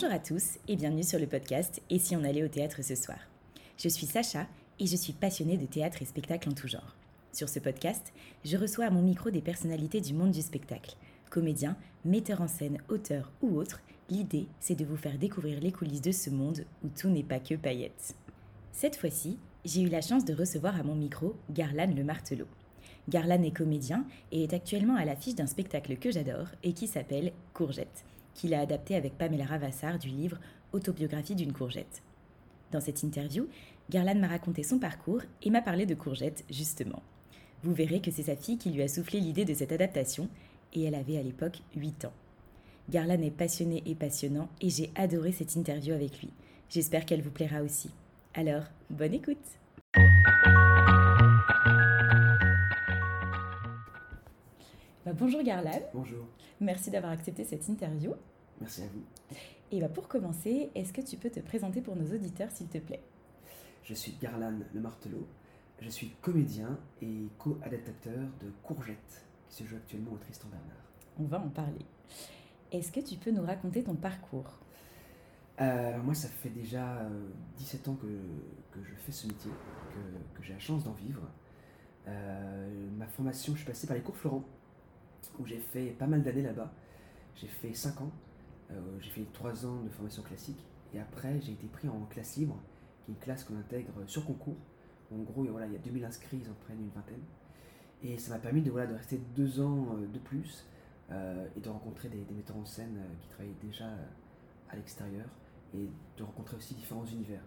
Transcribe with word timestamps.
Bonjour 0.00 0.14
à 0.14 0.20
tous 0.20 0.60
et 0.68 0.76
bienvenue 0.76 1.02
sur 1.02 1.18
le 1.18 1.26
podcast 1.26 1.82
Et 1.90 1.98
si 1.98 2.14
on 2.14 2.22
allait 2.22 2.44
au 2.44 2.48
théâtre 2.48 2.84
ce 2.84 2.94
soir? 2.94 3.18
Je 3.76 3.88
suis 3.88 4.06
Sacha 4.06 4.46
et 4.78 4.86
je 4.86 4.94
suis 4.94 5.12
passionnée 5.12 5.56
de 5.56 5.66
théâtre 5.66 6.00
et 6.00 6.04
spectacle 6.04 6.48
en 6.48 6.52
tout 6.52 6.68
genre. 6.68 6.94
Sur 7.32 7.48
ce 7.48 7.58
podcast, 7.58 8.12
je 8.44 8.56
reçois 8.56 8.84
à 8.84 8.90
mon 8.90 9.02
micro 9.02 9.30
des 9.30 9.40
personnalités 9.40 10.00
du 10.00 10.14
monde 10.14 10.30
du 10.30 10.40
spectacle. 10.40 10.94
Comédiens, 11.30 11.76
metteurs 12.04 12.42
en 12.42 12.46
scène, 12.46 12.78
auteurs 12.88 13.32
ou 13.42 13.56
autres, 13.56 13.80
l'idée 14.08 14.46
c'est 14.60 14.76
de 14.76 14.84
vous 14.84 14.96
faire 14.96 15.18
découvrir 15.18 15.58
les 15.58 15.72
coulisses 15.72 16.00
de 16.00 16.12
ce 16.12 16.30
monde 16.30 16.64
où 16.84 16.88
tout 16.96 17.08
n'est 17.08 17.24
pas 17.24 17.40
que 17.40 17.56
paillettes. 17.56 18.14
Cette 18.70 18.94
fois-ci, 18.94 19.36
j'ai 19.64 19.80
eu 19.80 19.88
la 19.88 20.00
chance 20.00 20.24
de 20.24 20.32
recevoir 20.32 20.78
à 20.78 20.84
mon 20.84 20.94
micro 20.94 21.34
Garlan 21.50 21.92
le 21.92 22.04
Martelot. 22.04 22.46
Garlan 23.08 23.42
est 23.42 23.50
comédien 23.50 24.06
et 24.30 24.44
est 24.44 24.54
actuellement 24.54 24.94
à 24.94 25.04
l'affiche 25.04 25.34
d'un 25.34 25.48
spectacle 25.48 25.96
que 25.96 26.12
j'adore 26.12 26.46
et 26.62 26.72
qui 26.72 26.86
s'appelle 26.86 27.32
Courgette, 27.52 28.04
qu'il 28.38 28.54
a 28.54 28.60
adapté 28.60 28.94
avec 28.94 29.18
Pamela 29.18 29.44
Ravassar 29.44 29.98
du 29.98 30.08
livre 30.08 30.38
Autobiographie 30.72 31.34
d'une 31.34 31.52
courgette. 31.52 32.02
Dans 32.70 32.80
cette 32.80 33.02
interview, 33.02 33.48
Garlan 33.90 34.14
m'a 34.14 34.28
raconté 34.28 34.62
son 34.62 34.78
parcours 34.78 35.22
et 35.42 35.50
m'a 35.50 35.60
parlé 35.60 35.86
de 35.86 35.94
Courgette, 35.94 36.44
justement. 36.48 37.02
Vous 37.62 37.74
verrez 37.74 38.00
que 38.00 38.10
c'est 38.10 38.24
sa 38.24 38.36
fille 38.36 38.58
qui 38.58 38.70
lui 38.70 38.82
a 38.82 38.88
soufflé 38.88 39.18
l'idée 39.18 39.44
de 39.44 39.54
cette 39.54 39.72
adaptation, 39.72 40.28
et 40.74 40.84
elle 40.84 40.94
avait 40.94 41.18
à 41.18 41.22
l'époque 41.22 41.58
8 41.74 42.04
ans. 42.04 42.12
Garlan 42.90 43.20
est 43.22 43.30
passionné 43.30 43.82
et 43.86 43.94
passionnant, 43.94 44.48
et 44.60 44.70
j'ai 44.70 44.90
adoré 44.94 45.32
cette 45.32 45.56
interview 45.56 45.94
avec 45.94 46.20
lui. 46.20 46.30
J'espère 46.70 47.06
qu'elle 47.06 47.22
vous 47.22 47.30
plaira 47.30 47.62
aussi. 47.62 47.90
Alors, 48.34 48.64
bonne 48.90 49.14
écoute 49.14 49.36
Bah, 55.08 55.14
bonjour 55.18 55.42
Garlan. 55.42 55.70
Bonjour. 55.94 56.26
Merci 56.60 56.90
d'avoir 56.90 57.12
accepté 57.12 57.42
cette 57.42 57.66
interview. 57.66 58.12
Merci 58.60 58.82
à 58.82 58.86
vous. 58.88 59.02
Et 59.72 59.80
bah, 59.80 59.88
pour 59.88 60.06
commencer, 60.06 60.68
est-ce 60.74 60.92
que 60.92 61.00
tu 61.00 61.16
peux 61.16 61.30
te 61.30 61.40
présenter 61.40 61.80
pour 61.80 61.96
nos 61.96 62.04
auditeurs, 62.14 62.50
s'il 62.50 62.66
te 62.66 62.76
plaît? 62.76 63.00
Je 63.84 63.94
suis 63.94 64.12
Garlan 64.20 64.52
Le 64.74 64.80
Martelot. 64.82 65.26
Je 65.80 65.88
suis 65.88 66.10
comédien 66.20 66.78
et 67.00 67.28
co-adaptateur 67.38 68.18
de 68.42 68.50
Courgette, 68.62 69.24
qui 69.48 69.56
se 69.56 69.64
joue 69.64 69.76
actuellement 69.76 70.12
au 70.12 70.18
Tristan 70.18 70.48
Bernard. 70.48 70.84
On 71.18 71.24
va 71.24 71.40
en 71.40 71.48
parler. 71.48 71.86
Est-ce 72.70 72.92
que 72.92 73.00
tu 73.00 73.16
peux 73.16 73.30
nous 73.30 73.46
raconter 73.46 73.82
ton 73.84 73.94
parcours? 73.94 74.58
Euh, 75.62 75.88
alors 75.94 76.04
moi, 76.04 76.12
ça 76.12 76.28
fait 76.28 76.50
déjà 76.50 76.98
euh, 76.98 77.08
17 77.56 77.88
ans 77.88 77.94
que, 77.94 78.78
que 78.78 78.84
je 78.84 78.94
fais 78.94 79.12
ce 79.12 79.26
métier, 79.26 79.50
que, 79.90 80.38
que 80.38 80.44
j'ai 80.44 80.52
la 80.52 80.58
chance 80.58 80.84
d'en 80.84 80.92
vivre. 80.92 81.22
Euh, 82.08 82.88
ma 82.98 83.06
formation, 83.06 83.54
je 83.54 83.60
suis 83.60 83.66
passé 83.66 83.86
par 83.86 83.96
les 83.96 84.02
cours 84.02 84.16
Florent, 84.16 84.44
où 85.38 85.46
j'ai 85.46 85.58
fait 85.58 85.86
pas 85.98 86.06
mal 86.06 86.22
d'années 86.22 86.42
là-bas. 86.42 86.72
J'ai 87.36 87.46
fait 87.46 87.72
5 87.72 88.00
ans, 88.00 88.10
euh, 88.70 88.74
j'ai 89.00 89.10
fait 89.10 89.26
3 89.32 89.66
ans 89.66 89.82
de 89.82 89.88
formation 89.88 90.22
classique, 90.22 90.64
et 90.92 91.00
après 91.00 91.40
j'ai 91.40 91.52
été 91.52 91.66
pris 91.66 91.88
en 91.88 92.00
classe 92.10 92.36
libre, 92.36 92.58
qui 93.04 93.10
est 93.10 93.14
une 93.14 93.20
classe 93.20 93.44
qu'on 93.44 93.56
intègre 93.56 93.92
sur 94.06 94.24
concours. 94.24 94.56
En 95.12 95.18
gros, 95.18 95.44
voilà, 95.44 95.66
il 95.66 95.72
y 95.72 95.76
a 95.76 95.78
2000 95.78 96.04
inscrits, 96.04 96.40
ils 96.42 96.50
en 96.50 96.54
prennent 96.64 96.80
une 96.80 96.90
vingtaine. 96.90 97.22
Et 98.02 98.18
ça 98.18 98.32
m'a 98.32 98.38
permis 98.38 98.62
de, 98.62 98.70
voilà, 98.70 98.86
de 98.86 98.94
rester 98.94 99.20
2 99.36 99.60
ans 99.60 99.86
euh, 99.94 100.06
de 100.06 100.18
plus, 100.18 100.66
euh, 101.10 101.46
et 101.56 101.60
de 101.60 101.68
rencontrer 101.68 102.08
des, 102.08 102.18
des 102.18 102.34
metteurs 102.34 102.56
en 102.56 102.66
scène 102.66 103.00
qui 103.20 103.28
travaillaient 103.28 103.54
déjà 103.62 103.86
à 104.68 104.76
l'extérieur, 104.76 105.26
et 105.74 105.88
de 106.16 106.22
rencontrer 106.22 106.56
aussi 106.56 106.74
différents 106.74 107.06
univers. 107.06 107.42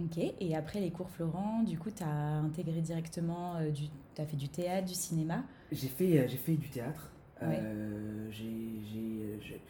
Ok, 0.00 0.18
et 0.40 0.56
après 0.56 0.80
les 0.80 0.90
cours 0.90 1.10
Florent, 1.10 1.62
du 1.64 1.78
coup, 1.78 1.90
tu 1.90 2.02
as 2.02 2.08
intégré 2.08 2.80
directement, 2.80 3.56
euh, 3.56 3.70
du... 3.70 3.88
tu 4.14 4.22
as 4.22 4.26
fait 4.26 4.36
du 4.36 4.48
théâtre, 4.48 4.86
du 4.86 4.94
cinéma. 4.94 5.44
J'ai 5.70 5.88
fait, 5.88 6.18
euh, 6.18 6.28
j'ai 6.28 6.38
fait 6.38 6.54
du 6.54 6.68
théâtre. 6.70 7.10
Euh, 7.42 8.28
j'ai, 8.30 8.80
j'ai- 8.90 9.60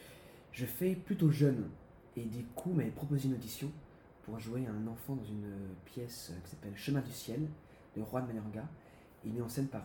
je, 0.52 0.64
fais 0.66 0.94
plutôt 0.94 1.30
jeune. 1.30 1.68
Et 2.16 2.24
du 2.24 2.44
coup, 2.44 2.70
on 2.72 2.74
m'avait 2.74 2.90
proposé 2.90 3.28
une 3.28 3.34
audition 3.34 3.70
pour 4.22 4.38
jouer 4.38 4.66
un 4.66 4.86
enfant 4.86 5.16
dans 5.16 5.24
une 5.24 5.50
pièce 5.86 6.32
qui 6.44 6.50
s'appelle 6.50 6.76
Chemin 6.76 7.00
du 7.00 7.10
ciel 7.10 7.40
de 7.96 8.02
Juan 8.02 8.26
Malerga. 8.26 8.68
Et 9.24 9.30
mis 9.30 9.40
en 9.40 9.48
scène 9.48 9.68
par 9.68 9.84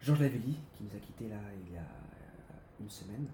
Georges 0.00 0.20
Lavelli, 0.20 0.56
qui 0.72 0.84
nous 0.84 0.96
a 0.96 1.00
quittés 1.00 1.28
là 1.28 1.40
il 1.66 1.74
y 1.74 1.76
a 1.76 1.86
une 2.80 2.88
semaine. 2.88 3.26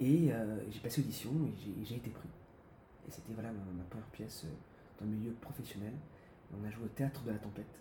Et 0.00 0.32
j'ai 0.70 0.80
passé 0.80 1.00
audition 1.00 1.30
et 1.30 1.54
j'ai, 1.64 1.84
j'ai 1.84 1.96
été 1.96 2.10
pris. 2.10 2.28
Et 3.08 3.10
c'était 3.10 3.32
voilà 3.34 3.50
ma, 3.52 3.60
ma 3.76 3.84
première 3.84 4.06
pièce 4.08 4.44
euh, 4.44 4.48
dans 5.00 5.06
le 5.06 5.12
milieu 5.16 5.32
professionnel. 5.32 5.92
On 6.58 6.64
a 6.66 6.70
joué 6.70 6.84
au 6.84 6.88
théâtre 6.88 7.22
de 7.24 7.30
la 7.32 7.38
tempête. 7.38 7.80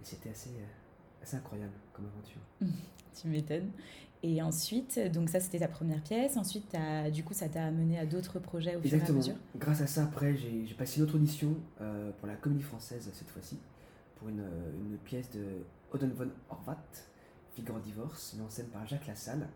Et 0.00 0.04
c'était 0.04 0.30
assez, 0.30 0.50
euh, 0.50 1.22
assez 1.22 1.36
incroyable 1.36 1.72
comme 1.92 2.06
aventure. 2.06 2.40
Tu 3.14 3.28
m'étonnes. 3.28 3.70
Et 4.24 4.42
ensuite, 4.42 4.98
donc 5.12 5.28
ça 5.28 5.38
c'était 5.38 5.60
ta 5.60 5.68
première 5.68 6.02
pièce. 6.02 6.36
Ensuite, 6.36 6.74
du 7.12 7.22
coup, 7.22 7.32
ça 7.32 7.48
t'a 7.48 7.64
amené 7.66 7.96
à 7.96 8.06
d'autres 8.06 8.40
projets 8.40 8.74
au 8.74 8.80
fur 8.80 8.90
et 8.90 8.94
à 8.94 8.96
Exactement. 8.96 9.18
mesure? 9.18 9.36
Grâce 9.56 9.82
à 9.82 9.86
ça, 9.86 10.02
après, 10.02 10.34
j'ai 10.36 10.74
passé 10.76 10.98
une 10.98 11.04
autre 11.04 11.14
audition 11.14 11.54
euh, 11.80 12.10
pour 12.18 12.26
la 12.26 12.34
comédie 12.34 12.64
française 12.64 13.08
cette 13.12 13.28
fois-ci, 13.30 13.56
pour 14.16 14.30
une, 14.30 14.40
une 14.40 14.96
pièce 15.04 15.30
de 15.30 15.44
Oden 15.92 16.10
von 16.10 16.28
Horvat, 16.50 16.82
Figure 17.54 17.76
en 17.76 17.78
divorce, 17.78 18.32
mise 18.34 18.42
en 18.42 18.50
scène 18.50 18.66
par 18.66 18.84
Jacques 18.84 19.06
Lassalle. 19.06 19.46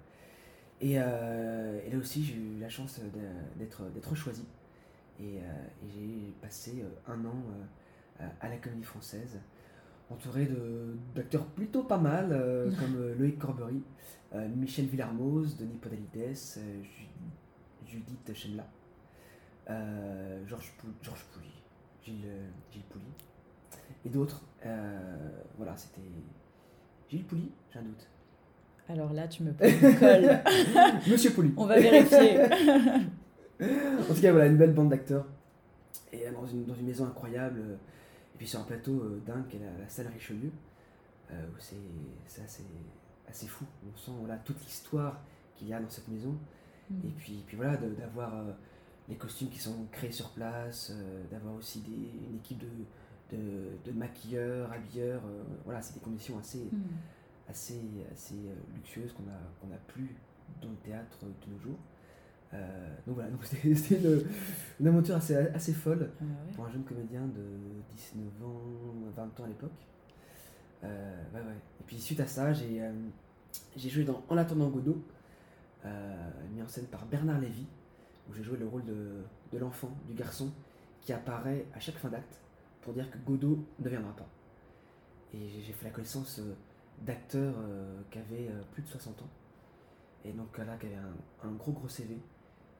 Et, 0.80 0.94
euh, 0.98 1.80
et 1.86 1.90
là 1.90 1.98
aussi, 1.98 2.24
j'ai 2.24 2.34
eu 2.34 2.58
la 2.60 2.68
chance 2.68 3.00
d'être 3.56 4.14
choisi. 4.14 4.44
Et, 5.20 5.38
euh, 5.38 5.66
et 5.84 5.90
j'ai 5.90 6.32
passé 6.40 6.82
euh, 6.84 7.12
un 7.12 7.24
an 7.24 7.42
à 8.40 8.48
la 8.48 8.56
comédie 8.56 8.84
française, 8.84 9.38
entouré 10.10 10.46
de- 10.46 10.96
d'acteurs 11.14 11.46
plutôt 11.46 11.82
pas 11.84 11.98
mal, 11.98 12.28
euh, 12.32 12.70
comme 12.80 12.96
euh, 12.96 13.14
Loïc 13.16 13.38
Corbery, 13.38 13.82
euh, 14.34 14.48
Michel 14.48 14.86
Villarmoz, 14.86 15.56
Denis 15.56 15.78
Podalides, 15.78 16.36
Ju- 16.82 17.08
Judith 17.86 18.32
Chenla. 18.34 18.66
Georges 20.46 20.72
Pou- 20.78 20.86
Georges 21.02 21.24
Pouly, 21.34 21.52
Gilles, 22.02 22.24
Gilles 22.72 22.84
Pouly, 22.88 23.04
et 24.04 24.08
d'autres. 24.08 24.42
Voilà, 25.58 25.76
c'était 25.76 26.00
Gilles 27.10 27.24
Pouly, 27.24 27.50
j'ai 27.72 27.78
un 27.80 27.82
doute. 27.82 28.08
Alors 28.88 29.12
là, 29.12 29.28
tu 29.28 29.42
me 29.42 29.52
poses 29.52 29.70
une 29.82 29.98
colle. 29.98 30.40
Monsieur 31.10 31.30
Pouly. 31.32 31.52
On 31.56 31.66
va 31.66 31.78
vérifier. 31.78 32.40
En 33.60 34.14
tout 34.14 34.20
cas, 34.20 34.32
voilà, 34.32 34.46
une 34.46 34.56
belle 34.56 34.72
bande 34.72 34.88
d'acteurs. 34.88 35.26
Et 36.12 36.24
dans 36.30 36.46
une, 36.46 36.64
dans 36.64 36.74
une 36.74 36.86
maison 36.86 37.04
incroyable. 37.06 37.60
Et 38.34 38.38
puis 38.38 38.46
sur 38.46 38.60
un 38.60 38.64
plateau 38.64 38.92
euh, 38.92 39.22
dingue 39.26 39.46
qui 39.48 39.56
est 39.56 39.60
la, 39.60 39.88
salle 39.88 40.06
Richelieu. 40.14 40.50
euh, 41.32 41.34
c'est 41.58 41.76
c'est 42.26 42.42
assez, 42.42 42.62
assez 43.28 43.46
fou. 43.46 43.64
On 43.86 43.96
sent 43.96 44.12
voilà, 44.20 44.36
toute 44.36 44.60
l'histoire 44.64 45.20
qu'il 45.56 45.68
y 45.68 45.74
a 45.74 45.80
dans 45.80 45.90
cette 45.90 46.08
maison. 46.08 46.34
Et 47.04 47.10
puis, 47.18 47.44
puis 47.46 47.56
voilà, 47.58 47.76
d'avoir 47.76 48.34
euh, 48.34 48.52
les 49.10 49.16
costumes 49.16 49.50
qui 49.50 49.58
sont 49.58 49.84
créés 49.92 50.10
sur 50.12 50.30
place, 50.30 50.90
d'avoir 51.30 51.54
aussi 51.56 51.80
des, 51.80 52.10
une 52.30 52.36
équipe 52.36 52.58
de, 52.58 53.36
de, 53.36 53.42
de 53.84 53.92
maquilleurs, 53.92 54.72
habilleurs. 54.72 55.20
voilà, 55.66 55.82
c'est 55.82 55.92
des 55.92 56.00
conditions 56.00 56.38
assez, 56.38 56.70
Hmm. 56.72 56.78
Assez, 57.48 57.80
assez 58.12 58.34
euh, 58.34 58.54
luxueuses 58.74 59.12
qu'on 59.12 59.24
a, 59.24 59.38
qu'on 59.60 59.72
a 59.74 59.78
plus 59.88 60.14
dans 60.62 60.70
le 60.70 60.76
théâtre 60.76 61.18
de 61.24 61.52
nos 61.52 61.58
jours. 61.58 61.78
Euh, 62.54 62.88
donc 63.06 63.16
voilà, 63.16 63.30
donc 63.30 63.44
c'était 63.44 63.74
c'était 63.74 63.96
une, 64.02 64.22
une 64.80 64.86
aventure 64.86 65.16
assez, 65.16 65.34
assez 65.36 65.72
folle 65.74 66.10
Ah 66.20 66.24
ouais. 66.24 66.52
pour 66.54 66.64
un 66.66 66.70
jeune 66.70 66.84
comédien 66.84 67.26
de 67.26 67.44
19 68.14 68.26
ans, 68.46 68.60
20 69.16 69.40
ans 69.40 69.44
à 69.44 69.48
l'époque. 69.48 69.70
Euh, 70.84 71.22
ouais, 71.34 71.40
ouais. 71.40 71.56
Et 71.80 71.84
puis 71.86 71.98
suite 71.98 72.20
à 72.20 72.26
ça, 72.26 72.52
j'ai 72.52 72.82
euh, 72.82 72.92
j'ai 73.76 73.88
joué 73.90 74.04
dans 74.04 74.22
En 74.28 74.36
attendant 74.36 74.68
Godot, 74.68 75.02
mis 76.54 76.62
en 76.62 76.68
scène 76.68 76.86
par 76.86 77.04
Bernard 77.06 77.40
Lévy, 77.40 77.66
où 78.28 78.34
j'ai 78.34 78.42
joué 78.42 78.58
le 78.58 78.66
rôle 78.66 78.84
de, 78.84 79.22
de 79.52 79.58
l'enfant, 79.58 79.90
du 80.06 80.14
garçon, 80.14 80.50
qui 81.00 81.12
apparaît 81.12 81.64
à 81.74 81.80
chaque 81.80 81.96
fin 81.96 82.08
d'acte 82.08 82.40
pour 82.82 82.92
dire 82.92 83.10
que 83.10 83.18
Godot 83.26 83.58
ne 83.78 83.88
viendra 83.88 84.14
pas. 84.14 84.28
Et 85.34 85.48
j'ai- 85.48 85.62
j'ai 85.62 85.72
fait 85.72 85.84
la 85.86 85.90
connaissance 85.90 86.40
d'acteurs 87.04 87.54
euh, 87.58 88.00
qui 88.10 88.18
avaient 88.18 88.48
euh, 88.48 88.62
plus 88.72 88.82
de 88.82 88.88
60 88.88 89.22
ans, 89.22 89.28
et 90.24 90.32
donc 90.32 90.56
là, 90.58 90.76
qui 90.78 90.86
avaient 90.86 90.96
un, 90.96 91.48
un 91.48 91.52
gros 91.52 91.72
gros 91.72 91.88
CV, 91.88 92.14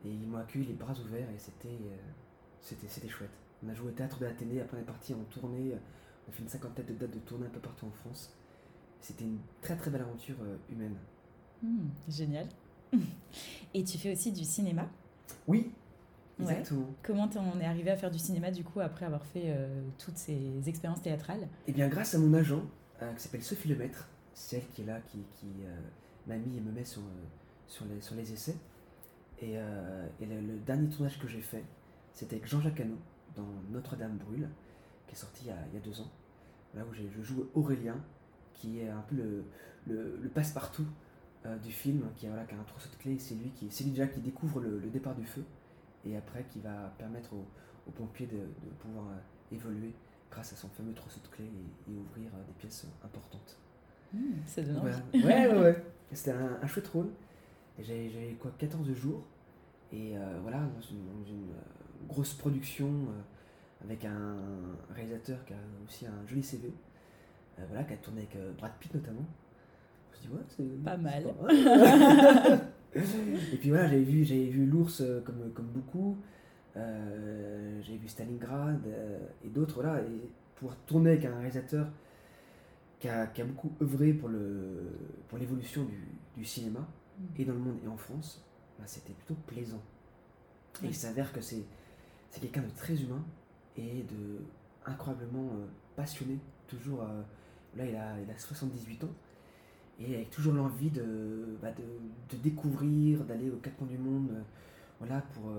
et 0.05 0.09
ils 0.11 0.27
m'ont 0.27 0.39
accueilli 0.39 0.67
les 0.67 0.75
bras 0.75 0.93
ouverts, 0.93 1.29
et 1.31 1.39
c'était 1.39 1.69
euh, 1.69 1.97
c'était 2.61 2.89
c'était 2.89 3.09
chouette. 3.09 3.31
On 3.65 3.69
a 3.69 3.75
joué 3.75 3.89
au 3.89 3.93
théâtre 3.93 4.19
de 4.21 4.27
l'Athénée, 4.27 4.61
après 4.61 4.77
on 4.77 4.81
est 4.81 4.85
parti 4.85 5.15
en 5.15 5.25
tournée, 5.31 5.73
euh, 5.73 5.79
on 6.27 6.31
a 6.31 6.35
fait 6.35 6.43
une 6.43 6.49
cinquantaine 6.49 6.87
de 6.87 6.95
dates 6.95 7.11
de 7.15 7.19
tournée 7.21 7.47
un 7.47 7.51
peu 7.51 7.61
partout 7.61 7.87
en 7.87 7.91
France. 7.91 8.35
C'était 9.01 9.25
une 9.25 9.39
très 9.63 9.77
très 9.77 9.91
belle 9.91 10.03
aventure 10.03 10.37
euh, 10.43 10.57
humaine. 10.71 10.97
Hmm, 11.63 11.89
génial. 12.09 12.47
Et 13.75 13.85
tu 13.85 13.99
fais 13.99 14.13
aussi 14.13 14.33
du 14.33 14.45
cinéma? 14.45 14.89
Oui, 15.47 15.73
Ouais. 16.39 16.53
exactement. 16.53 16.87
Comment 17.03 17.27
t'en 17.29 17.59
es 17.61 17.65
arrivé 17.65 17.91
à 17.91 17.97
faire 17.97 18.11
du 18.13 18.19
cinéma 18.19 18.51
du 18.53 18.63
coup 18.63 18.79
après 18.81 19.05
avoir 19.07 19.25
fait 19.27 19.45
euh, 19.47 19.83
toutes 19.99 20.17
ces 20.17 20.39
expériences 20.69 21.03
théâtrales? 21.03 21.49
Et 21.67 21.73
bien 21.73 21.89
grâce 21.89 22.15
à 22.15 22.19
mon 22.19 22.33
agent, 22.35 22.63
euh, 23.03 23.13
qui 23.15 23.23
s'appelle 23.23 23.43
Sophie 23.43 23.69
Lemaître, 23.69 24.09
c'est 24.35 24.57
elle 24.57 24.69
qui 24.69 24.83
est 24.83 24.87
là, 24.87 25.01
qui, 25.01 25.19
qui 25.37 25.47
euh, 25.65 25.81
m'a 26.27 26.37
mis 26.37 26.57
et 26.57 26.61
me 26.61 26.73
met 26.73 26.85
sur, 26.85 27.03
euh, 27.03 27.27
sur, 27.67 27.85
les, 27.87 28.01
sur 28.01 28.15
les 28.15 28.33
essais. 28.33 28.57
Et, 29.41 29.53
et 29.53 30.27
le, 30.27 30.59
dernier 30.67 30.89
tournage 30.89 31.17
que 31.21 31.29
j'ai 31.29 31.41
fait, 31.41 31.63
c'était 32.13 32.37
avec 32.37 32.49
Jean-Jacques 32.49 32.81
Hano 32.81 32.97
dans 33.37 33.47
Notre-Dame 33.71 34.17
brûle, 34.17 34.49
qui 35.07 35.15
est 35.15 35.19
sorti 35.19 35.45
il 35.45 35.49
y 35.49 35.77
a, 35.77 35.81
deux 35.81 36.01
ans. 36.01 36.11
Là 36.75 36.83
où 36.85 36.93
je 36.93 37.23
joue 37.23 37.49
Aurélien, 37.55 38.03
qui 38.55 38.81
est 38.81 38.89
un 38.89 39.01
peu 39.03 39.15
le, 39.15 39.45
le, 39.87 40.19
le 40.21 40.29
passe-partout 40.29 40.89
du 41.63 41.71
film 41.71 42.03
qui, 42.17 42.27
voilà, 42.27 42.45
qui 42.45 42.55
a 42.55 42.59
un 42.59 42.65
trousseau 42.65 42.89
de 42.91 42.97
clés. 42.97 43.19
C'est 43.19 43.37
lui, 43.37 43.51
qui, 43.51 43.71
c'est 43.71 43.85
lui 43.85 43.93
déjà 43.93 44.09
qui 44.09 44.21
découvre 44.21 44.61
le, 44.61 44.81
départ 44.91 45.15
du 45.15 45.25
feu 45.25 45.45
et 46.05 46.17
après 46.17 46.45
qui 46.51 46.61
va 46.61 46.93
permettre 46.99 47.33
aux, 47.35 47.47
pompiers 47.93 48.27
de, 48.27 48.41
pouvoir 48.81 49.07
évoluer 49.51 49.95
grâce 50.31 50.53
à 50.53 50.57
son 50.57 50.69
fameux 50.69 50.93
trousseau 50.93 51.21
de 51.23 51.29
clés 51.29 51.51
et, 51.89 51.91
ouvrir 51.93 52.31
des 52.47 52.53
pièces 52.59 52.87
importantes. 53.05 53.59
Mmh, 54.13 54.19
de 54.57 55.23
ouais, 55.25 55.47
ouais, 55.47 55.59
ouais, 55.59 55.85
C'était 56.13 56.33
un, 56.33 56.59
un, 56.63 56.67
chouette 56.67 56.89
rôle. 56.89 57.11
J'avais 57.79 58.37
quoi 58.41 58.51
14 58.59 58.93
jours. 58.95 59.25
Et 59.93 60.15
voilà, 60.43 60.59
dans 60.59 60.81
une, 60.81 61.49
grosse 62.07 62.33
production 62.33 62.89
avec 63.83 64.05
un 64.05 64.37
réalisateur 64.95 65.45
qui 65.45 65.53
a 65.53 65.57
aussi 65.87 66.07
un 66.07 66.27
joli 66.27 66.43
CV, 66.43 66.73
euh, 67.59 67.63
voilà, 67.69 67.85
qui 67.85 67.95
a 67.95 67.97
tourné 67.97 68.23
avec 68.23 68.37
euh, 68.37 68.53
Brad 68.57 68.73
Pitt 68.79 68.95
notamment. 68.95 69.27
Je 70.13 70.27
dis, 70.27 70.35
ouais, 70.35 70.43
c'est 70.49 70.83
pas 70.83 70.97
mal. 70.97 71.25
et 72.95 73.57
puis 73.57 73.71
voilà, 73.71 73.89
j'avais 73.89 74.03
vu, 74.03 74.23
vu 74.23 74.67
l'ours 74.67 75.01
euh, 75.01 75.21
comme, 75.21 75.53
comme 75.53 75.67
beaucoup, 75.67 76.19
j'avais 77.83 77.99
vu 77.99 78.09
Stalingrad 78.09 78.81
et 79.45 79.49
d'autres, 79.49 79.83
voilà, 79.83 80.01
et 80.03 80.31
pouvoir 80.57 80.77
tourner 80.87 81.11
avec 81.11 81.25
un 81.25 81.37
réalisateur 81.37 81.87
qui 82.99 83.09
a, 83.09 83.27
qui 83.27 83.43
a 83.43 83.45
beaucoup 83.45 83.73
œuvré 83.81 84.13
pour, 84.13 84.29
le, 84.29 84.91
pour 85.29 85.39
l'évolution 85.39 85.85
du, 85.85 86.09
du 86.37 86.45
cinéma, 86.45 86.81
mm. 86.81 87.25
et 87.41 87.45
dans 87.45 87.53
le 87.53 87.59
monde 87.61 87.79
et 87.85 87.89
en 87.89 87.97
France, 87.97 88.45
bah, 88.79 88.85
c'était 88.87 89.13
plutôt 89.13 89.37
plaisant. 89.47 89.83
Et 90.83 90.87
il 90.87 90.95
s'avère 90.95 91.33
que 91.33 91.41
c'est, 91.41 91.65
c'est 92.31 92.41
quelqu'un 92.41 92.63
de 92.63 92.71
très 92.77 92.95
humain, 93.01 93.25
et 93.79 94.03
de 94.03 94.43
incroyablement 94.87 95.51
euh, 95.53 95.67
passionné. 95.97 96.39
Toujours, 96.67 97.03
euh, 97.03 97.23
là, 97.77 97.85
il 97.87 97.95
a, 97.95 98.21
il 98.21 98.31
a 98.31 98.37
78 98.37 99.05
ans 99.05 99.15
et 100.01 100.15
avec 100.15 100.31
toujours 100.31 100.55
l'envie 100.55 100.91
de, 100.91 101.57
bah, 101.61 101.73
de, 101.73 102.37
de, 102.37 102.43
découvrir, 102.43 103.25
d'aller 103.25 103.51
aux 103.51 103.57
quatre 103.57 103.77
coins 103.77 103.89
du 103.89 103.99
monde, 103.99 104.31
euh, 104.31 104.43
voilà, 105.01 105.23
pour, 105.33 105.53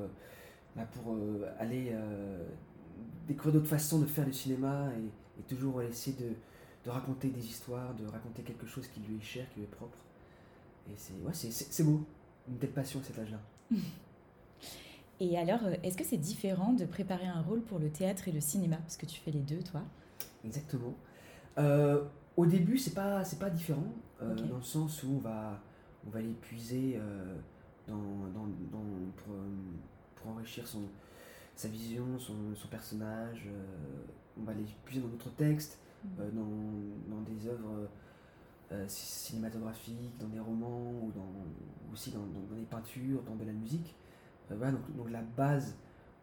bah, 0.79 0.87
pour 0.93 1.15
aller 1.59 1.93
découvrir 3.27 3.53
d'autres 3.55 3.69
façons 3.69 3.99
de 3.99 4.05
faire 4.05 4.25
du 4.25 4.33
cinéma 4.33 4.89
et, 4.97 5.43
toujours 5.47 5.81
essayer 5.81 6.17
de, 6.17 6.33
de, 6.85 6.89
raconter 6.89 7.29
des 7.29 7.45
histoires, 7.45 7.93
de 7.95 8.05
raconter 8.05 8.41
quelque 8.43 8.67
chose 8.67 8.87
qui 8.89 8.99
lui 8.99 9.17
est 9.17 9.21
cher, 9.21 9.49
qui 9.49 9.59
lui 9.59 9.65
est 9.65 9.69
propre. 9.69 9.97
Et 10.89 10.95
c'est 10.97 11.13
ouais, 11.13 11.85
beau, 11.85 12.05
une 12.49 12.57
telle 12.57 12.71
passion 12.71 12.99
à 12.99 13.03
cet 13.03 13.19
âge-là. 13.19 13.39
Et 15.19 15.37
alors, 15.37 15.59
euh, 15.65 15.75
est-ce 15.83 15.97
que 15.97 16.03
c'est 16.03 16.17
différent 16.17 16.73
de 16.73 16.85
préparer 16.85 17.27
un 17.27 17.41
rôle 17.41 17.61
pour 17.61 17.79
le 17.79 17.89
théâtre 17.89 18.27
et 18.27 18.31
le 18.31 18.39
cinéma? 18.39 18.77
Parce 18.77 18.95
que 18.95 19.05
tu 19.05 19.19
fais 19.19 19.31
les 19.31 19.41
deux, 19.41 19.61
toi. 19.61 19.81
Exactement. 20.45 20.93
Euh, 21.57 22.03
au 22.37 22.45
début, 22.45 22.77
c'est 22.77 22.93
pas, 22.93 23.23
c'est 23.25 23.39
pas 23.39 23.49
différent, 23.49 23.93
euh, 24.21 24.33
dans 24.33 24.57
le 24.57 24.63
sens 24.63 25.03
où 25.03 25.15
on 25.15 25.19
va, 25.19 25.61
on 26.07 26.09
va 26.09 26.19
puiser 26.41 26.99
dans, 27.87 27.97
dans, 27.97 28.47
dans, 28.71 28.85
pour, 29.17 29.35
pour, 30.21 30.31
enrichir 30.31 30.67
son, 30.67 30.83
sa 31.55 31.67
vision, 31.67 32.17
son, 32.17 32.55
son 32.55 32.67
personnage. 32.67 33.47
on 34.39 34.43
va 34.43 34.53
les 34.53 34.65
puiser 34.85 35.01
dans 35.01 35.07
d'autres 35.07 35.33
textes, 35.35 35.79
mm. 36.03 36.09
dans, 36.33 37.15
dans, 37.15 37.21
des 37.21 37.47
œuvres 37.47 37.89
cinématographiques, 38.87 40.17
dans 40.19 40.27
des 40.27 40.39
romans, 40.39 40.91
ou 41.01 41.11
dans, 41.11 41.93
aussi 41.93 42.11
dans, 42.11 42.19
dans, 42.19 42.55
des 42.55 42.65
peintures, 42.65 43.21
dans 43.23 43.35
de 43.35 43.45
la 43.45 43.53
musique. 43.53 43.95
Euh, 44.51 44.71
donc, 44.97 45.09
la 45.09 45.21
base 45.21 45.75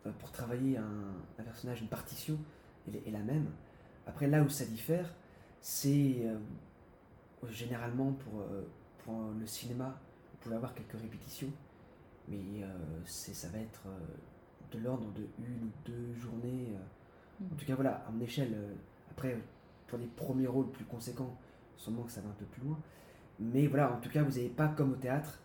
euh, 0.06 0.10
pour 0.18 0.30
travailler 0.30 0.76
un, 0.76 1.42
personnage, 1.42 1.80
une 1.82 1.88
partition, 1.88 2.38
est, 2.92 3.10
la 3.10 3.20
même. 3.20 3.46
Après, 4.06 4.26
là 4.28 4.42
où 4.42 4.48
ça 4.48 4.64
diffère, 4.64 5.12
c'est 5.60 6.16
euh, 6.20 6.36
généralement 7.50 8.12
pour, 8.12 8.44
pour 8.98 9.32
le 9.38 9.46
cinéma, 9.46 9.98
vous 10.30 10.38
pouvez 10.40 10.56
avoir 10.56 10.74
quelques 10.74 11.00
répétitions, 11.00 11.48
mais 12.28 12.64
ça 13.04 13.48
va 13.48 13.58
être 13.58 13.82
de 14.72 14.78
l'ordre 14.78 15.12
de 15.12 15.22
une 15.38 15.64
ou 15.64 15.70
deux 15.84 16.14
journées. 16.14 16.68
En 17.40 17.44
mm. 17.44 17.56
tout 17.56 17.66
cas, 17.66 17.74
voilà, 17.74 18.04
à 18.06 18.10
mon 18.10 18.20
échelle. 18.20 18.54
après, 19.10 19.36
pour 19.86 19.98
les 19.98 20.06
premiers 20.06 20.46
rôles 20.46 20.70
plus 20.70 20.84
conséquents, 20.84 21.36
sûrement 21.76 22.02
que 22.02 22.10
ça 22.10 22.20
va 22.20 22.28
un 22.28 22.34
peu 22.38 22.44
plus 22.46 22.62
loin. 22.62 22.78
Mais 23.38 23.66
voilà, 23.66 23.92
en 23.92 24.00
tout 24.00 24.08
cas, 24.08 24.22
vous 24.22 24.32
n'avez 24.32 24.48
pas 24.48 24.68
comme 24.68 24.92
au 24.92 24.96
théâtre 24.96 25.40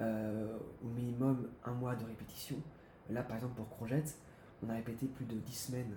euh, 0.00 0.56
au 0.84 0.88
minimum 0.88 1.48
un 1.64 1.72
mois 1.72 1.94
de 1.94 2.04
répétition. 2.04 2.56
Là, 3.10 3.22
par 3.22 3.36
exemple, 3.36 3.54
pour 3.54 3.68
Crojette, 3.68 4.16
on 4.62 4.70
a 4.70 4.74
répété 4.74 5.06
plus 5.06 5.24
de 5.24 5.36
10 5.36 5.52
semaines 5.52 5.96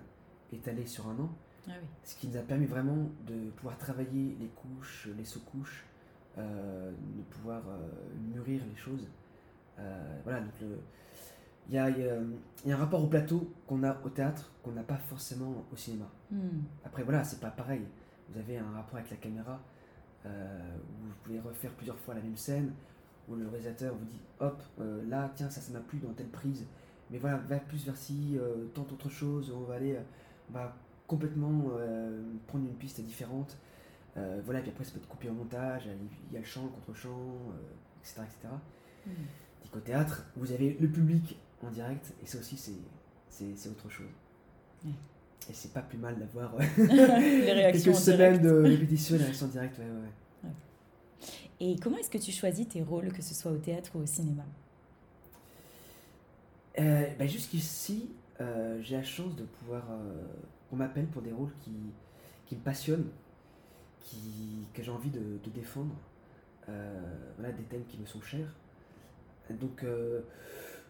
étalées 0.52 0.86
sur 0.86 1.08
un 1.08 1.18
an. 1.18 1.30
Ah 1.68 1.72
Ce 2.02 2.16
qui 2.16 2.26
nous 2.26 2.36
a 2.36 2.40
permis 2.40 2.66
vraiment 2.66 3.10
de 3.26 3.50
pouvoir 3.50 3.78
travailler 3.78 4.36
les 4.40 4.48
couches, 4.48 5.08
les 5.16 5.24
sous-couches, 5.24 5.84
euh, 6.38 6.90
de 6.90 7.22
pouvoir 7.22 7.62
euh, 7.68 7.88
mûrir 8.34 8.62
les 8.68 8.76
choses. 8.76 9.06
Voilà, 10.24 10.40
donc 10.40 10.52
il 11.68 11.74
y 11.74 11.78
a, 11.78 11.90
y, 11.90 12.08
a, 12.08 12.74
un 12.74 12.76
rapport 12.76 13.02
au 13.02 13.06
plateau 13.06 13.52
qu'on 13.66 13.82
a 13.82 13.96
au 14.04 14.08
théâtre 14.08 14.50
qu'on 14.62 14.72
n'a 14.72 14.82
pas 14.82 14.96
forcément 14.96 15.64
au 15.72 15.76
cinéma. 15.76 16.10
Hmm. 16.30 16.62
Après, 16.84 17.02
voilà, 17.02 17.24
c'est 17.24 17.40
pas 17.40 17.50
pareil. 17.50 17.82
Vous 18.28 18.38
avez 18.38 18.58
un 18.58 18.70
rapport 18.70 18.96
avec 18.96 19.10
la 19.10 19.16
caméra 19.16 19.60
où 20.24 20.28
vous 20.28 21.14
pouvez 21.24 21.40
refaire 21.40 21.72
plusieurs 21.72 21.98
fois 21.98 22.14
la 22.14 22.20
même 22.20 22.36
scène, 22.36 22.72
où 23.28 23.36
le 23.36 23.48
réalisateur 23.48 23.94
vous 23.94 24.04
dit 24.04 24.20
hop, 24.40 24.62
euh, 24.80 25.02
là, 25.08 25.30
tiens, 25.34 25.50
ça, 25.50 25.60
ça 25.60 25.72
m'a 25.72 25.80
plu 25.80 25.98
dans 25.98 26.12
telle 26.12 26.28
prise, 26.28 26.66
mais 27.10 27.18
voilà, 27.18 27.36
va 27.36 27.58
plus 27.58 27.84
vers 27.84 27.96
ci, 27.96 28.36
euh, 28.38 28.66
tente 28.74 28.92
autre 28.92 29.08
chose, 29.08 29.52
on 29.54 29.64
va 29.64 29.74
aller, 29.74 29.96
euh, 29.96 30.02
on 30.50 30.54
va 30.54 30.76
complètement 31.06 31.70
prendre 32.46 32.64
une 32.64 32.74
piste 32.74 33.00
différente. 33.02 33.58
voilà, 34.16 34.60
puis 34.60 34.70
après, 34.70 34.84
ça 34.84 34.92
peut 34.92 34.98
être 34.98 35.08
coupé 35.08 35.28
au 35.28 35.34
montage, 35.34 35.86
il 36.30 36.32
y 36.32 36.36
a 36.36 36.40
le 36.40 36.46
chant, 36.46 36.64
le 36.64 36.70
contre-champ, 36.70 37.52
etc. 38.00 38.22
etc. 38.22 38.48
Mmh. 39.74 39.80
théâtre, 39.80 40.24
vous 40.36 40.52
avez 40.52 40.76
le 40.80 40.88
public 40.88 41.38
en 41.62 41.70
direct, 41.70 42.12
et 42.22 42.26
ça 42.26 42.38
aussi, 42.38 42.56
c'est 43.28 43.68
autre 43.68 43.88
chose. 43.88 44.06
Et 44.84 45.54
c'est 45.54 45.72
pas 45.72 45.80
plus 45.82 45.98
mal 45.98 46.16
d'avoir 46.18 46.54
les 46.78 47.52
réactions 47.52 47.92
quelques 47.92 48.04
semaines 48.04 48.42
de 48.42 48.50
répétition, 48.62 49.16
les 49.16 49.24
réactions 49.24 49.48
directes. 49.48 49.78
Ouais, 49.78 49.84
ouais. 49.84 50.50
Et 51.64 51.76
comment 51.80 51.96
est-ce 51.98 52.10
que 52.10 52.18
tu 52.18 52.32
choisis 52.32 52.68
tes 52.68 52.82
rôles, 52.82 53.12
que 53.12 53.22
ce 53.22 53.34
soit 53.34 53.52
au 53.52 53.56
théâtre 53.56 53.92
ou 53.94 54.00
au 54.00 54.06
cinéma? 54.06 54.44
Euh, 56.78 57.06
ben 57.18 57.28
Jusqu'ici, 57.28 58.10
euh, 58.40 58.80
j'ai 58.82 58.96
la 58.96 59.02
chance 59.02 59.36
de 59.36 59.44
pouvoir. 59.44 59.84
Euh, 59.90 60.22
qu'on 60.68 60.76
m'appelle 60.76 61.06
pour 61.06 61.20
des 61.20 61.32
rôles 61.32 61.52
qui, 61.60 61.70
qui 62.46 62.56
me 62.56 62.60
passionnent, 62.62 63.10
qui, 64.00 64.66
que 64.72 64.82
j'ai 64.82 64.90
envie 64.90 65.10
de, 65.10 65.38
de 65.44 65.50
défendre. 65.50 65.94
voilà, 66.66 67.52
des 67.52 67.64
thèmes 67.64 67.84
qui 67.84 67.98
me 67.98 68.06
sont 68.06 68.22
chers. 68.22 68.54
Donc, 69.50 69.84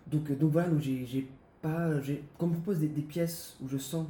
donc, 0.06 0.32
donc 0.38 0.50
voilà, 0.52 0.68
donc 0.68 0.80
j'ai 0.80 1.28
pas. 1.60 1.90
Quand 2.38 2.46
on 2.46 2.48
me 2.48 2.54
propose 2.54 2.78
des, 2.78 2.88
des, 2.88 3.02
pièces 3.02 3.56
où 3.62 3.68
je 3.68 3.78
sens 3.78 4.06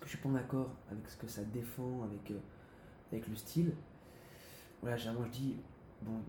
que 0.00 0.06
je 0.06 0.10
suis 0.10 0.18
pas 0.18 0.28
en 0.28 0.34
accord 0.34 0.70
avec 0.90 1.08
ce 1.08 1.16
que 1.16 1.26
ça 1.26 1.42
défend, 1.42 2.04
avec, 2.04 2.32
avec 3.10 3.28
le 3.28 3.36
style, 3.36 3.72
voilà, 4.82 4.96
généralement 4.96 5.26
je 5.26 5.32
dis, 5.32 5.56
bon, 6.02 6.20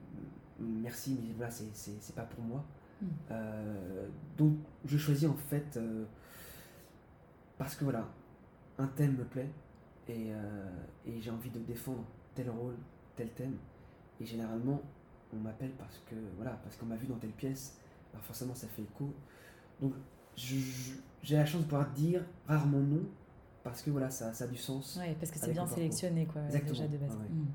merci, 0.60 1.18
mais 1.22 1.34
voilà, 1.36 1.52
c'est 1.52 2.16
pas 2.16 2.24
pour 2.24 2.44
moi. 2.44 2.64
Hmm. 3.02 3.06
Euh, 3.32 4.08
donc 4.38 4.58
je 4.86 4.98
choisis 4.98 5.30
en 5.30 5.36
fait 5.36 5.78
euh, 5.78 6.06
parce 7.58 7.76
que 7.76 7.84
voilà, 7.84 8.08
un 8.80 8.88
thème 8.88 9.18
me 9.18 9.24
plaît 9.24 9.50
et, 10.08 10.32
euh, 10.32 10.70
et 11.06 11.22
j'ai 11.22 11.30
envie 11.30 11.52
de 11.52 11.60
défendre 11.60 12.04
tel 12.34 12.50
rôle, 12.50 12.76
tel 13.16 13.30
thème. 13.32 13.58
Et 14.20 14.26
généralement, 14.26 14.82
on 15.34 15.38
m'appelle 15.38 15.72
parce 15.78 15.98
que 16.10 16.16
voilà, 16.36 16.52
parce 16.64 16.76
qu'on 16.78 16.86
m'a 16.86 16.96
vu 16.96 17.08
dans 17.08 17.18
telle 17.18 17.32
pièce, 17.32 17.78
alors 18.14 18.24
forcément 18.24 18.56
ça 18.56 18.68
fait 18.68 18.84
écho. 18.84 19.14
Donc 19.82 19.94
j'ai 20.36 21.36
la 21.36 21.46
chance 21.46 21.62
de 21.62 21.66
pouvoir 21.68 21.90
dire 21.92 22.24
rarement 22.48 22.80
non 22.80 23.04
parce 23.64 23.82
que 23.82 23.90
voilà, 23.90 24.10
ça, 24.10 24.34
ça 24.34 24.46
a 24.46 24.48
du 24.48 24.58
sens. 24.58 24.98
Oui, 25.02 25.14
parce 25.20 25.32
que 25.32 25.40
c'est 25.40 25.52
bien 25.52 25.68
sélectionné 25.68 26.26
quoi, 26.26 26.42
déjà 26.44 26.88
de 26.88 26.98
base. 26.98 27.16
Hmm. 27.16 27.46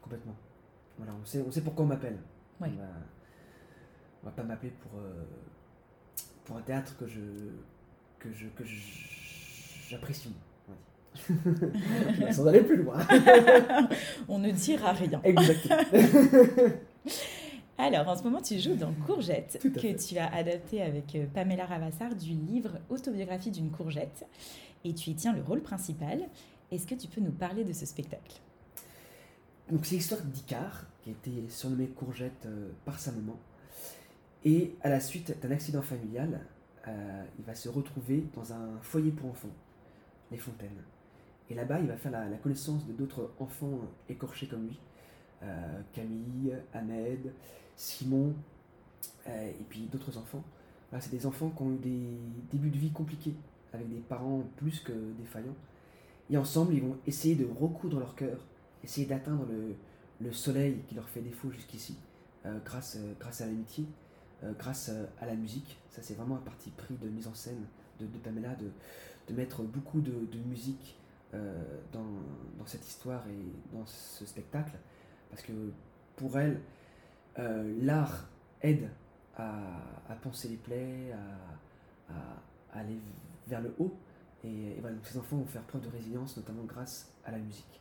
Complètement. 0.00 0.36
Voilà, 0.96 1.12
on 1.20 1.24
sait, 1.24 1.42
on 1.46 1.50
sait 1.50 1.60
pourquoi 1.60 1.84
on 1.84 1.88
m'appelle. 1.88 2.18
On, 2.60 2.64
va, 2.64 2.70
va 4.24 4.30
pas 4.30 4.42
m'appeler 4.42 4.72
pour, 4.72 4.98
euh, 4.98 5.24
pour 6.44 6.56
un 6.56 6.62
théâtre 6.62 6.96
que 6.96 7.06
je 7.06 7.20
que 8.18 8.32
je 8.32 8.46
que 8.48 8.64
j'apprécie. 8.64 10.34
Sans 12.32 12.46
aller 12.46 12.62
plus 12.62 12.82
loin. 12.82 12.98
on 14.28 14.38
ne 14.38 14.50
dira 14.50 14.92
rien. 14.92 15.20
Exactement. 15.24 15.76
Alors, 17.78 18.08
en 18.08 18.16
ce 18.16 18.24
moment, 18.24 18.42
tu 18.42 18.58
joues 18.58 18.74
dans 18.74 18.92
Courgette, 19.06 19.60
que 19.62 19.96
tu 19.96 20.18
as 20.18 20.34
adapté 20.34 20.82
avec 20.82 21.14
euh, 21.14 21.26
Pamela 21.32 21.64
Ravassar 21.64 22.14
du 22.16 22.32
livre 22.32 22.78
Autobiographie 22.88 23.52
d'une 23.52 23.70
courgette. 23.70 24.26
Et 24.84 24.94
tu 24.94 25.10
y 25.10 25.14
tiens 25.14 25.32
le 25.32 25.42
rôle 25.42 25.62
principal. 25.62 26.22
Est-ce 26.72 26.86
que 26.86 26.96
tu 26.96 27.06
peux 27.06 27.20
nous 27.20 27.30
parler 27.30 27.64
de 27.64 27.72
ce 27.72 27.86
spectacle? 27.86 28.40
Donc 29.70 29.86
c'est 29.86 29.94
l'histoire 29.94 30.22
d'Icar, 30.22 30.86
qui 31.02 31.10
a 31.10 31.12
été 31.12 31.48
surnommé 31.48 31.86
Courgette 31.86 32.46
euh, 32.46 32.70
par 32.84 32.98
sa 32.98 33.12
maman. 33.12 33.38
Et 34.44 34.74
à 34.82 34.88
la 34.88 35.00
suite 35.00 35.40
d'un 35.40 35.50
accident 35.50 35.82
familial, 35.82 36.40
euh, 36.86 37.24
il 37.38 37.44
va 37.44 37.54
se 37.54 37.68
retrouver 37.68 38.24
dans 38.34 38.52
un 38.52 38.78
foyer 38.82 39.10
pour 39.10 39.30
enfants, 39.30 39.54
les 40.30 40.38
Fontaines. 40.38 40.82
Et 41.50 41.54
là-bas, 41.54 41.80
il 41.80 41.86
va 41.86 41.96
faire 41.96 42.12
la, 42.12 42.36
connaissance 42.36 42.86
de 42.86 42.92
d'autres 42.92 43.30
enfants 43.38 43.80
écorchés 44.08 44.46
comme 44.46 44.66
lui, 44.66 44.78
Camille, 45.92 46.54
Ahmed, 46.74 47.32
Simon, 47.76 48.34
et 49.26 49.64
puis 49.68 49.88
d'autres 49.90 50.18
enfants. 50.18 50.44
c'est 51.00 51.10
des 51.10 51.26
enfants 51.26 51.50
qui 51.50 51.62
ont 51.62 51.72
eu 51.72 51.78
des 51.78 52.18
débuts 52.52 52.70
de 52.70 52.78
vie 52.78 52.90
compliqués, 52.90 53.34
avec 53.72 53.88
des 53.88 54.00
parents 54.00 54.42
plus 54.56 54.80
que 54.80 54.92
défaillants. 55.18 55.56
Et 56.30 56.36
ensemble, 56.36 56.74
ils 56.74 56.82
vont 56.82 56.96
essayer 57.06 57.34
de 57.34 57.46
recoudre 57.46 57.98
leur 57.98 58.14
cœur, 58.14 58.38
essayer 58.84 59.06
d'atteindre 59.06 59.46
le, 60.20 60.32
soleil 60.32 60.82
qui 60.86 60.94
leur 60.94 61.08
fait 61.08 61.22
défaut 61.22 61.50
jusqu'ici, 61.50 61.96
grâce, 62.64 62.98
grâce 63.18 63.40
à 63.40 63.46
l'amitié, 63.46 63.86
grâce 64.58 64.90
à 65.20 65.26
la 65.26 65.34
musique. 65.34 65.78
Ça, 65.90 66.02
c'est 66.02 66.14
vraiment 66.14 66.36
un 66.36 66.40
parti 66.40 66.70
pris 66.70 66.94
de 66.94 67.08
mise 67.08 67.26
en 67.26 67.34
scène 67.34 67.64
de, 68.00 68.18
Pamela, 68.18 68.54
de, 68.54 69.34
mettre 69.34 69.62
beaucoup 69.62 70.00
de, 70.00 70.38
musique 70.46 70.96
euh, 70.96 71.07
dans, 71.32 72.04
dans, 72.58 72.66
cette 72.66 72.86
histoire 72.86 73.22
et 73.28 73.76
dans 73.76 73.84
ce 73.86 74.24
spectacle, 74.24 74.72
parce 75.30 75.42
que 75.42 75.52
pour 76.16 76.38
elle, 76.38 76.60
euh, 77.38 77.74
l'art 77.80 78.28
aide 78.62 78.88
à, 79.36 79.60
à, 80.08 80.14
penser 80.16 80.48
les 80.48 80.56
plaies, 80.56 81.12
à, 81.12 82.12
à, 82.12 82.80
aller 82.80 82.98
vers 83.46 83.60
le 83.60 83.74
haut, 83.78 83.94
et, 84.44 84.76
voilà, 84.80 84.96
donc 84.96 85.06
ces 85.06 85.18
enfants 85.18 85.36
vont 85.36 85.46
faire 85.46 85.62
preuve 85.62 85.82
de 85.82 85.88
résilience, 85.88 86.36
notamment 86.36 86.64
grâce 86.64 87.12
à 87.24 87.30
la 87.30 87.38
musique. 87.38 87.80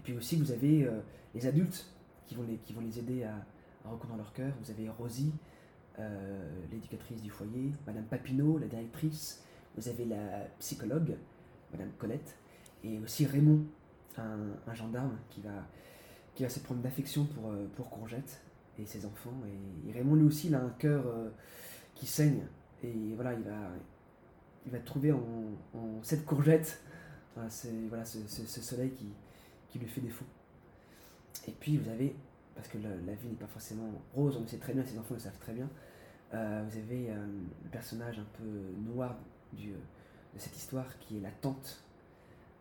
Et 0.00 0.02
puis 0.02 0.16
aussi, 0.16 0.36
vous 0.36 0.52
avez 0.52 0.84
euh, 0.84 1.00
les 1.34 1.46
adultes 1.46 1.86
qui 2.26 2.34
vont 2.34 2.44
les, 2.44 2.56
qui 2.56 2.72
vont 2.72 2.80
les 2.80 2.98
aider 2.98 3.24
à, 3.24 3.34
à 3.84 3.90
reconnaître 3.90 4.18
leur 4.18 4.32
cœur. 4.32 4.52
Vous 4.62 4.70
avez 4.70 4.88
Rosie, 4.88 5.32
l'éducatrice 6.72 7.22
du 7.22 7.30
foyer, 7.30 7.72
Madame 7.86 8.02
Papineau, 8.04 8.58
la 8.58 8.66
directrice, 8.66 9.44
vous 9.76 9.88
avez 9.88 10.04
la 10.04 10.40
psychologue, 10.58 11.16
Madame 11.70 11.90
Colette, 11.98 12.36
et 12.84 12.98
aussi 13.00 13.26
Raymond, 13.26 13.64
un, 14.18 14.74
gendarme 14.74 15.16
qui 15.30 15.40
va, 15.40 15.66
qui 16.34 16.42
va 16.42 16.48
se 16.48 16.60
prendre 16.60 16.82
d'affection 16.82 17.24
pour, 17.24 17.50
euh, 17.50 17.66
pour 17.74 17.88
Courgette 17.90 18.40
et 18.78 18.86
ses 18.86 19.06
enfants. 19.06 19.34
Et, 19.88 19.92
Raymond, 19.92 20.16
lui 20.16 20.26
aussi, 20.26 20.48
il 20.48 20.54
a 20.54 20.60
un 20.60 20.74
cœur 20.78 21.04
euh, 21.06 21.30
qui 21.94 22.06
saigne. 22.06 22.42
Et 22.82 23.14
voilà, 23.14 23.32
il 23.32 23.42
va, 23.42 23.70
il 24.66 24.72
va 24.72 24.78
trouver 24.80 25.12
en, 25.12 25.22
cette 26.02 26.24
courgette 26.24 26.80
voilà, 27.34 27.48
voilà, 27.88 28.04
ce, 28.04 28.60
soleil 28.60 28.90
qui, 28.90 29.06
qui 29.70 29.78
lui 29.78 29.88
fait 29.88 30.02
défaut. 30.02 30.26
Et 31.48 31.52
puis 31.52 31.78
vous 31.78 31.88
avez, 31.88 32.14
parce 32.54 32.68
que 32.68 32.78
la, 32.78 33.14
vie 33.14 33.28
n'est 33.28 33.34
pas 33.34 33.46
forcément 33.46 33.90
rose, 34.14 34.36
on 34.36 34.42
le 34.42 34.46
sait 34.46 34.58
très 34.58 34.74
bien, 34.74 34.84
ses 34.84 34.98
enfants 34.98 35.14
le 35.14 35.20
savent 35.20 35.38
très 35.40 35.54
bien, 35.54 35.68
euh, 36.34 36.62
vous 36.68 36.78
avez 36.78 37.08
le 37.08 37.70
personnage 37.70 38.18
un 38.18 38.26
peu 38.38 38.90
noir 38.90 39.16
de 39.54 40.38
cette 40.38 40.56
histoire 40.56 40.98
qui 40.98 41.16
est 41.16 41.20
la 41.20 41.30
tante, 41.30 41.83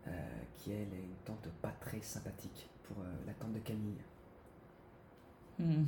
euh, 0.07 0.11
qui 0.57 0.71
elle 0.71 0.93
est 0.93 1.03
une 1.03 1.15
tante 1.25 1.47
pas 1.61 1.73
très 1.79 2.01
sympathique 2.01 2.69
pour 2.83 2.97
euh, 2.99 3.05
la 3.25 3.33
tante 3.33 3.53
de 3.53 3.59
Camille. 3.59 4.01
Mhm. 5.59 5.85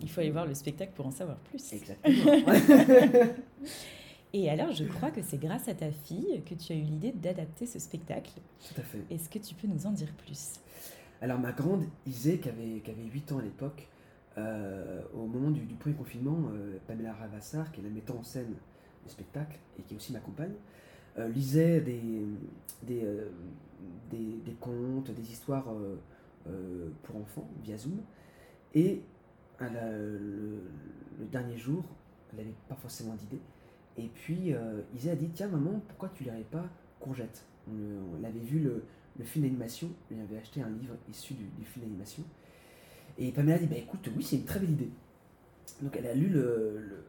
Il 0.00 0.10
faut 0.10 0.20
aller 0.20 0.30
voir 0.30 0.46
le 0.46 0.54
spectacle 0.54 0.92
pour 0.94 1.06
en 1.06 1.10
savoir 1.10 1.38
plus. 1.38 1.72
Exactement. 1.72 2.52
Et 4.32 4.50
alors, 4.50 4.72
je 4.72 4.84
crois 4.84 5.12
que 5.12 5.22
c'est 5.22 5.38
grâce 5.38 5.68
à 5.68 5.74
ta 5.74 5.92
fille 5.92 6.42
que 6.44 6.54
tu 6.54 6.72
as 6.72 6.76
eu 6.76 6.82
l'idée 6.82 7.12
d'adapter 7.12 7.66
ce 7.66 7.78
spectacle. 7.78 8.32
Tout 8.66 8.80
à 8.80 8.82
fait. 8.82 9.04
Est-ce 9.08 9.28
que 9.28 9.38
tu 9.38 9.54
peux 9.54 9.68
nous 9.68 9.86
en 9.86 9.92
dire 9.92 10.12
plus? 10.12 10.54
Alors, 11.22 11.38
ma 11.38 11.52
grande 11.52 11.84
Isée, 12.04 12.38
qui 12.38 12.48
avait, 12.48 12.80
qui 12.80 12.90
avait 12.90 13.04
8 13.04 13.30
ans 13.30 13.38
à 13.38 13.42
l'époque, 13.42 13.88
euh, 14.36 15.02
au 15.14 15.26
moment 15.26 15.52
du, 15.52 15.62
premier 15.76 15.94
confinement, 15.94 16.50
Pamela 16.88 17.14
Ravassar, 17.14 17.70
qui 17.70 17.80
est 17.80 17.84
la 17.84 17.90
metteur 17.90 18.18
en 18.18 18.24
scène 18.24 18.56
spectacle 19.06 19.58
et 19.78 19.82
qui 19.82 19.94
aussi 19.94 20.12
m'accompagne, 20.12 20.54
euh, 21.18 21.28
lisait 21.28 21.80
des, 21.80 22.02
des, 22.82 23.04
euh, 23.04 23.28
des, 24.10 24.40
des, 24.44 24.54
contes, 24.58 25.10
des 25.12 25.30
histoires 25.30 25.66
euh, 26.48 26.88
pour 27.02 27.16
enfants 27.16 27.48
via 27.62 27.76
Zoom. 27.76 28.00
Et 28.74 29.02
le, 29.60 30.60
dernier 31.30 31.56
jour, 31.56 31.84
elle 32.32 32.38
n'avait 32.38 32.54
pas 32.68 32.74
forcément 32.74 33.14
d'idée. 33.14 33.40
Et 33.96 34.08
puis, 34.08 34.52
Isée 34.96 35.10
a 35.10 35.16
dit 35.16 35.28
Tiens, 35.32 35.48
maman, 35.48 35.80
pourquoi 35.86 36.10
tu 36.14 36.24
lirais 36.24 36.44
pas 36.50 36.66
Courgette? 36.98 37.44
On, 37.68 38.22
avait 38.24 38.40
vu 38.40 38.58
le, 38.58 38.82
le 39.16 39.24
film 39.24 39.44
d'animation, 39.44 39.88
il 40.10 40.20
avait 40.20 40.38
acheté 40.38 40.60
un 40.60 40.68
livre 40.68 40.94
issu 41.08 41.34
du, 41.34 41.64
film 41.64 41.84
d'animation. 41.84 42.24
Et 43.16 43.30
Pamela 43.30 43.54
a 43.54 43.58
dit 43.58 43.66
Bah 43.66 43.76
écoute, 43.76 44.10
oui, 44.16 44.24
c'est 44.24 44.36
une 44.36 44.44
très 44.44 44.58
belle 44.58 44.72
idée. 44.72 44.90
Donc 45.80 45.96
elle 45.96 46.06
a 46.06 46.14
lu 46.14 46.28
le, 46.28 47.04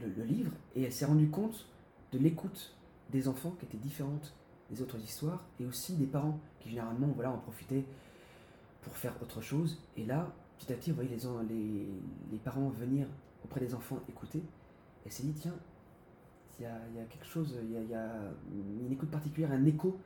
le, 0.00 0.24
livre 0.24 0.52
et 0.76 0.84
elle 0.84 0.92
s'est 0.92 1.04
rendue 1.04 1.28
compte 1.28 1.66
de 2.12 2.18
l'écoute 2.18 2.77
des 3.10 3.28
enfants 3.28 3.54
qui 3.58 3.66
était 3.66 3.78
différente 3.78 4.34
des 4.70 4.82
autres 4.82 4.98
histoires 4.98 5.44
et 5.60 5.64
aussi 5.64 5.94
des 5.94 6.06
parents 6.06 6.38
qui 6.60 6.70
généralement 6.70 7.08
voilà, 7.14 7.30
en 7.30 7.38
profitaient 7.38 7.84
pour 8.82 8.96
faire 8.96 9.14
autre 9.22 9.40
chose. 9.40 9.80
Et 9.96 10.04
là, 10.04 10.32
petit 10.58 10.72
à 10.72 10.76
petit, 10.76 10.90
vous 10.90 10.96
voyez 10.96 11.16
les, 11.48 11.88
les, 12.30 12.38
parents 12.38 12.68
venir 12.68 13.06
auprès 13.44 13.60
des 13.60 13.74
enfants 13.74 13.98
écouter. 14.08 14.42
Elle 15.04 15.12
s'est 15.12 15.22
dit, 15.22 15.32
tiens, 15.32 15.54
il 16.58 16.64
y 16.64 16.66
a, 16.66 17.04
quelque 17.08 17.26
chose, 17.26 17.56
il 17.62 17.90
y 17.90 17.94
a, 17.94 18.10
une 18.52 18.92
écoute 18.92 19.10
particulière, 19.10 19.52
un 19.52 19.64
écho 19.64 19.98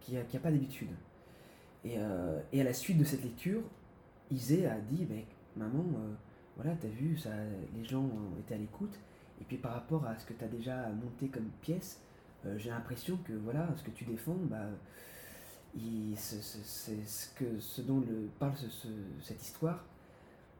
qui 0.00 0.12
n'y 0.12 0.18
a, 0.18 0.20
a, 0.20 0.38
pas 0.38 0.50
d'habitude. 0.50 0.90
Et, 1.84 1.98
euh, 1.98 2.40
et, 2.52 2.60
à 2.60 2.64
la 2.64 2.72
suite 2.72 2.96
de 2.96 3.04
cette 3.04 3.22
lecture, 3.22 3.60
Isée 4.30 4.66
a 4.66 4.78
dit, 4.78 5.04
ben, 5.04 5.22
maman, 5.56 5.84
euh, 5.96 6.14
voilà, 6.56 6.74
tu 6.76 6.86
as 6.86 6.90
vu, 6.90 7.18
ça, 7.18 7.30
les 7.74 7.84
gens 7.84 8.08
été 8.38 8.54
à 8.54 8.58
l'écoute. 8.58 8.98
Et 9.40 9.44
puis 9.44 9.56
par 9.56 9.72
rapport 9.72 10.06
à 10.06 10.16
ce 10.16 10.24
que 10.24 10.32
tu 10.32 10.44
as 10.44 10.48
déjà 10.48 10.88
monté 10.90 11.28
comme 11.28 11.48
pièce, 11.60 12.00
j'ai 12.56 12.70
l'impression 12.70 13.16
que 13.18 13.32
voilà, 13.32 13.68
ce 13.76 13.82
que 13.82 13.90
tu 13.90 14.04
défends, 14.04 14.36
bah, 14.42 14.66
c'est 16.16 16.42
ce, 16.42 17.34
que, 17.34 17.58
ce 17.58 17.82
dont 17.82 18.00
le, 18.00 18.28
parle 18.38 18.52
cette 19.22 19.42
histoire, 19.42 19.84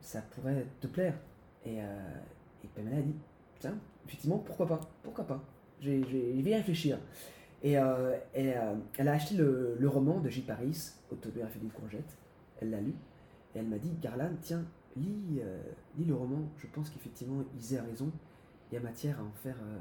ça 0.01 0.21
pourrait 0.23 0.67
te 0.81 0.87
plaire. 0.87 1.15
Et, 1.65 1.81
euh, 1.81 2.19
et 2.65 2.69
Pamela 2.75 2.99
a 2.99 3.03
dit, 3.03 3.15
tiens, 3.61 3.79
effectivement, 4.07 4.39
pourquoi 4.39 4.67
pas 4.67 4.81
Pourquoi 5.03 5.27
pas 5.27 5.43
Je 5.81 5.91
vais 5.91 6.35
y 6.35 6.55
réfléchir. 6.55 6.99
Et, 7.63 7.79
euh, 7.79 8.17
euh, 8.37 8.75
elle 8.99 9.09
a 9.09 9.13
acheté 9.13 9.37
le, 9.37 9.77
le, 9.79 9.89
roman 9.89 10.21
de 10.21 10.29
Gilles 10.29 10.45
Paris, 10.45 10.91
Autobiographie 11.11 11.59
d'une 11.59 11.71
courgette. 11.71 12.19
Elle 12.61 12.71
l'a 12.71 12.81
lu. 12.81 12.95
Et 13.55 13.59
elle 13.61 13.67
m'a 13.67 13.79
dit, 13.79 13.93
Garland, 14.03 14.33
tiens, 14.43 14.65
lis, 14.97 15.41
euh, 15.41 15.63
lis 15.97 16.05
le 16.05 16.15
roman, 16.15 16.49
je 16.59 16.67
pense 16.67 16.91
qu'effectivement, 16.91 17.43
Isée 17.59 17.79
a 17.79 17.83
raison, 17.83 18.11
il 18.71 18.75
y 18.75 18.79
a 18.79 18.81
matière 18.81 19.19
à 19.19 19.23
en 19.23 19.33
faire 19.43 19.57
euh, 19.63 19.79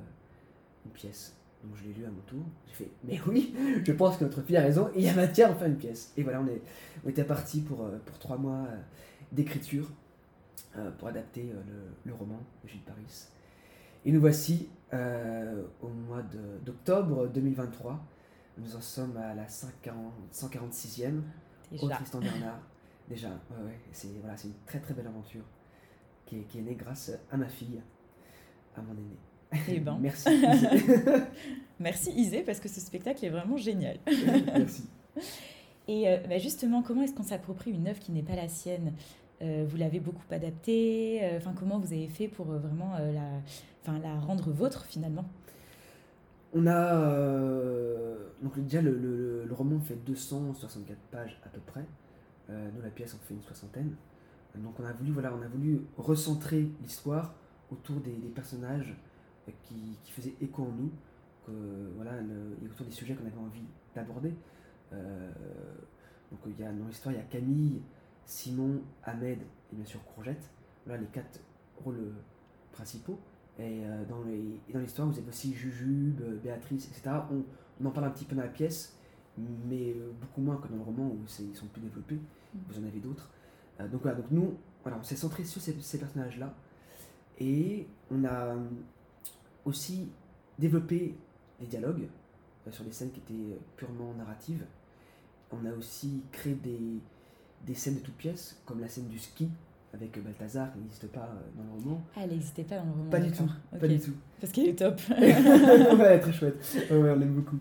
une 0.86 0.92
pièce. 0.92 1.36
Donc 1.64 1.76
je 1.76 1.84
l'ai 1.84 1.94
lu 1.94 2.06
à 2.06 2.10
mon 2.10 2.22
tour, 2.22 2.44
j'ai 2.68 2.74
fait, 2.74 2.92
mais 3.06 3.20
oui, 3.28 3.56
je 3.86 3.92
pense 3.94 4.18
que 4.18 4.26
notre 4.26 4.42
fille 4.42 4.58
a 4.58 4.62
raison, 4.62 4.90
et 4.90 5.00
il 5.00 5.06
y 5.06 5.10
a 5.10 5.14
matière 5.14 5.52
à 5.52 5.56
faire 5.56 5.68
une 5.68 5.78
pièce. 5.78 6.12
Et 6.18 6.24
voilà, 6.24 6.42
on, 6.42 6.48
est, 6.48 6.62
on 7.06 7.10
était 7.10 7.24
parti 7.24 7.62
pour, 7.62 7.86
euh, 7.86 7.98
pour 8.06 8.20
trois 8.20 8.38
mois 8.38 8.68
d'écriture 9.32 9.90
pour 10.98 11.08
adapter 11.08 11.44
le, 11.44 12.12
le, 12.12 12.14
roman 12.16 12.40
de 12.64 12.70
Gilles 12.70 12.82
Paris. 12.82 13.28
Et 14.06 14.12
nous 14.12 14.20
voici 14.20 14.70
au 14.92 15.88
mois 15.88 16.24
d'octobre 16.66 17.28
2023. 17.28 18.04
Nous 18.58 18.76
en 18.76 18.82
sommes 18.82 19.18
à 19.18 19.34
la 19.34 19.46
146e 19.46 21.22
au 21.82 21.90
Tristan 21.90 22.20
Bernard. 22.20 22.60
Déjà, 23.10 23.30
ouais, 23.30 23.80
c'est 23.92 24.20
voilà, 24.22 24.36
une 24.44 24.54
très 24.66 24.80
très 24.80 24.94
belle 24.94 25.08
aventure 25.08 25.44
qui 26.26 26.40
est, 26.40 26.44
qui 26.44 26.60
est, 26.60 26.62
née 26.62 26.76
grâce 26.76 27.12
à 27.32 27.38
ma 27.38 27.48
fille, 27.48 27.82
à 28.76 28.82
mon 28.82 28.94
aîné. 28.94 29.18
Eh 29.70 29.80
ben. 29.80 29.98
Merci. 30.02 30.30
Merci 31.80 32.12
Isée, 32.12 32.44
parce 32.44 32.60
que 32.60 32.70
ce 32.70 32.80
spectacle 32.80 33.26
est 33.26 33.30
vraiment 33.30 33.58
génial. 33.58 33.98
Merci. 34.06 34.84
Et 35.88 36.08
euh, 36.08 36.18
bah, 36.30 36.38
justement, 36.38 36.82
comment 36.82 37.02
est-ce 37.02 37.14
qu'on 37.14 37.24
s'approprie 37.24 37.72
une 37.72 37.88
œuvre 37.88 38.00
qui 38.00 38.12
n'est 38.12 38.24
pas 38.24 38.36
la 38.36 38.48
sienne? 38.48 38.94
Euh, 39.42 39.66
Vous 39.68 39.76
l'avez 39.78 40.00
beaucoup 40.00 40.24
adaptée 40.32 41.20
euh, 41.24 41.40
comment 41.58 41.80
vous 41.80 41.92
avez 41.92 42.08
fait 42.08 42.28
pour 42.30 42.46
vraiment 42.46 42.98
la, 42.98 43.42
enfin, 43.82 44.00
la 44.00 44.18
rendre 44.20 44.52
vôtre 44.52 44.86
finalement? 44.86 45.26
On 46.54 46.68
a 46.68 46.94
donc 48.42 48.60
déjà 48.60 48.82
le, 48.82 48.92
le, 48.98 49.46
le, 49.46 49.54
roman 49.54 49.80
fait 49.80 49.96
264 50.06 50.98
pages 51.12 51.40
à 51.44 51.50
peu 51.50 51.60
près. 51.60 51.84
Nous, 52.50 52.82
la 52.82 52.90
pièce, 52.90 53.16
on 53.20 53.28
fait 53.28 53.34
une 53.34 53.42
soixantaine. 53.42 53.96
Donc 54.56 54.80
on 54.80 54.86
a 54.86 54.94
voulu, 54.94 55.12
voilà, 55.12 55.34
on 55.34 55.42
a 55.42 55.48
voulu 55.48 55.82
recentrer 55.98 56.70
l'histoire 56.82 57.34
autour 57.72 57.98
des, 57.98 58.12
personnages 58.34 58.96
qui, 59.64 59.98
qui, 60.04 60.12
faisaient 60.12 60.36
écho 60.42 60.64
en 60.64 60.72
nous, 60.72 60.92
que, 61.46 61.52
voilà, 61.96 62.14
et 62.22 62.68
autour 62.68 62.86
des 62.86 62.92
sujets 62.92 63.16
qu'on 63.16 63.26
avait 63.26 63.38
envie 63.38 63.66
d'aborder. 63.96 64.34
Euh, 64.94 65.32
donc 66.32 66.40
il 66.48 66.60
y 66.60 66.66
a, 66.66 66.72
dans 66.72 66.88
l'histoire, 66.88 67.14
il 67.14 67.18
y 67.18 67.22
a 67.22 67.26
Camille, 67.26 67.82
Simon, 68.26 68.82
Ahmed 69.04 69.40
et 69.72 69.76
bien 69.76 69.86
sûr 69.86 70.04
Courgette. 70.04 70.50
Voilà 70.86 71.02
les 71.02 71.08
quatre 71.08 71.40
rôles 71.84 72.14
principaux. 72.72 73.20
Et 73.60 73.82
dans, 74.10 74.24
les, 74.24 74.60
dans 74.74 74.80
l'histoire, 74.80 75.08
vous 75.08 75.18
avez 75.18 75.28
aussi 75.28 75.54
Jujube, 75.54 76.22
Béatrice, 76.42 76.88
etc. 76.88 77.18
On, 77.32 77.44
on, 77.80 77.86
en 77.86 77.92
parle 77.92 78.08
un 78.08 78.10
petit 78.10 78.26
peu 78.26 78.36
dans 78.36 78.42
la 78.42 78.48
pièce, 78.48 78.98
mais 79.38 79.96
beaucoup 80.20 80.42
moins 80.42 80.58
que 80.58 80.68
dans 80.70 80.78
le 80.78 80.82
roman 80.82 81.08
où 81.08 81.20
ils 81.40 81.56
sont 81.56 81.68
plus 81.68 81.82
développés. 81.82 82.16
Mm. 82.16 82.60
Vous 82.68 82.80
en 82.80 82.88
avez 82.88 83.00
d'autres. 83.00 83.30
Euh, 83.80 83.88
donc 83.88 84.02
voilà, 84.02 84.18
donc 84.18 84.30
nous, 84.32 84.58
voilà, 84.84 84.98
on 85.00 85.04
s'est 85.04 85.16
centré 85.16 85.44
sur 85.44 85.62
ces, 85.62 85.98
personnages-là. 85.98 86.54
Et 87.40 87.88
on 88.12 88.24
a 88.26 88.56
aussi 89.66 90.10
développé 90.60 91.16
des 91.60 91.66
dialogues 91.68 92.08
euh, 92.68 92.72
sur 92.72 92.84
des 92.84 92.92
scènes 92.92 93.12
qui 93.12 93.20
étaient 93.20 93.58
purement 93.76 94.14
narratives. 94.18 94.64
On 95.52 95.66
a 95.66 95.74
aussi 95.74 96.24
créé 96.32 96.56
des, 96.56 97.00
des 97.66 97.76
scènes 97.76 97.96
de 97.96 98.00
toutes 98.00 98.16
pièces, 98.18 98.60
comme 98.66 98.80
la 98.80 98.88
scène 98.90 99.08
du 99.08 99.20
ski 99.20 99.50
avec 99.94 100.22
Balthazar, 100.24 100.74
qui 100.74 100.80
n'existe 100.80 101.08
pas 101.08 101.30
euh, 101.32 101.50
dans 101.56 101.64
le 101.64 101.84
roman. 101.84 102.02
Ah, 102.16 102.22
elle 102.24 102.32
n'existait 102.32 102.64
pas 102.64 102.78
dans 102.78 102.86
le 102.86 102.92
roman. 102.92 103.10
Pas 103.12 103.20
du 103.20 103.32
tout, 103.32 103.50
pas 103.80 103.88
du 103.88 104.00
tout. 104.00 104.14
Parce 104.42 104.52
qu'elle 104.52 104.70
est 104.70 104.80
top. 104.80 105.00
ouais, 105.10 106.20
très 106.20 106.34
chouette. 106.34 106.88
Ouais, 106.90 106.98
ouais, 106.98 107.12
on 107.12 107.16
l'aime 107.16 107.34
beaucoup. 107.36 107.60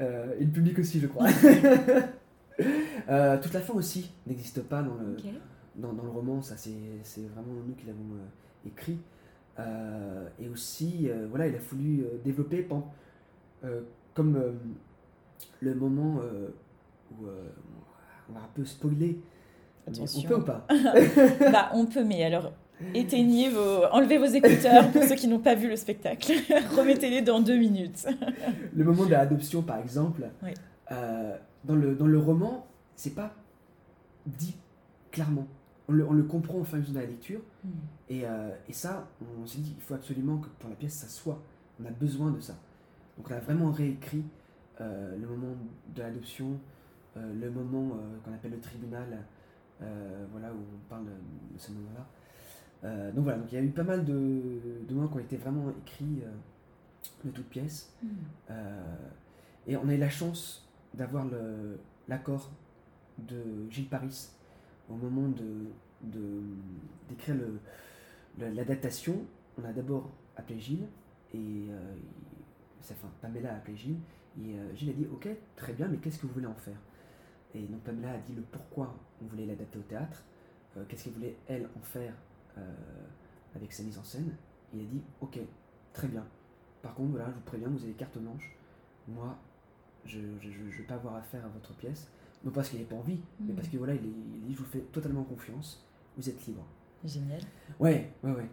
Euh, 0.00 0.34
et 0.38 0.44
le 0.44 0.50
public 0.50 0.78
aussi, 0.78 1.00
je 1.00 1.06
crois. 1.06 1.26
Euh, 3.08 3.40
toute 3.40 3.52
la 3.54 3.60
fin 3.60 3.72
aussi 3.72 4.12
n'existe 4.26 4.62
pas 4.62 4.82
dans 4.82 4.94
le, 4.94 5.16
dans, 5.74 5.92
dans 5.92 6.04
le 6.04 6.10
roman, 6.10 6.42
ça 6.42 6.56
c'est 6.56 6.70
c'est 7.02 7.22
vraiment 7.22 7.54
nous 7.66 7.74
qui 7.74 7.86
l'avons 7.86 8.14
euh, 8.14 8.68
écrit. 8.68 8.98
Euh, 9.58 10.28
et 10.40 10.48
aussi, 10.48 11.08
euh, 11.08 11.26
voilà, 11.28 11.46
il 11.46 11.54
a 11.54 11.60
fallu 11.60 12.00
euh, 12.02 12.18
développer, 12.24 12.66
comme 14.14 14.42
le 15.60 15.74
moment 15.74 16.20
où 17.12 17.26
on 18.28 18.32
va 18.32 18.40
un 18.40 18.48
peu 18.54 18.64
spoiler. 18.64 19.20
Attention. 19.86 20.22
On 20.24 20.28
peut 20.28 20.40
ou 20.40 20.44
pas? 20.44 20.66
Bah, 21.52 21.70
on 21.74 21.86
peut, 21.86 22.04
mais 22.04 22.24
alors, 22.24 22.52
éteignez 22.94 23.50
vos... 23.50 23.84
Enlevez 23.92 24.18
vos 24.18 24.24
écouteurs 24.26 24.90
pour 24.90 25.02
ceux 25.02 25.14
qui 25.16 25.28
n'ont 25.28 25.38
pas 25.40 25.54
vu 25.54 25.68
le 25.68 25.76
spectacle. 25.76 26.32
Remettez-les 26.76 27.22
dans 27.22 27.40
deux 27.40 27.56
minutes. 27.56 28.06
Le 28.74 28.84
moment 28.84 29.04
de 29.06 29.10
l'adoption, 29.10 29.62
par 29.62 29.78
exemple, 29.78 30.22
Oui. 30.42 30.50
euh, 30.92 31.36
dans, 31.64 31.74
le, 31.76 31.94
dans 31.94 32.06
le 32.06 32.18
roman, 32.18 32.66
c'est 32.96 33.14
pas 33.14 33.34
dit 34.26 34.56
clairement. 35.10 35.46
On 35.88 35.92
le, 35.92 36.06
on 36.06 36.12
le 36.12 36.22
comprend 36.22 36.62
à 36.62 36.76
mesure 36.76 36.94
de 36.94 37.00
la 37.00 37.06
lecture. 37.06 37.40
Et, 38.08 38.24
euh, 38.24 38.50
et 38.68 38.72
ça, 38.72 39.08
on 39.40 39.46
s'est 39.46 39.58
dit, 39.58 39.74
il 39.76 39.82
faut 39.82 39.94
absolument 39.94 40.38
que 40.38 40.48
pour 40.58 40.70
la 40.70 40.76
pièce, 40.76 40.94
ça 40.94 41.08
soit. 41.08 41.40
On 41.80 41.86
a 41.86 41.90
besoin 41.90 42.30
de 42.30 42.40
ça. 42.40 42.54
Donc 43.16 43.28
on 43.30 43.34
a 43.34 43.40
vraiment 43.40 43.70
réécrit 43.70 44.24
euh, 44.80 45.16
le 45.16 45.26
moment 45.26 45.54
de 45.94 46.02
l'adoption, 46.02 46.58
euh, 47.16 47.32
le 47.40 47.50
moment 47.50 47.96
qu'on 48.24 48.32
appelle 48.32 48.52
le 48.52 48.60
tribunal, 48.60 49.06
voilà, 50.30 50.52
où 50.52 50.58
on 50.58 50.88
parle 50.88 51.06
de, 51.06 51.58
ce 51.58 51.72
moment-là. 51.72 53.10
Donc 53.12 53.24
voilà, 53.24 53.38
donc 53.38 53.50
il 53.50 53.56
y 53.56 53.58
a 53.58 53.64
eu 53.64 53.70
pas 53.70 53.82
mal 53.82 54.04
de, 54.04 54.60
de 54.88 54.94
moments 54.94 55.08
qui 55.08 55.16
ont 55.16 55.20
été 55.20 55.36
vraiment 55.36 55.70
écrits 55.70 56.22
de 57.24 57.30
toutes 57.30 57.48
pièces. 57.48 57.92
Euh, 58.50 58.82
et 59.66 59.76
on 59.76 59.88
a 59.88 59.94
eu 59.94 59.98
la 59.98 60.10
chance 60.10 60.68
d'avoir 60.94 61.26
l'accord 62.08 62.50
de 63.18 63.70
Gilles 63.70 63.88
Paris 63.88 64.30
au 64.92 64.96
moment 64.96 65.28
de, 65.28 66.42
d'écrire 67.08 67.36
l'adaptation. 68.38 69.24
On 69.58 69.64
a 69.64 69.72
d'abord 69.72 70.10
appelé 70.36 70.58
Gilles 70.58 70.88
et 71.34 71.66
euh, 71.70 71.94
Pamela 73.20 73.52
a 73.52 73.56
appelé 73.56 73.76
Gilles 73.76 74.00
et 74.40 74.54
euh, 74.54 74.74
Gilles 74.74 74.90
a 74.90 74.94
dit 74.94 75.06
ok 75.12 75.28
très 75.56 75.72
bien 75.72 75.88
mais 75.88 75.98
qu'est-ce 75.98 76.18
que 76.18 76.26
vous 76.26 76.34
voulez 76.34 76.46
en 76.46 76.54
faire? 76.54 76.78
Et 77.54 77.62
donc 77.62 77.80
Pamela 77.80 78.12
a 78.12 78.18
dit 78.18 78.34
le 78.34 78.42
pourquoi 78.42 78.94
on 79.22 79.26
voulait 79.26 79.46
l'adapter 79.46 79.78
au 79.78 79.82
théâtre, 79.82 80.24
euh, 80.76 80.84
qu'est-ce 80.88 81.04
qu'elle 81.04 81.12
voulait 81.14 81.36
elle 81.48 81.68
en 81.78 81.82
faire 81.82 82.14
avec 83.54 83.72
sa 83.72 83.82
mise 83.82 83.96
en 83.98 84.04
scène. 84.04 84.34
Il 84.74 84.80
a 84.80 84.84
dit 84.84 85.00
ok 85.22 85.38
très 85.94 86.08
bien. 86.08 86.26
Par 86.82 86.94
contre 86.94 87.12
voilà 87.12 87.30
je 87.30 87.34
vous 87.34 87.40
préviens 87.40 87.68
vous 87.68 87.82
avez 87.82 87.92
carte 87.92 88.18
blanche. 88.18 88.54
Moi 89.08 89.38
je 90.04 90.18
ne 90.18 90.70
vais 90.70 90.82
pas 90.84 90.94
avoir 90.94 91.16
affaire 91.16 91.44
à 91.44 91.48
votre 91.48 91.74
pièce. 91.74 92.10
Non 92.44 92.50
parce 92.50 92.68
qu'il 92.70 92.80
n'a 92.80 92.86
pas 92.86 92.96
envie, 92.96 93.20
mais 93.40 93.52
Mm. 93.52 93.56
parce 93.56 93.68
que 93.68 93.76
voilà, 93.76 93.94
il, 93.94 94.00
dit 94.02 94.52
je 94.52 94.58
vous 94.58 94.64
fais 94.64 94.80
totalement 94.80 95.22
confiance, 95.24 95.86
vous 96.16 96.28
êtes 96.28 96.44
libre. 96.46 96.64
Génial. 97.04 97.40
Ouais, 97.80 98.10
ouais, 98.22 98.32
ouais. 98.32 98.48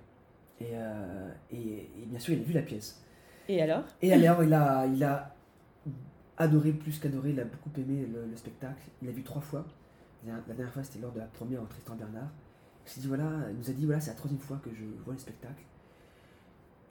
Et, 0.61 0.69
euh, 0.73 1.31
et, 1.51 1.89
et 2.01 2.05
bien 2.05 2.19
sûr, 2.19 2.33
il 2.35 2.41
a 2.41 2.43
vu 2.43 2.53
la 2.53 2.61
pièce. 2.61 3.01
Et 3.47 3.61
alors? 3.61 3.83
Et 4.01 4.11
alors, 4.13 4.43
il 4.43 4.53
a, 4.53 4.85
il 4.87 5.03
a 5.03 5.35
adoré, 6.37 6.71
plus 6.73 6.99
qu'adoré, 6.99 7.31
il 7.31 7.39
a 7.39 7.45
beaucoup 7.45 7.71
aimé 7.77 8.05
le, 8.11 8.25
le 8.27 8.35
spectacle. 8.35 8.83
Il 9.01 9.07
l'a 9.07 9.13
vu 9.13 9.23
trois 9.23 9.41
fois. 9.41 9.65
La 10.23 10.31
dernière- 10.31 10.47
la 10.47 10.53
dernière 10.53 10.73
fois, 10.73 10.83
c'était 10.83 10.99
lors 10.99 11.11
de 11.13 11.19
la 11.19 11.25
première 11.25 11.61
au 11.63 11.65
Tristan 11.65 11.95
Bernard. 11.95 12.29
Il 12.85 12.89
s'est 12.91 13.01
dit, 13.01 13.07
voilà, 13.07 13.29
il 13.51 13.57
nous 13.57 13.69
a 13.69 13.73
dit, 13.73 13.85
voilà, 13.85 14.01
c'est 14.01 14.11
la 14.11 14.15
troisième 14.17 14.39
fois 14.41 14.57
que 14.63 14.69
je 14.73 14.83
vois 15.03 15.13
le 15.13 15.19
spectacle. 15.19 15.63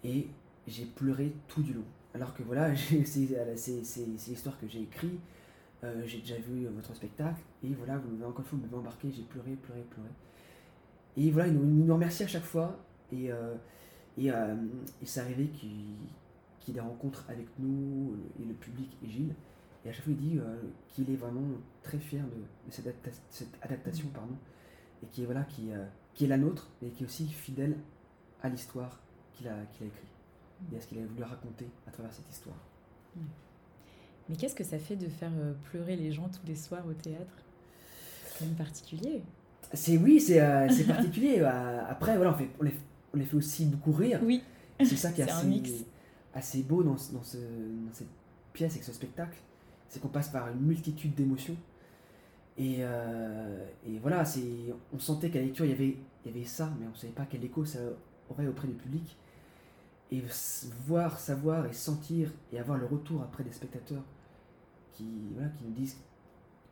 Et 0.05 0.29
j'ai 0.67 0.85
pleuré 0.85 1.33
tout 1.49 1.63
du 1.63 1.73
long. 1.75 1.85
Alors 2.15 2.35
que 2.35 2.43
voilà, 2.43 2.75
c'est 2.77 4.07
l'histoire 4.27 4.59
que 4.59 4.67
j'ai 4.69 4.83
écrite. 4.83 5.21
Euh, 5.85 6.03
j'ai 6.07 6.19
déjà 6.19 6.37
vu 6.37 6.67
votre 6.67 6.95
spectacle. 6.95 7.41
Et 7.63 7.69
voilà, 7.75 7.99
vous 7.99 8.11
m'avez 8.11 8.25
encore 8.25 8.41
une 8.41 8.47
fois, 8.47 8.59
vous 8.59 8.65
m'avez 8.65 8.77
embarqué, 8.77 9.11
j'ai 9.11 9.23
pleuré, 9.23 9.53
pleuré, 9.57 9.83
pleuré. 9.83 10.09
Et 11.17 11.31
voilà, 11.31 11.49
il 11.49 11.55
nous, 11.55 11.85
nous 11.85 11.95
remercie 11.95 12.25
à 12.25 12.29
chaque 12.29 12.45
fois. 12.45 12.77
Et, 13.13 13.33
euh, 13.33 13.55
et, 14.17 14.31
euh, 14.31 14.57
arrivé 15.17 15.49
qu'il 15.49 15.97
qu'il 16.69 16.75
les 16.75 16.81
rencontre 16.81 17.25
avec 17.31 17.47
nous, 17.59 18.15
et 18.39 18.45
le 18.45 18.53
public 18.53 18.95
et 19.03 19.09
Gilles. 19.09 19.35
Et 19.85 19.89
à 19.89 19.93
chaque 19.93 20.05
fois, 20.05 20.13
il 20.13 20.19
dit 20.19 20.39
euh, 20.39 20.61
qu'il 20.89 21.09
est 21.11 21.17
vraiment 21.17 21.47
très 21.83 21.99
fier 21.99 22.23
de, 22.23 22.71
cette, 22.71 22.95
cette 23.31 23.59
adaptation, 23.63 24.09
pardon, 24.09 24.35
et 25.03 25.07
qui 25.07 25.23
est, 25.23 25.25
voilà, 25.25 25.45
qui, 25.45 25.73
euh, 25.73 25.87
qui 26.13 26.25
est 26.25 26.29
la 26.29 26.37
nôtre, 26.37 26.69
mais 26.83 26.91
qui 26.91 27.05
est 27.05 27.07
aussi 27.07 27.27
fidèle 27.27 27.75
à 28.43 28.51
l'histoire 28.51 29.01
qu'il 29.33 29.49
a, 29.49 29.55
qu'il 29.73 29.85
a 29.85 29.89
écrite, 29.89 30.11
et 30.71 30.77
à 30.77 30.81
ce 30.81 30.89
qu'il 30.89 30.99
a 30.99 31.07
voulu 31.07 31.23
raconter 31.23 31.69
à 31.87 31.91
travers 31.91 32.13
cette 32.13 32.29
histoire. 32.31 32.59
Mais 34.29 34.37
qu'est-ce 34.37 34.55
que 34.55 34.65
ça 34.65 34.79
fait 34.79 34.97
de 34.97 35.09
faire 35.09 35.33
euh, 35.39 35.55
pleurer 35.71 35.97
les 35.97 36.13
gens 36.13 36.29
tous 36.29 36.47
les 36.47 36.57
soirs 36.57 36.87
au 36.87 36.93
théâtre? 36.93 37.33
C'est 38.27 38.39
quand 38.39 38.45
même 38.47 38.55
particulier. 38.57 39.23
C'est 39.73 39.97
oui, 39.97 40.21
c'est 40.21 40.41
euh, 40.41 40.69
particulier. 40.87 41.39
Euh, 41.43 41.81
Après, 41.89 42.17
voilà, 42.17 42.33
on, 42.33 42.35
fait, 42.35 42.49
on, 42.61 42.65
les, 42.65 42.75
on 43.15 43.19
les 43.19 43.25
fait 43.25 43.37
aussi 43.37 43.65
beaucoup 43.67 43.93
rire. 43.93 44.21
Oui. 44.23 44.43
C'est 44.81 44.97
ça 44.97 45.13
qui 45.13 45.23
est, 45.23 45.25
assez, 45.31 45.87
assez 46.35 46.63
beau 46.63 46.83
dans, 46.83 46.93
dans, 46.93 47.23
ce, 47.23 47.37
dans 47.39 47.93
cette 47.93 48.09
pièce 48.53 48.77
et 48.77 48.83
ce 48.83 48.93
spectacle. 48.93 49.39
C'est 49.89 50.01
qu'on 50.01 50.09
passe 50.09 50.29
par 50.29 50.49
une 50.49 50.61
multitude 50.61 51.15
d'émotions. 51.15 51.57
Et, 52.59 52.79
euh, 52.81 53.65
et 53.87 53.99
voilà, 53.99 54.25
on 54.93 54.99
sentait 54.99 55.31
qu'à 55.31 55.39
la 55.39 55.45
lecture, 55.47 55.65
il 55.65 55.71
y, 55.71 55.75
avait, 55.75 55.97
il 56.25 56.31
y 56.33 56.35
avait 56.35 56.45
ça, 56.45 56.71
mais 56.79 56.87
on 56.87 56.91
ne 56.91 56.97
savait 56.97 57.13
pas 57.13 57.27
quel 57.31 57.45
écho 57.45 57.65
ça 57.65 57.79
aurait 58.29 58.47
auprès 58.47 58.67
du 58.67 58.75
public. 58.75 59.17
Et 60.11 60.23
voir, 60.87 61.21
savoir 61.21 61.67
et 61.67 61.73
sentir 61.73 62.31
et 62.53 62.59
avoir 62.59 62.79
le 62.79 62.87
retour 62.87 63.23
après 63.23 63.45
des 63.45 63.53
spectateurs 63.53 64.03
qui, 64.99 65.33
voilà, 65.35 65.49
qui 65.51 65.65
nous 65.65 65.73
disent 65.73 65.97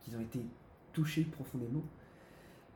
qu'ils 0.01 0.15
ont 0.17 0.21
été 0.21 0.39
touchés 0.93 1.23
profondément. 1.23 1.83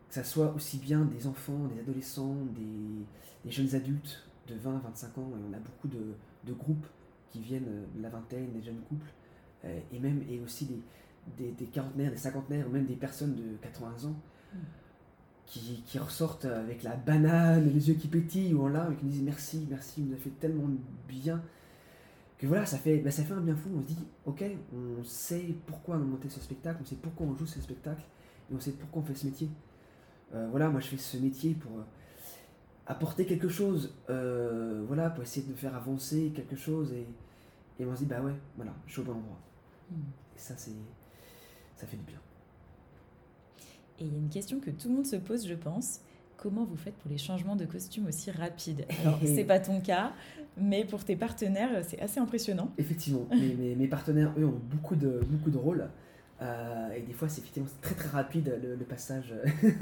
Que 0.08 0.16
ça 0.16 0.24
soit 0.24 0.54
aussi 0.54 0.78
bien 0.78 1.06
des 1.06 1.28
enfants, 1.28 1.68
des 1.74 1.80
adolescents, 1.80 2.36
des, 2.56 3.06
des 3.46 3.52
jeunes 3.52 3.76
adultes 3.76 4.28
de 4.48 4.56
20, 4.56 4.80
25 4.80 5.18
ans, 5.18 5.32
et 5.32 5.50
on 5.50 5.54
a 5.54 5.60
beaucoup 5.60 5.88
de, 5.88 6.16
de 6.46 6.54
groupes 6.54 6.88
qui 7.30 7.40
viennent 7.42 7.68
euh, 7.70 7.86
de 7.96 8.02
la 8.02 8.10
vingtaine, 8.10 8.52
des 8.52 8.62
jeunes 8.62 8.82
couples, 8.90 9.12
euh, 9.66 9.80
et 9.94 10.00
même 10.00 10.24
et 10.30 10.40
aussi 10.42 10.66
des, 10.66 10.82
des, 11.38 11.52
des 11.52 11.66
quarantenaires, 11.66 12.12
des 12.12 12.18
cinquantenaires, 12.18 12.68
ou 12.68 12.72
même 12.72 12.86
des 12.86 12.96
personnes 12.96 13.36
de 13.36 13.56
80 13.62 14.10
ans, 14.10 14.16
Mm. 14.54 14.58
qui, 15.46 15.84
qui 15.86 16.00
ressortent 16.00 16.46
avec 16.46 16.84
la 16.84 16.96
banane, 16.96 17.70
les 17.74 17.90
yeux 17.90 17.96
qui 17.96 18.08
pétillent 18.08 18.54
ou 18.54 18.64
en 18.64 18.70
larmes, 18.70 18.94
et 18.94 18.96
qui 18.96 19.06
nous 19.06 19.12
disent 19.12 19.24
merci, 19.24 19.68
merci, 19.70 20.02
vous 20.02 20.08
nous 20.08 20.14
avez 20.14 20.22
fait 20.22 20.40
tellement 20.40 20.70
bien. 21.08 21.42
Que 22.42 22.48
voilà, 22.48 22.66
ça 22.66 22.80
fait, 22.80 22.98
ben, 22.98 23.12
ça 23.12 23.24
fait 23.24 23.34
un 23.34 23.42
bien 23.42 23.56
fou. 23.56 23.70
On 23.78 23.82
se 23.84 23.86
dit, 23.86 24.00
ok, 24.26 24.44
on 24.74 25.04
sait 25.04 25.54
pourquoi 25.68 25.98
on 25.98 26.02
a 26.02 26.04
monté 26.04 26.28
ce 26.28 26.40
spectacle, 26.40 26.80
on 26.82 26.86
sait 26.86 26.96
pourquoi 26.96 27.28
on 27.28 27.36
joue 27.36 27.46
ce 27.46 27.62
spectacle, 27.62 28.02
et 28.52 28.56
on 28.56 28.60
sait 28.60 28.72
pourquoi 28.72 29.04
on 29.04 29.06
fait 29.06 29.14
ce 29.14 29.28
métier. 29.28 29.48
Euh, 30.34 30.48
voilà, 30.50 30.68
moi 30.70 30.80
je 30.80 30.88
fais 30.88 30.98
ce 30.98 31.18
métier 31.18 31.54
pour 31.54 31.78
euh, 31.78 31.84
apporter 32.88 33.28
quelque 33.28 33.48
chose, 33.48 33.94
euh, 34.10 34.84
voilà, 34.88 35.12
pour 35.12 35.22
essayer 35.22 35.46
de 35.46 35.54
faire 35.54 35.76
avancer 35.76 36.32
quelque 36.36 36.56
chose, 36.56 36.92
et, 36.94 37.06
et 37.80 37.86
on 37.86 37.94
se 37.94 38.00
dit, 38.00 38.06
bah 38.08 38.24
ouais, 38.24 38.34
voilà, 38.56 38.74
je 38.88 38.94
suis 38.94 39.02
au 39.02 39.06
bon 39.06 39.12
endroit. 39.12 39.40
Mm. 39.92 39.98
Et 40.36 40.40
ça, 40.40 40.56
c'est, 40.58 40.72
ça 41.76 41.86
fait 41.86 41.98
du 41.98 42.06
bien. 42.06 42.20
Et 44.00 44.06
il 44.06 44.14
y 44.14 44.16
a 44.16 44.18
une 44.18 44.30
question 44.30 44.60
que 44.60 44.72
tout 44.72 44.90
le 44.90 44.96
monde 44.96 45.06
se 45.06 45.18
pose, 45.18 45.48
je 45.48 45.54
pense. 45.54 46.00
Comment 46.42 46.66
vous 46.66 46.76
faites 46.76 46.96
pour 46.96 47.12
les 47.12 47.20
changements 47.20 47.56
de 47.56 47.66
costume 47.66 48.08
aussi 48.08 48.32
rapides? 48.32 48.86
Alors, 49.04 49.20
c'est 49.24 49.44
pas 49.44 49.60
ton 49.60 49.80
cas, 49.80 50.12
mais 50.58 50.84
pour 50.86 51.06
tes 51.06 51.16
partenaires, 51.16 51.70
c'est 51.88 52.00
assez 52.02 52.20
impressionnant. 52.20 52.72
Effectivement, 52.80 53.28
mes, 53.32 53.54
mes- 53.54 53.76
mes 53.76 53.88
partenaires, 53.88 54.34
eux, 54.40 54.46
ont 54.46 54.60
beaucoup 54.72 54.96
de, 54.96 55.22
beaucoup 55.30 55.52
de 55.52 55.58
rôles. 55.60 55.88
Euh, 56.42 56.92
et 56.94 57.02
des 57.02 57.14
fois, 57.14 57.30
c'est 57.30 57.42
effectivement 57.42 57.70
très 57.84 57.94
très 57.94 58.10
rapide 58.10 58.58
le, 58.64 58.76
le 58.76 58.86
passage 58.86 59.32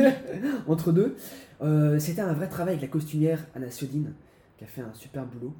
euh, 0.01 0.11
entre 0.67 0.91
deux. 0.91 1.15
Euh, 1.61 1.97
C'était 1.97 2.19
un 2.21 2.33
vrai 2.33 2.49
travail 2.49 2.73
avec 2.73 2.81
la 2.81 2.89
costumière 2.89 3.47
Anna 3.55 3.71
Siodine, 3.71 4.13
qui 4.57 4.65
a 4.65 4.67
fait 4.67 4.81
un 4.81 4.93
super 4.93 5.25
boulot. 5.25 5.55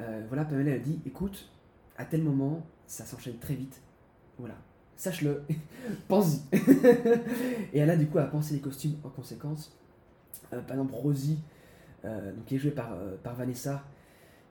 Euh, 0.00 0.22
voilà, 0.28 0.44
Pamela 0.44 0.74
a 0.74 0.78
dit 0.78 1.00
écoute, 1.06 1.50
à 1.96 2.04
tel 2.04 2.22
moment, 2.22 2.66
ça 2.86 3.06
s'enchaîne 3.06 3.38
très 3.38 3.54
vite. 3.54 3.80
Voilà, 4.38 4.56
sache-le, 4.96 5.44
pense-y. 6.08 6.40
et 7.72 7.78
elle 7.78 7.88
a 7.88 7.96
du 7.96 8.06
coup 8.06 8.18
à 8.18 8.24
penser 8.24 8.52
les 8.52 8.60
costumes 8.60 8.96
en 9.04 9.08
conséquence. 9.08 9.74
Euh, 10.52 10.60
par 10.60 10.76
exemple, 10.76 10.94
Rosie, 10.94 11.38
euh, 12.04 12.32
donc, 12.32 12.44
qui 12.46 12.56
est 12.56 12.58
jouée 12.58 12.70
par, 12.72 12.92
euh, 12.92 13.16
par 13.22 13.34
Vanessa, 13.34 13.84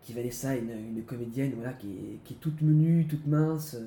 qui 0.02 0.14
Vanessa 0.14 0.56
est 0.56 0.60
une, 0.60 0.98
une 0.98 1.04
comédienne 1.04 1.54
voilà, 1.56 1.74
qui, 1.74 1.90
est, 1.90 2.24
qui 2.24 2.34
est 2.34 2.38
toute 2.38 2.62
menue, 2.62 3.06
toute 3.08 3.28
mince, 3.28 3.78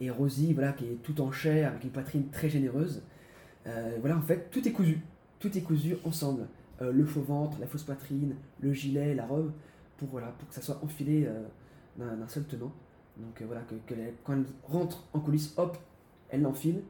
et 0.00 0.10
Rosie 0.10 0.52
voilà, 0.52 0.72
qui 0.72 0.84
est 0.84 1.02
toute 1.02 1.20
en 1.20 1.30
chair, 1.30 1.70
avec 1.70 1.84
une 1.84 1.90
poitrine 1.90 2.28
très 2.30 2.48
généreuse. 2.48 3.02
Voilà, 4.00 4.16
en 4.16 4.22
fait, 4.22 4.50
tout 4.50 4.66
est 4.66 4.70
cousu. 4.70 5.00
Tout 5.40 5.56
est 5.58 5.60
cousu 5.60 5.96
ensemble. 6.04 6.46
Le 6.80 7.04
faux 7.04 7.22
ventre, 7.22 7.58
la 7.60 7.66
fausse 7.66 7.82
poitrine, 7.82 8.36
le 8.60 8.72
gilet, 8.72 9.14
la 9.14 9.26
robe, 9.26 9.52
pour, 9.96 10.08
voilà, 10.08 10.28
pour 10.28 10.48
que 10.48 10.54
ça 10.54 10.62
soit 10.62 10.78
enfilé 10.84 11.28
d'un 11.96 12.28
seul 12.28 12.44
tenant. 12.44 12.72
Donc 13.16 13.42
voilà, 13.42 13.62
que, 13.62 13.94
quand 14.22 14.34
elle 14.34 14.44
rentre 14.64 15.04
en 15.12 15.20
coulisses, 15.20 15.54
hop, 15.56 15.76
elle 16.28 16.42
l'enfile, 16.42 16.82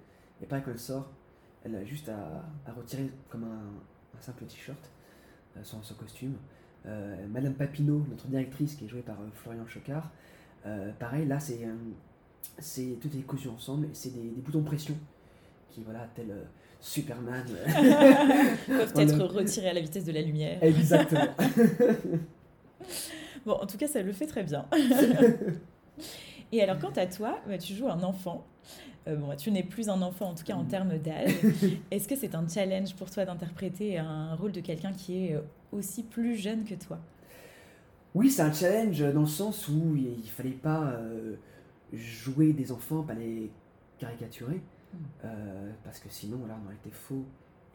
et 0.43 0.47
pareil 0.47 0.65
quand 0.65 0.73
elle 0.73 0.79
sort, 0.79 1.11
Elle 1.65 1.77
a 1.77 1.85
juste 1.85 2.09
à, 2.11 2.73
retirer 2.73 3.11
comme 3.31 3.45
un, 3.45 3.73
simple 4.21 4.45
t-shirt 4.45 4.91
son, 5.63 5.83
son, 5.83 5.95
costume. 5.95 6.37
Madame 7.31 7.55
Papineau, 7.55 8.07
notre 8.11 8.29
directrice 8.29 8.77
qui 8.77 8.85
est 8.85 8.89
jouée 8.89 9.03
par 9.03 9.17
Florian 9.35 9.67
Chocard, 9.67 10.11
pareil, 10.99 11.27
là 11.27 11.41
c'est 11.41 11.67
c'est 12.59 12.99
tout 13.01 13.09
est 13.17 13.23
cousu 13.23 13.49
ensemble 13.49 13.87
et 13.87 13.95
c'est 13.95 14.11
des, 14.11 14.41
boutons 14.41 14.63
pression 14.63 14.95
qui 15.71 15.83
voilà 15.83 16.09
tel 16.15 16.33
Superman 16.81 17.45
peuvent 18.67 18.93
être 18.97 19.25
retirés 19.25 19.71
à 19.71 19.73
la 19.73 19.81
vitesse 19.81 20.05
de 20.05 20.13
la 20.13 20.23
lumière. 20.23 20.63
Exactement. 20.63 21.35
bon, 23.47 23.53
en 23.53 23.67
tout 23.67 23.77
cas, 23.77 23.89
ça 23.89 24.03
le 24.03 24.13
fait 24.13 24.27
très 24.27 24.45
bien. 24.45 24.67
Et 26.53 26.63
alors, 26.63 26.79
quant 26.79 26.93
à 26.97 27.07
toi, 27.07 27.41
bah, 27.47 27.59
tu 27.59 27.75
joues 27.75 27.89
un 27.89 28.03
enfant. 28.03 28.47
Euh, 29.09 29.15
bon, 29.15 29.35
tu 29.37 29.51
n'es 29.53 29.63
plus 29.63 29.89
un 29.89 30.03
enfant, 30.03 30.31
en 30.31 30.35
tout 30.35 30.45
cas 30.45 30.55
en 30.55 30.65
termes 30.65 30.99
d'âge. 30.99 31.33
Est-ce 31.91 32.09
que 32.09 32.17
c'est 32.17 32.35
un 32.35 32.47
challenge 32.49 32.95
pour 32.97 33.11
toi 33.11 33.25
d'interpréter 33.25 33.99
un 33.99 34.35
rôle 34.35 34.53
de 34.53 34.61
quelqu'un 34.61 34.93
qui 34.93 35.27
est 35.27 35.35
euh, 35.35 35.41
aussi 35.73 36.03
plus 36.03 36.37
jeune 36.37 36.65
que 36.65 36.75
toi? 36.75 36.99
Oui, 38.15 38.31
c'est 38.31 38.43
un 38.43 38.53
challenge 38.53 39.01
dans 39.13 39.21
le 39.21 39.27
sens 39.27 39.69
où 39.69 39.95
il 39.95 40.19
ne 40.19 40.23
fallait 40.23 40.51
pas 40.51 40.85
euh, 40.85 41.37
jouer 41.93 42.53
des 42.53 42.73
enfants, 42.73 43.03
pas 43.03 43.15
les 43.15 43.51
caricaturer, 43.99 44.61
hmm. 44.93 45.29
parce 45.85 46.01
que 46.01 46.09
sinon, 46.09 46.39
voilà, 46.39 46.59
on 46.63 46.67
aurait 46.67 46.77
été 46.77 46.91
faux 46.91 47.25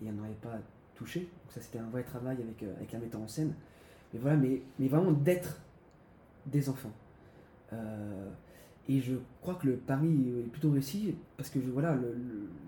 et 0.04 0.10
on 0.10 0.14
n'aurait 0.14 0.30
pas 0.42 0.58
touché. 0.96 1.20
Donc 1.22 1.52
ça, 1.52 1.62
c'était 1.62 1.80
un 1.80 1.90
vrai 1.90 2.04
travail 2.04 2.38
avec, 2.42 2.64
avec 2.76 2.92
la 2.92 3.00
metteur 3.00 3.22
en 3.22 3.28
scène. 3.28 3.54
Mais 4.14 4.20
voilà, 4.20 4.38
mais, 4.38 4.62
mais 4.80 4.88
vraiment 4.88 5.12
d'être 5.12 5.62
des 6.48 6.70
enfants. 6.70 6.92
Et 8.92 9.00
je 9.00 9.14
crois 9.40 9.56
que 9.56 9.68
le 9.68 9.78
pari 9.78 10.10
est 10.10 10.50
plutôt 10.50 10.70
réussi 10.70 11.16
parce 11.38 11.50
que 11.50 11.60
voilà, 11.60 11.98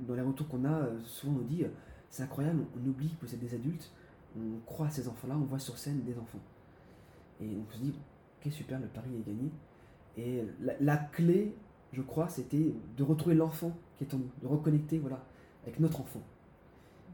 dans 0.08 0.16
les 0.16 0.22
retours 0.22 0.48
qu'on 0.48 0.64
a, 0.64 0.88
souvent 1.04 1.34
on 1.34 1.36
nous 1.40 1.44
dit 1.44 1.66
c'est 2.10 2.24
incroyable, 2.24 2.64
on 2.82 2.90
oublie 2.90 3.10
que 3.10 3.26
vous 3.26 3.34
êtes 3.34 3.42
des 3.42 3.54
adultes, 3.54 3.92
on 4.38 4.60
croit 4.66 4.88
à 4.88 4.90
ces 4.90 5.10
enfants-là, 5.10 5.36
on 5.36 5.44
voit 5.44 5.60
sur 5.60 5.78
scène 5.78 6.02
des 6.04 6.18
enfants. 6.18 6.40
Et 7.42 7.48
on 7.58 7.74
se 7.74 7.78
dit 7.78 7.94
ok 8.40 8.54
super, 8.54 8.80
le 8.80 8.88
pari 8.88 9.10
est 9.18 9.28
gagné. 9.28 9.52
Et 10.16 10.46
la, 10.80 10.96
clé, 10.96 11.54
je 11.92 12.02
crois, 12.02 12.30
c'était 12.30 12.74
de 12.96 13.04
retrouver 13.04 13.36
l'enfant 13.36 13.76
qui 13.98 14.06
est 14.06 14.14
en 14.14 14.20
nous, 14.20 14.30
de 14.42 14.48
reconnecter 14.48 15.00
voilà, 15.00 15.22
avec 15.64 15.82
notre 15.82 16.00
enfant. 16.00 16.22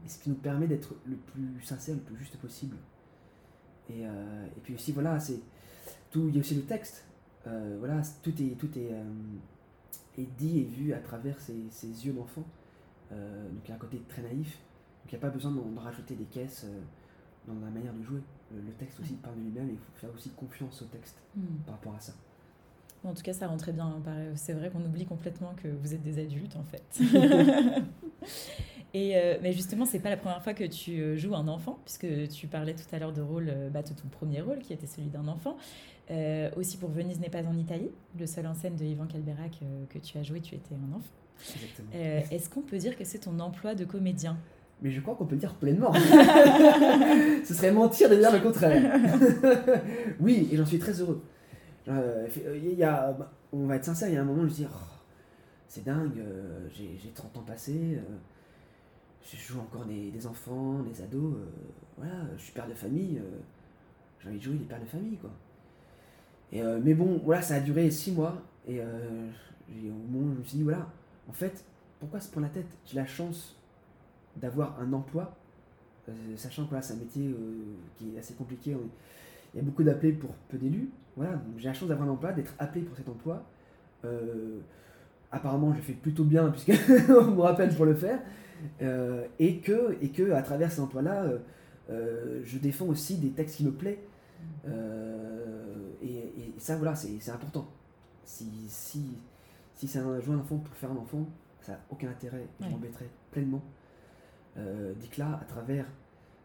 Et 0.06 0.08
ce 0.08 0.18
qui 0.18 0.30
nous 0.30 0.36
permet 0.36 0.68
d'être 0.68 0.94
le 1.04 1.16
plus 1.16 1.60
sincère, 1.62 1.96
le 1.96 2.00
plus 2.02 2.16
juste 2.16 2.36
possible. 2.36 2.76
Et, 3.88 4.06
euh, 4.06 4.46
et 4.56 4.60
puis 4.62 4.74
aussi, 4.74 4.92
voilà, 4.92 5.18
c'est 5.18 5.40
tout. 6.12 6.28
Il 6.28 6.36
y 6.36 6.38
a 6.38 6.40
aussi 6.40 6.54
le 6.54 6.62
texte. 6.62 7.04
Euh, 7.46 7.76
voilà, 7.78 8.02
tout 8.22 8.42
est, 8.42 8.58
tout 8.58 8.70
est, 8.78 8.92
euh, 8.92 9.04
est, 10.18 10.28
dit 10.38 10.60
et 10.60 10.64
vu 10.64 10.92
à 10.92 10.98
travers 10.98 11.38
ses, 11.40 12.06
yeux 12.06 12.12
d'enfant. 12.12 12.44
Euh, 13.12 13.48
donc 13.48 13.60
il 13.64 13.68
y 13.68 13.72
a 13.72 13.74
un 13.74 13.78
côté 13.78 14.02
très 14.08 14.22
naïf. 14.22 14.58
Donc 15.02 15.12
il 15.12 15.14
n'y 15.14 15.18
a 15.18 15.20
pas 15.20 15.30
besoin 15.30 15.50
d'en 15.50 15.80
rajouter 15.80 16.14
des 16.14 16.24
caisses 16.24 16.66
dans 17.46 17.54
la 17.54 17.70
manière 17.70 17.94
de 17.94 18.02
jouer. 18.02 18.20
Le, 18.52 18.72
texte 18.72 19.00
aussi 19.00 19.14
parle 19.14 19.36
de 19.36 19.42
lui-même 19.42 19.68
et 19.68 19.72
il 19.72 19.78
faut 19.78 19.92
faire 19.96 20.10
aussi 20.14 20.30
confiance 20.30 20.82
au 20.82 20.86
texte 20.86 21.16
hmm. 21.36 21.62
par 21.64 21.76
rapport 21.76 21.94
à 21.94 22.00
ça. 22.00 22.12
En 23.02 23.14
tout 23.14 23.22
cas, 23.22 23.32
ça 23.32 23.46
rentrait 23.46 23.72
bien. 23.72 23.86
Hein, 23.86 24.32
c'est 24.34 24.52
vrai 24.52 24.68
qu'on 24.70 24.84
oublie 24.84 25.06
complètement 25.06 25.54
que 25.54 25.68
vous 25.68 25.94
êtes 25.94 26.02
des 26.02 26.20
adultes, 26.20 26.56
en 26.56 26.64
fait. 26.64 27.00
Et 28.92 29.14
mais 29.42 29.52
justement, 29.52 29.84
c'est 29.84 30.00
pas 30.00 30.10
la 30.10 30.16
première 30.16 30.42
fois 30.42 30.52
que 30.52 30.64
tu 30.64 31.16
joues 31.16 31.34
un 31.34 31.46
enfant, 31.48 31.78
puisque 31.84 32.28
tu 32.28 32.48
parlais 32.48 32.74
tout 32.74 32.92
à 32.92 32.98
l'heure 32.98 33.12
de 33.12 33.22
rôle, 33.22 33.52
bah, 33.72 33.82
de 33.82 33.88
ton 33.88 34.08
premier 34.10 34.40
rôle, 34.40 34.58
qui 34.58 34.72
était 34.72 34.86
celui 34.86 35.08
d'un 35.08 35.28
enfant. 35.28 35.56
Euh, 36.10 36.50
aussi 36.56 36.76
pour 36.76 36.90
Venise 36.90 37.20
n'est 37.20 37.30
pas 37.30 37.42
en 37.42 37.56
Italie, 37.56 37.90
le 38.18 38.26
seul 38.26 38.46
en 38.46 38.54
scène 38.54 38.74
de 38.74 38.84
Ivan 38.84 39.06
Calberac 39.06 39.60
euh, 39.62 39.84
que 39.88 39.98
tu 39.98 40.18
as 40.18 40.24
joué, 40.24 40.40
tu 40.40 40.56
étais 40.56 40.74
un 40.74 40.96
enfant. 40.96 41.12
Euh, 41.94 42.20
est-ce 42.30 42.50
qu'on 42.50 42.62
peut 42.62 42.78
dire 42.78 42.96
que 42.96 43.04
c'est 43.04 43.20
ton 43.20 43.38
emploi 43.38 43.76
de 43.76 43.84
comédien? 43.84 44.36
Mais 44.82 44.90
je 44.90 45.00
crois 45.00 45.14
qu'on 45.14 45.26
peut 45.26 45.36
le 45.36 45.40
dire 45.40 45.54
pleinement. 45.54 45.92
Ce 47.44 47.54
serait 47.54 47.70
mentir 47.70 48.10
de 48.10 48.16
dire 48.16 48.32
le 48.32 48.40
contraire. 48.40 48.98
oui, 50.20 50.48
et 50.50 50.56
j'en 50.56 50.66
suis 50.66 50.78
très 50.78 51.00
heureux. 51.00 51.22
Il 51.86 52.74
y 52.74 52.82
a, 52.82 53.16
on 53.52 53.66
va 53.66 53.76
être 53.76 53.84
sincère, 53.84 54.08
il 54.08 54.14
y 54.14 54.16
a 54.16 54.22
un 54.22 54.24
moment 54.24 54.42
où 54.42 54.48
je 54.48 54.50
me 54.50 54.56
dis, 54.56 54.66
oh, 54.68 54.76
c'est 55.68 55.84
dingue, 55.84 56.22
j'ai 56.72 57.10
30 57.14 57.36
ans 57.36 57.44
passés, 57.46 58.00
je 59.22 59.36
joue 59.36 59.60
encore 59.60 59.84
des, 59.84 60.10
des 60.10 60.26
enfants, 60.26 60.82
des 60.82 61.02
ados, 61.02 61.34
voilà, 61.96 62.14
je 62.36 62.42
suis 62.42 62.52
père 62.52 62.68
de 62.68 62.74
famille, 62.74 63.20
j'ai 64.20 64.28
envie 64.28 64.38
de 64.38 64.42
jouer 64.42 64.56
des 64.56 64.64
pères 64.64 64.80
de 64.80 64.86
famille, 64.86 65.16
quoi. 65.16 65.30
Euh, 66.54 66.80
mais 66.82 66.94
bon, 66.94 67.20
voilà, 67.24 67.42
ça 67.42 67.54
a 67.54 67.60
duré 67.60 67.90
six 67.90 68.12
mois. 68.12 68.42
Et 68.66 68.80
euh, 68.80 69.28
au 69.70 70.12
moment 70.12 70.30
où 70.30 70.34
je 70.34 70.38
me 70.38 70.44
suis 70.44 70.58
dit, 70.58 70.64
voilà, 70.64 70.88
en 71.28 71.32
fait, 71.32 71.64
pourquoi 71.98 72.20
se 72.20 72.30
prendre 72.30 72.46
la 72.46 72.52
tête? 72.52 72.70
J'ai 72.86 72.96
la 72.96 73.06
chance 73.06 73.56
d'avoir 74.36 74.78
un 74.80 74.92
emploi, 74.92 75.36
euh, 76.08 76.12
sachant 76.36 76.66
que 76.66 76.74
c'est 76.80 76.94
un 76.94 76.96
métier 76.96 77.34
qui 77.96 78.14
est 78.14 78.18
assez 78.18 78.34
compliqué. 78.34 78.76
Il 79.54 79.56
y 79.58 79.60
a 79.60 79.64
beaucoup 79.64 79.82
d'appelés 79.82 80.12
pour 80.12 80.30
peu 80.48 80.58
d'élus. 80.58 80.90
Voilà, 81.16 81.40
j'ai 81.58 81.68
la 81.68 81.74
chance 81.74 81.88
d'avoir 81.88 82.08
un 82.08 82.12
emploi, 82.12 82.32
d'être 82.32 82.54
appelé 82.58 82.82
pour 82.82 82.96
cet 82.96 83.08
emploi. 83.08 83.44
apparemment, 85.30 85.74
je 85.74 85.80
fais 85.80 85.92
plutôt 85.92 86.24
bien, 86.24 86.50
puisqu'on 86.50 86.72
me 87.36 87.40
rappelle 87.40 87.74
pour 87.74 87.84
le 87.84 87.94
faire. 87.94 88.20
Et, 89.38 89.58
que, 89.58 89.96
et 90.00 90.10
que, 90.10 90.32
à 90.32 90.42
travers 90.42 90.70
cet 90.70 90.80
emploi-là, 90.80 91.26
je 91.88 92.58
défends 92.58 92.86
aussi 92.86 93.16
des 93.16 93.30
textes 93.30 93.56
qui 93.56 93.64
me 93.64 93.72
plaisent. 93.72 93.98
Et, 96.02 96.52
ça, 96.58 96.76
voilà, 96.76 96.94
c'est 96.94 97.30
important. 97.30 97.68
Si, 98.24 98.48
si, 98.68 99.16
si 99.74 99.88
c'est 99.88 99.98
un 99.98 100.20
jouer 100.20 100.34
un 100.34 100.38
enfant 100.38 100.58
pour 100.58 100.74
faire 100.74 100.90
un 100.90 100.96
enfant, 100.96 101.26
ça 101.62 101.72
n'a 101.72 101.80
aucun 101.90 102.08
intérêt. 102.08 102.46
Je 102.60 102.68
m'embêterai 102.68 103.08
pleinement. 103.30 103.62
Euh, 104.56 104.94
Dit 104.94 105.08
que 105.08 105.20
là, 105.20 105.38
à 105.40 105.44
travers 105.44 105.86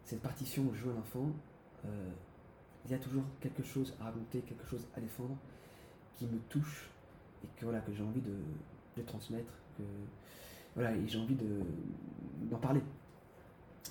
cette 0.04 0.22
partition 0.22 0.74
jouer 0.74 0.94
un 0.94 1.00
enfant, 1.00 1.32
euh, 1.86 2.10
il 2.86 2.92
y 2.92 2.94
a 2.94 2.98
toujours 2.98 3.24
quelque 3.42 3.64
chose 3.64 3.94
à 4.00 4.06
raconter, 4.06 4.42
quelque 4.42 4.66
chose 4.68 4.86
à 4.96 5.02
défendre 5.02 5.36
qui 6.18 6.26
me 6.26 6.40
touche 6.50 6.90
et 7.44 7.48
que, 7.60 7.66
voilà, 7.66 7.80
que 7.80 7.92
j'ai 7.94 8.04
envie 8.04 8.22
de, 8.22 8.36
de, 8.98 9.02
transmettre. 9.02 9.52
Que, 9.78 9.84
voilà, 10.76 10.92
et 10.92 11.02
j'ai 11.08 11.18
envie 11.18 11.38
d'en 12.50 12.58
parler. 12.58 12.82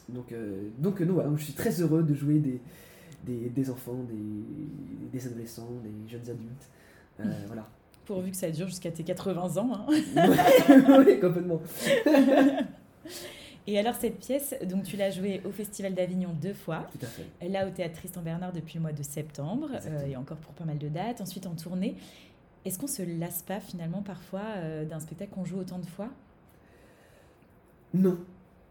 Donc, 0.08 0.32
euh, 0.32 0.68
donc, 0.78 1.00
non, 1.00 1.36
je 1.36 1.44
suis 1.44 1.52
très 1.54 1.80
heureux 1.80 2.02
de 2.02 2.14
jouer 2.14 2.38
des, 2.38 2.60
des, 3.48 3.70
enfants, 3.70 4.04
des, 4.08 5.08
des, 5.12 5.26
adolescents, 5.26 5.68
des 5.82 6.10
jeunes 6.10 6.30
adultes. 6.30 6.70
Euh, 7.20 7.24
voilà. 7.46 7.68
Pourvu 8.04 8.30
que 8.30 8.36
ça 8.36 8.50
dure 8.50 8.66
jusqu'à 8.68 8.90
tes 8.90 9.02
80 9.02 9.56
ans. 9.56 9.70
Hein. 9.72 9.86
oui, 11.06 11.18
complètement. 11.20 11.60
Et 13.66 13.78
alors 13.78 13.94
cette 13.94 14.18
pièce, 14.18 14.54
donc 14.66 14.84
tu 14.84 14.96
l'as 14.96 15.10
jouée 15.10 15.40
au 15.44 15.50
Festival 15.50 15.94
d'Avignon 15.94 16.34
deux 16.40 16.52
fois. 16.52 16.86
Tout 16.92 17.06
à 17.06 17.08
fait. 17.08 17.48
Là 17.48 17.66
au 17.66 17.70
Théâtre 17.70 17.94
Tristan 17.94 18.20
Bernard 18.20 18.52
depuis 18.52 18.74
le 18.74 18.82
mois 18.82 18.92
de 18.92 19.02
septembre 19.02 19.70
euh, 19.86 20.06
et 20.06 20.16
encore 20.16 20.36
pour 20.36 20.52
pas 20.52 20.64
mal 20.64 20.76
de 20.76 20.88
dates. 20.88 21.22
Ensuite 21.22 21.46
en 21.46 21.54
tournée. 21.54 21.96
Est-ce 22.66 22.78
qu'on 22.78 22.86
se 22.86 23.02
lasse 23.02 23.42
pas 23.42 23.60
finalement 23.60 24.02
parfois 24.02 24.42
euh, 24.56 24.84
d'un 24.84 25.00
spectacle 25.00 25.32
qu'on 25.34 25.44
joue 25.44 25.58
autant 25.58 25.78
de 25.78 25.86
fois? 25.86 26.08
Non, 27.94 28.18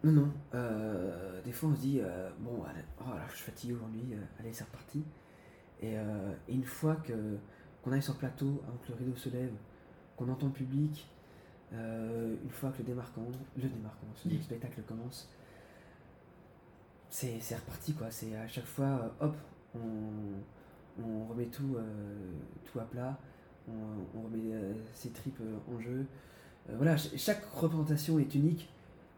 non, 0.04 0.12
non. 0.12 0.32
Euh, 0.54 1.42
des 1.44 1.54
fois, 1.54 1.70
on 1.70 1.76
se 1.76 1.80
dit, 1.80 2.00
euh, 2.02 2.30
bon, 2.40 2.62
oh, 3.00 3.04
je 3.30 3.36
suis 3.36 3.46
fatigué 3.46 3.74
aujourd'hui, 3.74 4.04
euh, 4.12 4.18
allez, 4.38 4.52
c'est 4.52 4.66
reparti. 4.66 5.02
Et, 5.82 5.96
une 6.50 6.64
fois 6.64 6.96
que 6.96 7.38
qu'on 7.82 7.92
arrive 7.92 8.04
sur 8.04 8.14
le 8.14 8.20
plateau, 8.20 8.62
avant 8.68 8.78
que 8.78 8.92
le 8.92 8.98
rideau 8.98 9.16
se 9.18 9.30
lève, 9.30 9.52
qu'on 10.16 10.30
entend 10.30 10.48
le 10.48 10.54
public, 10.54 11.10
une 11.72 12.50
fois 12.50 12.72
que 12.72 12.78
le 12.78 12.84
démarquant, 12.86 13.28
le 13.58 13.68
démarquant, 13.68 14.08
le 14.26 14.42
spectacle 14.42 14.82
commence, 14.84 15.30
c'est 17.10 17.56
reparti, 17.56 17.94
quoi. 17.94 18.10
C'est 18.12 18.34
à 18.36 18.48
chaque 18.48 18.66
fois, 18.66 19.14
hop, 19.20 19.36
on, 19.76 21.26
remet 21.26 21.48
tout, 21.48 21.76
tout 22.64 22.80
à 22.80 22.84
plat, 22.84 23.20
on, 23.68 23.74
on 24.18 24.22
remet 24.24 24.54
ses 24.94 25.10
tripes 25.10 25.42
en 25.70 25.80
jeu. 25.82 26.06
voilà, 26.70 26.96
chaque 26.96 27.44
représentation 27.54 28.20
est 28.20 28.34
unique 28.36 28.70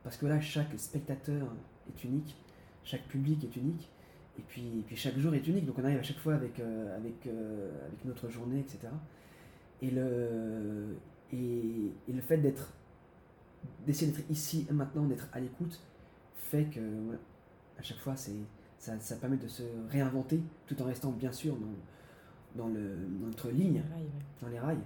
parce 0.06 0.18
que 0.18 0.28
là, 0.28 0.40
chaque 0.40 0.70
spectateur 0.78 1.48
est 1.90 2.04
unique, 2.04 2.38
chaque 2.84 3.08
public 3.08 3.44
est 3.44 3.56
unique, 3.56 3.90
et 4.38 4.44
puis, 4.44 4.84
puis 4.86 4.96
chaque 4.96 5.18
jour 5.18 5.34
est 5.34 5.48
unique. 5.48 5.66
Donc 5.66 5.80
on 5.80 5.84
arrive 5.84 5.98
à 5.98 6.04
chaque 6.04 6.20
fois 6.20 6.36
avec, 6.36 6.60
euh, 6.60 6.96
avec, 6.96 7.26
euh, 7.26 7.72
avec 7.88 8.06
notre 8.06 8.30
journée, 8.30 8.60
etc. 8.60 8.88
Et 9.82 9.90
le, 9.90 10.96
et, 11.34 11.92
le 12.08 12.22
fait 12.22 12.38
d'être 12.38 12.72
d'essayer 13.88 14.12
d'être 14.12 14.30
ici 14.30 14.68
et 14.70 14.74
maintenant, 14.74 15.06
d'être 15.06 15.28
à 15.34 15.40
l'écoute, 15.40 15.82
fait 16.36 16.66
que 16.66 16.80
à 17.80 17.82
chaque 17.82 17.98
fois, 17.98 18.16
c'est 18.16 18.36
ça, 18.78 19.00
ça, 19.00 19.16
permet 19.16 19.38
de 19.38 19.48
se 19.48 19.64
réinventer 19.90 20.40
tout 20.68 20.80
en 20.84 20.86
restant 20.86 21.10
bien 21.10 21.32
sûr 21.32 21.56
dans, 21.56 22.64
dans, 22.64 22.70
le, 22.70 22.96
notre 23.22 23.50
ligne, 23.50 23.82
dans 24.40 24.50
les 24.50 24.60
rails. 24.60 24.78
Mm. 24.78 24.82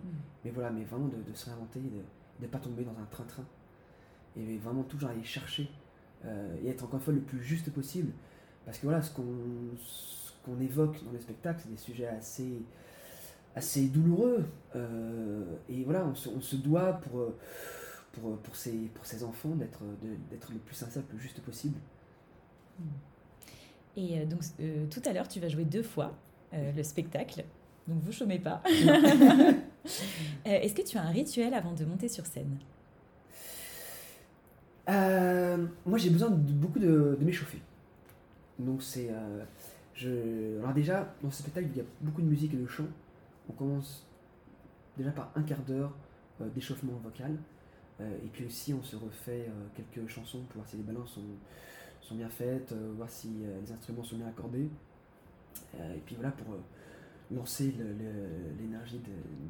Mais 0.45 0.51
voilà, 0.51 0.71
mais 0.71 0.85
vraiment 0.85 1.09
de, 1.09 1.17
de 1.29 1.35
se 1.35 1.47
réinventer, 1.47 1.81
de 1.81 2.45
ne 2.45 2.47
pas 2.47 2.59
tomber 2.59 2.85
dans 2.85 2.97
un 2.97 3.05
train-train 3.11 3.43
et 4.37 4.57
vraiment 4.57 4.83
toujours 4.83 5.09
aller 5.09 5.23
chercher 5.23 5.69
euh, 6.25 6.55
et 6.63 6.69
être 6.69 6.83
encore 6.83 6.99
une 6.99 7.03
fois 7.03 7.13
le 7.13 7.21
plus 7.21 7.41
juste 7.41 7.71
possible. 7.71 8.11
Parce 8.65 8.77
que 8.77 8.85
voilà, 8.85 9.01
ce 9.01 9.11
qu'on 9.11 10.59
évoque 10.59 11.03
dans 11.03 11.11
le 11.11 11.19
spectacle, 11.19 11.61
c'est 11.63 11.69
des 11.71 11.77
sujets 11.77 12.07
assez, 12.07 12.61
assez 13.55 13.87
douloureux. 13.87 14.45
Euh, 14.75 15.43
et 15.69 15.83
voilà, 15.83 16.05
on 16.05 16.41
se, 16.41 16.55
doit 16.55 16.93
pour, 16.93 17.33
pour, 18.11 18.37
pour, 18.37 18.55
ces, 18.55 18.91
pour 18.93 19.05
ces 19.05 19.23
enfants 19.23 19.55
d'être 19.55 19.81
d'être 20.29 20.51
le 20.51 20.59
plus 20.59 20.75
sincère, 20.75 21.01
le 21.03 21.07
plus 21.07 21.19
juste 21.19 21.41
possible. 21.41 21.77
Et 23.97 24.25
donc 24.25 24.41
tout 24.89 25.01
à 25.05 25.13
l'heure, 25.13 25.27
tu 25.27 25.39
vas 25.39 25.49
jouer 25.49 25.65
deux 25.65 25.83
fois 25.83 26.15
le 26.53 26.83
spectacle. 26.83 27.43
Donc 27.87 28.01
vous 28.01 28.11
chômez 28.11 28.39
pas. 28.39 28.61
Est-ce 30.45 30.73
que 30.73 30.83
tu 30.83 30.97
as 30.97 31.01
un 31.01 31.09
rituel 31.09 31.53
avant 31.53 31.73
de 31.73 31.83
monter 31.85 32.07
sur 32.07 32.25
scène? 32.25 32.59
Moi, 35.85 35.97
j'ai 35.97 36.09
besoin 36.09 36.29
de 36.29 36.35
beaucoup 36.35 36.79
de, 36.79 37.17
m'échauffer. 37.21 37.61
Donc 38.57 38.81
c'est 38.83 39.09
alors 40.05 40.73
déjà, 40.73 41.13
dans 41.21 41.31
ce 41.31 41.39
spectacle, 41.39 41.67
il 41.71 41.77
y 41.77 41.81
a 41.81 41.85
beaucoup 42.01 42.21
de 42.21 42.27
musique 42.27 42.53
et 42.53 42.57
de 42.57 42.67
chant. 42.67 42.87
On 43.49 43.53
commence 43.53 44.05
déjà 44.97 45.11
par 45.11 45.31
un 45.35 45.41
quart 45.43 45.61
d'heure 45.61 45.91
euh, 46.41 46.47
d'échauffement 46.49 46.93
vocal. 47.03 47.35
Euh, 47.99 48.09
et 48.23 48.27
puis 48.27 48.45
aussi, 48.45 48.73
on 48.73 48.83
se 48.83 48.95
refait 48.95 49.47
euh, 49.49 49.67
quelques 49.75 50.07
chansons 50.07 50.39
pour 50.49 50.61
voir 50.61 50.67
si 50.67 50.77
les 50.77 50.83
balances 50.83 51.11
sont, 51.11 51.21
sont 52.01 52.15
bien 52.15 52.29
faites, 52.29 52.73
voir 52.95 53.09
si 53.09 53.29
les 53.63 53.71
instruments 53.71 54.03
sont 54.03 54.17
bien 54.17 54.27
accordés. 54.27 54.69
et 55.75 55.99
puis 56.05 56.15
voilà, 56.15 56.31
pour 56.31 56.55
lancer 57.31 57.75
l'énergie 58.59 58.99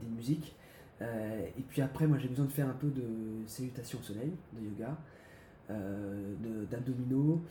des 0.01 0.07
musiques. 0.09 0.55
et 1.01 1.61
puis 1.69 1.81
après, 1.81 2.07
moi 2.07 2.17
j'ai 2.17 2.27
besoin 2.27 2.45
de 2.45 2.51
faire 2.51 2.67
un 2.67 2.73
peu 2.73 2.87
de 2.87 3.47
salutation 3.47 3.99
au 3.99 4.03
soleil, 4.03 4.33
de 4.53 4.65
yoga. 4.65 4.97
Euh, 5.71 6.65
d'abdominaux, 6.71 7.43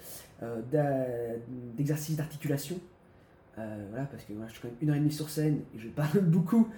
euh, 0.43 1.37
d'exercices 1.77 2.17
d'articulation. 2.17 2.77
Euh, 3.59 3.87
voilà, 3.91 4.07
parce 4.07 4.25
que 4.25 4.33
je 4.47 4.53
suis 4.53 4.61
quand 4.61 4.69
même 4.69 4.77
une 4.81 4.91
heure 4.91 4.97
et 4.97 5.01
demie 5.01 5.13
sur 5.13 5.29
scène 5.29 5.61
et 5.75 5.79
je 5.79 5.89
parle 5.89 6.21
beaucoup. 6.23 6.69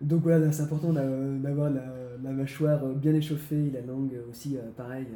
Donc 0.00 0.22
voilà, 0.22 0.50
c'est 0.52 0.62
important 0.62 0.92
d'avoir 0.92 1.70
la, 1.70 2.30
mâchoire 2.32 2.84
bien 2.86 3.14
échauffée, 3.14 3.70
la 3.70 3.82
langue 3.82 4.12
aussi, 4.30 4.56
pareil, 4.76 5.06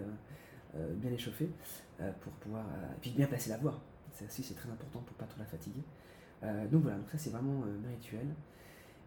bien 0.97 1.13
échauffée, 1.13 1.51
pour 2.21 2.33
pouvoir. 2.35 2.65
et 2.97 3.01
puis 3.01 3.11
bien 3.11 3.27
placer 3.27 3.51
la 3.51 3.59
voix. 3.59 3.81
Ça 4.13 4.25
aussi, 4.27 4.43
c'est 4.43 4.55
très 4.55 4.71
important 4.71 5.01
pour 5.01 5.17
pas 5.17 5.27
trop 5.27 5.39
la 5.39 5.47
fatiguer. 5.47 5.83
donc 6.71 6.83
voilà, 6.83 6.99
donc 6.99 7.09
ça, 7.11 7.19
c'est 7.19 7.31
vraiment 7.31 7.65
mes 7.83 7.95
rituels. 7.95 8.35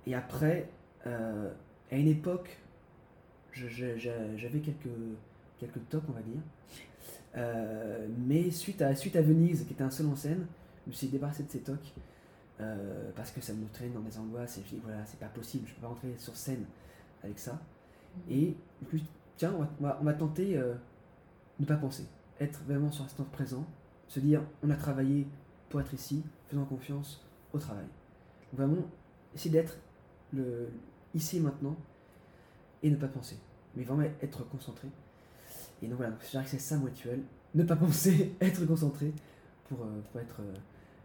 Et 0.06 0.16
après, 0.16 0.70
à 1.06 1.96
une 1.96 2.08
époque, 2.08 2.58
j'avais 3.54 4.60
quelques 4.60 4.90
quelques 5.60 5.88
tocs, 5.90 6.04
on 6.10 6.14
va 6.14 6.22
dire. 6.22 6.42
Euh, 7.36 8.08
mais 8.26 8.50
suite 8.52 8.82
à, 8.82 8.96
suite 8.96 9.16
à 9.16 9.22
Venise, 9.22 9.64
qui 9.66 9.74
était 9.74 9.84
un 9.84 9.90
seul 9.90 10.08
en 10.08 10.16
scène, 10.16 10.46
je 10.86 10.92
me 10.92 10.96
suis 10.96 11.08
débarrassé 11.08 11.44
de 11.44 11.50
ces 11.50 11.60
tocs 11.60 11.94
euh, 12.60 13.12
parce 13.16 13.32
que 13.32 13.42
ça 13.42 13.54
me 13.54 13.68
traîne 13.68 13.94
dans 13.94 14.00
des 14.00 14.18
angoisses 14.18 14.58
et 14.58 14.64
je 14.64 14.76
dis 14.76 14.82
voilà, 14.84 15.06
c'est 15.06 15.20
pas 15.20 15.28
possible, 15.28 15.68
je 15.68 15.74
peux 15.76 15.82
pas 15.82 15.88
rentrer 15.88 16.16
sur 16.18 16.36
scène 16.36 16.66
avec 17.24 17.38
ça. 17.38 17.54
Mm. 17.54 18.32
Et 18.32 18.58
puis, 18.88 19.04
tiens, 19.36 19.54
on 19.58 19.84
va, 19.84 19.98
on 20.02 20.04
va, 20.04 20.14
tenter 20.14 20.58
euh, 20.58 20.74
ne 21.60 21.66
pas 21.66 21.78
penser, 21.78 22.06
être 22.40 22.62
vraiment 22.64 22.92
sur 22.92 23.04
l'instant 23.04 23.26
présent, 23.26 23.66
se 24.08 24.20
dire 24.20 24.42
on 24.64 24.70
a 24.70 24.76
travaillé 24.76 25.28
pour 25.70 25.82
être 25.82 25.94
ici, 25.94 26.24
faisant 26.50 26.66
confiance 26.66 27.24
au 27.54 27.60
travail. 27.60 27.86
Donc 28.52 28.68
vraiment, 28.68 28.88
essayer 29.36 29.52
d'être 29.52 29.78
le 30.34 30.70
ici 31.14 31.38
et 31.38 31.40
maintenant 31.40 31.76
et 32.84 32.90
ne 32.90 32.96
pas 32.96 33.08
penser, 33.08 33.38
mais 33.76 33.84
vraiment 33.84 34.10
être 34.22 34.48
concentré. 34.50 34.88
Et 35.82 35.88
donc 35.88 35.98
voilà, 35.98 36.14
je 36.24 36.32
dirais 36.32 36.44
que 36.44 36.50
c'est 36.50 36.60
ça 36.60 36.78
mon 36.78 36.86
rituel. 36.86 37.22
Ne 37.56 37.64
pas 37.64 37.76
penser, 37.76 38.34
être 38.42 38.66
concentré 38.66 39.14
pour, 39.70 39.82
euh, 39.82 40.02
pour 40.12 40.22
être 40.22 40.42
euh, 40.42 40.54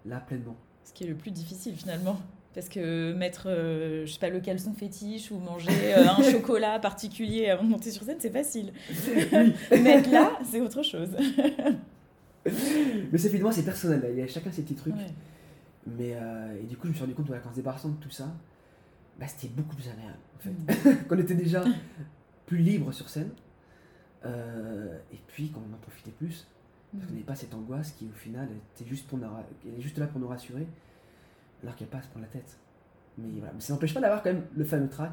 là 0.06 0.20
pleinement. 0.20 0.56
Ce 0.84 0.92
qui 0.92 1.04
est 1.04 1.08
le 1.08 1.14
plus 1.14 1.30
difficile 1.30 1.74
finalement. 1.76 2.20
Parce 2.54 2.68
que 2.68 3.14
mettre, 3.14 3.44
euh, 3.46 4.04
je 4.04 4.12
sais 4.12 4.18
pas, 4.18 4.28
le 4.28 4.40
caleçon 4.40 4.74
fétiche 4.74 5.30
ou 5.30 5.38
manger 5.38 5.94
un 5.94 6.22
chocolat 6.22 6.78
particulier 6.78 7.48
avant 7.48 7.64
de 7.64 7.70
monter 7.70 7.90
sur 7.90 8.02
scène, 8.02 8.18
c'est 8.18 8.32
facile. 8.32 8.72
Mettre 9.70 10.10
là, 10.10 10.38
c'est 10.44 10.60
autre 10.60 10.82
chose. 10.82 11.08
Mais 12.44 13.16
c'est 13.16 13.28
évidemment, 13.28 13.52
c'est 13.52 13.62
personnel. 13.62 14.06
Il 14.10 14.18
y 14.18 14.22
a 14.22 14.26
chacun 14.26 14.52
ses 14.52 14.62
petits 14.62 14.74
trucs. 14.74 14.94
Mais 15.86 16.14
et 16.60 16.66
du 16.66 16.76
coup, 16.76 16.88
je 16.88 16.88
me 16.88 16.94
suis 16.94 17.02
rendu 17.02 17.14
compte 17.14 17.28
qu'en 17.28 17.50
se 17.50 17.56
débarrassant 17.56 17.88
de 17.88 17.96
tout 17.96 18.10
ça, 18.10 18.26
bah, 19.18 19.26
c'était 19.28 19.48
beaucoup 19.54 19.74
plus 19.74 19.88
agréable. 19.88 20.18
En 20.36 20.40
fait. 20.40 20.90
Mm. 20.90 21.04
Qu'on 21.08 21.18
était 21.18 21.34
déjà 21.34 21.64
plus 22.44 22.58
libre 22.58 22.92
sur 22.92 23.08
scène. 23.08 23.30
Euh, 24.24 24.98
et 25.12 25.18
puis 25.26 25.50
qu'on 25.50 25.60
en 25.60 25.78
profitait 25.80 26.12
plus, 26.12 26.46
parce 26.92 27.06
qu'on 27.06 27.12
n'avait 27.12 27.24
pas 27.24 27.34
cette 27.34 27.54
angoisse 27.54 27.92
qui 27.92 28.06
au 28.06 28.16
final 28.16 28.48
était 28.74 28.88
juste, 28.88 29.06
pour 29.08 29.18
elle 29.18 29.74
est 29.78 29.80
juste 29.80 29.98
là 29.98 30.06
pour 30.06 30.20
nous 30.20 30.28
rassurer, 30.28 30.66
alors 31.62 31.74
qu'elle 31.76 31.88
passe 31.88 32.06
pour 32.06 32.20
la 32.20 32.28
tête. 32.28 32.58
Mais 33.18 33.28
voilà, 33.38 33.52
mais 33.52 33.60
ça 33.60 33.72
n'empêche 33.72 33.94
pas 33.94 34.00
d'avoir 34.00 34.22
quand 34.22 34.32
même 34.32 34.44
le 34.54 34.64
fameux 34.64 34.88
track 34.88 35.12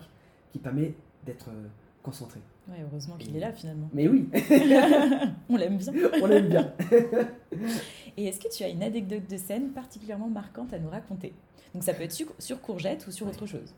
qui 0.52 0.60
permet 0.60 0.94
d'être 1.26 1.50
euh, 1.50 1.68
concentré. 2.04 2.40
Ouais, 2.68 2.78
heureusement 2.84 3.18
qu'il 3.18 3.36
est 3.36 3.40
là 3.40 3.52
finalement. 3.52 3.90
Mais 3.94 4.08
oui 4.08 4.30
On 5.50 5.58
l'aime 5.58 5.78
bien. 5.78 5.94
On 6.22 6.28
l'aime 6.28 6.48
bien. 6.48 6.74
Et 8.18 8.26
est-ce 8.26 8.40
que 8.40 8.54
tu 8.54 8.64
as 8.64 8.70
une 8.70 8.84
anecdote 8.84 9.28
de 9.30 9.38
scène 9.38 9.72
particulièrement 9.72 10.30
marquante 10.30 10.74
à 10.74 10.80
nous 10.80 10.90
raconter? 10.90 11.34
Donc 11.74 11.84
ça 11.84 11.94
peut 11.94 12.04
être 12.04 12.14
sur, 12.40 12.62
Courgette 12.62 13.06
ou 13.08 13.12
sur 13.12 13.28
autre 13.28 13.46
chose. 13.46 13.74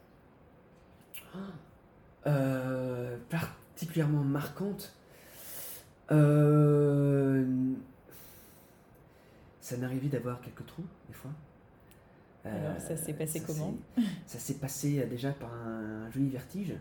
Euh, 2.27 3.17
particulièrement 3.29 4.23
marquante? 4.23 4.93
Euh, 6.11 7.45
ça 9.61 9.77
m'est 9.77 9.85
arrivé 9.85 10.09
d'avoir 10.09 10.41
quelques 10.41 10.65
trous, 10.65 10.85
des 11.07 11.13
fois. 11.13 11.31
Alors, 12.43 12.79
ça 12.79 12.97
s'est 12.97 13.13
passé 13.13 13.39
euh, 13.39 13.43
comment 13.45 13.75
Ça 14.25 14.39
s'est 14.39 14.55
passé 14.55 14.99
euh, 14.99 15.05
déjà 15.05 15.31
par 15.31 15.53
un, 15.53 16.09
joli 16.11 16.29
vertige. 16.29 16.73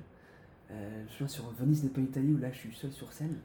je 0.71 1.15
suis 1.15 1.29
sur 1.29 1.51
Venise 1.53 1.85
Italie 1.85 2.33
où 2.33 2.39
là 2.39 2.51
je 2.51 2.59
suis 2.59 2.75
seul 2.75 2.93
sur 2.93 3.13
scène. 3.13 3.37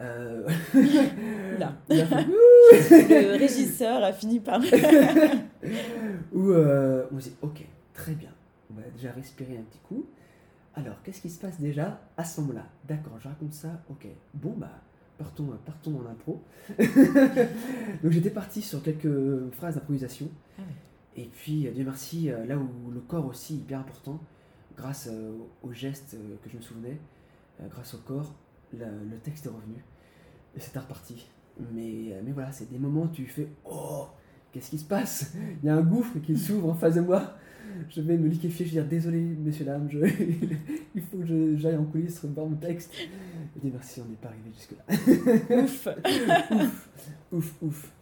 Euh... 0.00 0.48
là. 1.58 1.76
le 1.90 3.36
régisseur 3.36 4.02
a 4.02 4.14
fini 4.14 4.40
par. 4.40 4.60
où 6.32 6.52
on 6.52 7.14
me 7.14 7.20
dit 7.20 7.34
Ok, 7.42 7.66
très 7.92 8.12
bien, 8.12 8.30
on 8.70 8.74
va 8.80 8.88
déjà 8.96 9.12
respirer 9.12 9.58
un 9.58 9.62
petit 9.62 9.80
coup. 9.80 10.06
Alors, 10.74 11.02
qu'est-ce 11.02 11.20
qui 11.20 11.30
se 11.30 11.40
passe 11.40 11.60
déjà 11.60 12.00
à 12.16 12.24
ce 12.24 12.40
moment-là? 12.42 12.66
D'accord, 12.86 13.18
je 13.18 13.28
raconte 13.28 13.52
ça, 13.52 13.82
ok. 13.88 14.06
Bon, 14.34 14.54
bah, 14.56 14.70
partons, 15.18 15.48
partons 15.66 15.98
en 15.98 16.06
impro. 16.08 16.42
Donc, 16.78 18.12
j'étais 18.12 18.30
parti 18.30 18.62
sur 18.62 18.82
quelques 18.82 19.50
phrases 19.52 19.74
d'improvisation. 19.74 20.28
Ah 20.58 20.62
Et 21.16 21.24
puis, 21.24 21.66
euh, 21.66 21.72
Dieu 21.72 21.84
merci, 21.84 22.30
euh, 22.30 22.46
là 22.46 22.56
où 22.56 22.90
le 22.90 23.00
corps 23.00 23.26
aussi 23.26 23.54
est 23.54 23.58
hyper 23.58 23.80
important, 23.80 24.20
grâce 24.76 25.08
euh, 25.10 25.32
aux 25.62 25.72
gestes 25.72 26.16
que 26.42 26.48
je 26.48 26.56
me 26.56 26.62
souvenais, 26.62 26.98
grâce 27.68 27.94
au 27.94 27.98
corps, 27.98 28.32
le 28.72 29.18
texte 29.22 29.46
est 29.46 29.50
revenu. 29.50 29.84
Et 30.56 30.60
c'était 30.60 30.78
reparti. 30.78 31.28
Mais, 31.72 32.14
mais 32.24 32.32
voilà, 32.32 32.52
c'est 32.52 32.70
des 32.70 32.78
moments 32.78 33.02
où 33.02 33.08
tu 33.08 33.26
fais 33.26 33.48
Oh, 33.64 34.06
qu'est-ce 34.52 34.70
qui 34.70 34.78
se 34.78 34.84
passe? 34.84 35.34
Il 35.62 35.66
y 35.66 35.68
a 35.68 35.74
un 35.74 35.82
gouffre 35.82 36.18
qui 36.20 36.38
s'ouvre 36.38 36.70
en 36.70 36.74
face 36.74 36.94
de 36.94 37.00
moi 37.00 37.34
je 37.88 38.00
vais 38.00 38.16
me 38.16 38.28
liquéfier, 38.28 38.66
je 38.66 38.70
vais 38.70 38.80
dire 38.80 38.88
désolé, 38.88 39.20
messieurs, 39.20 39.64
dames, 39.64 39.88
je... 39.90 39.98
il 40.94 41.02
faut 41.02 41.18
que 41.18 41.56
j'aille 41.56 41.76
en 41.76 41.84
coulisses 41.84 42.20
revoir 42.20 42.46
mon 42.46 42.56
texte. 42.56 42.92
Et 43.56 43.60
dire 43.60 43.72
merci, 43.72 44.00
on 44.00 44.08
n'est 44.08 44.16
pas 44.16 44.28
arrivé 44.28 44.50
jusque-là. 44.54 45.62
ouf. 45.62 45.88
ouf, 47.32 47.54
ouf, 47.62 47.62
ouf. 47.62 47.92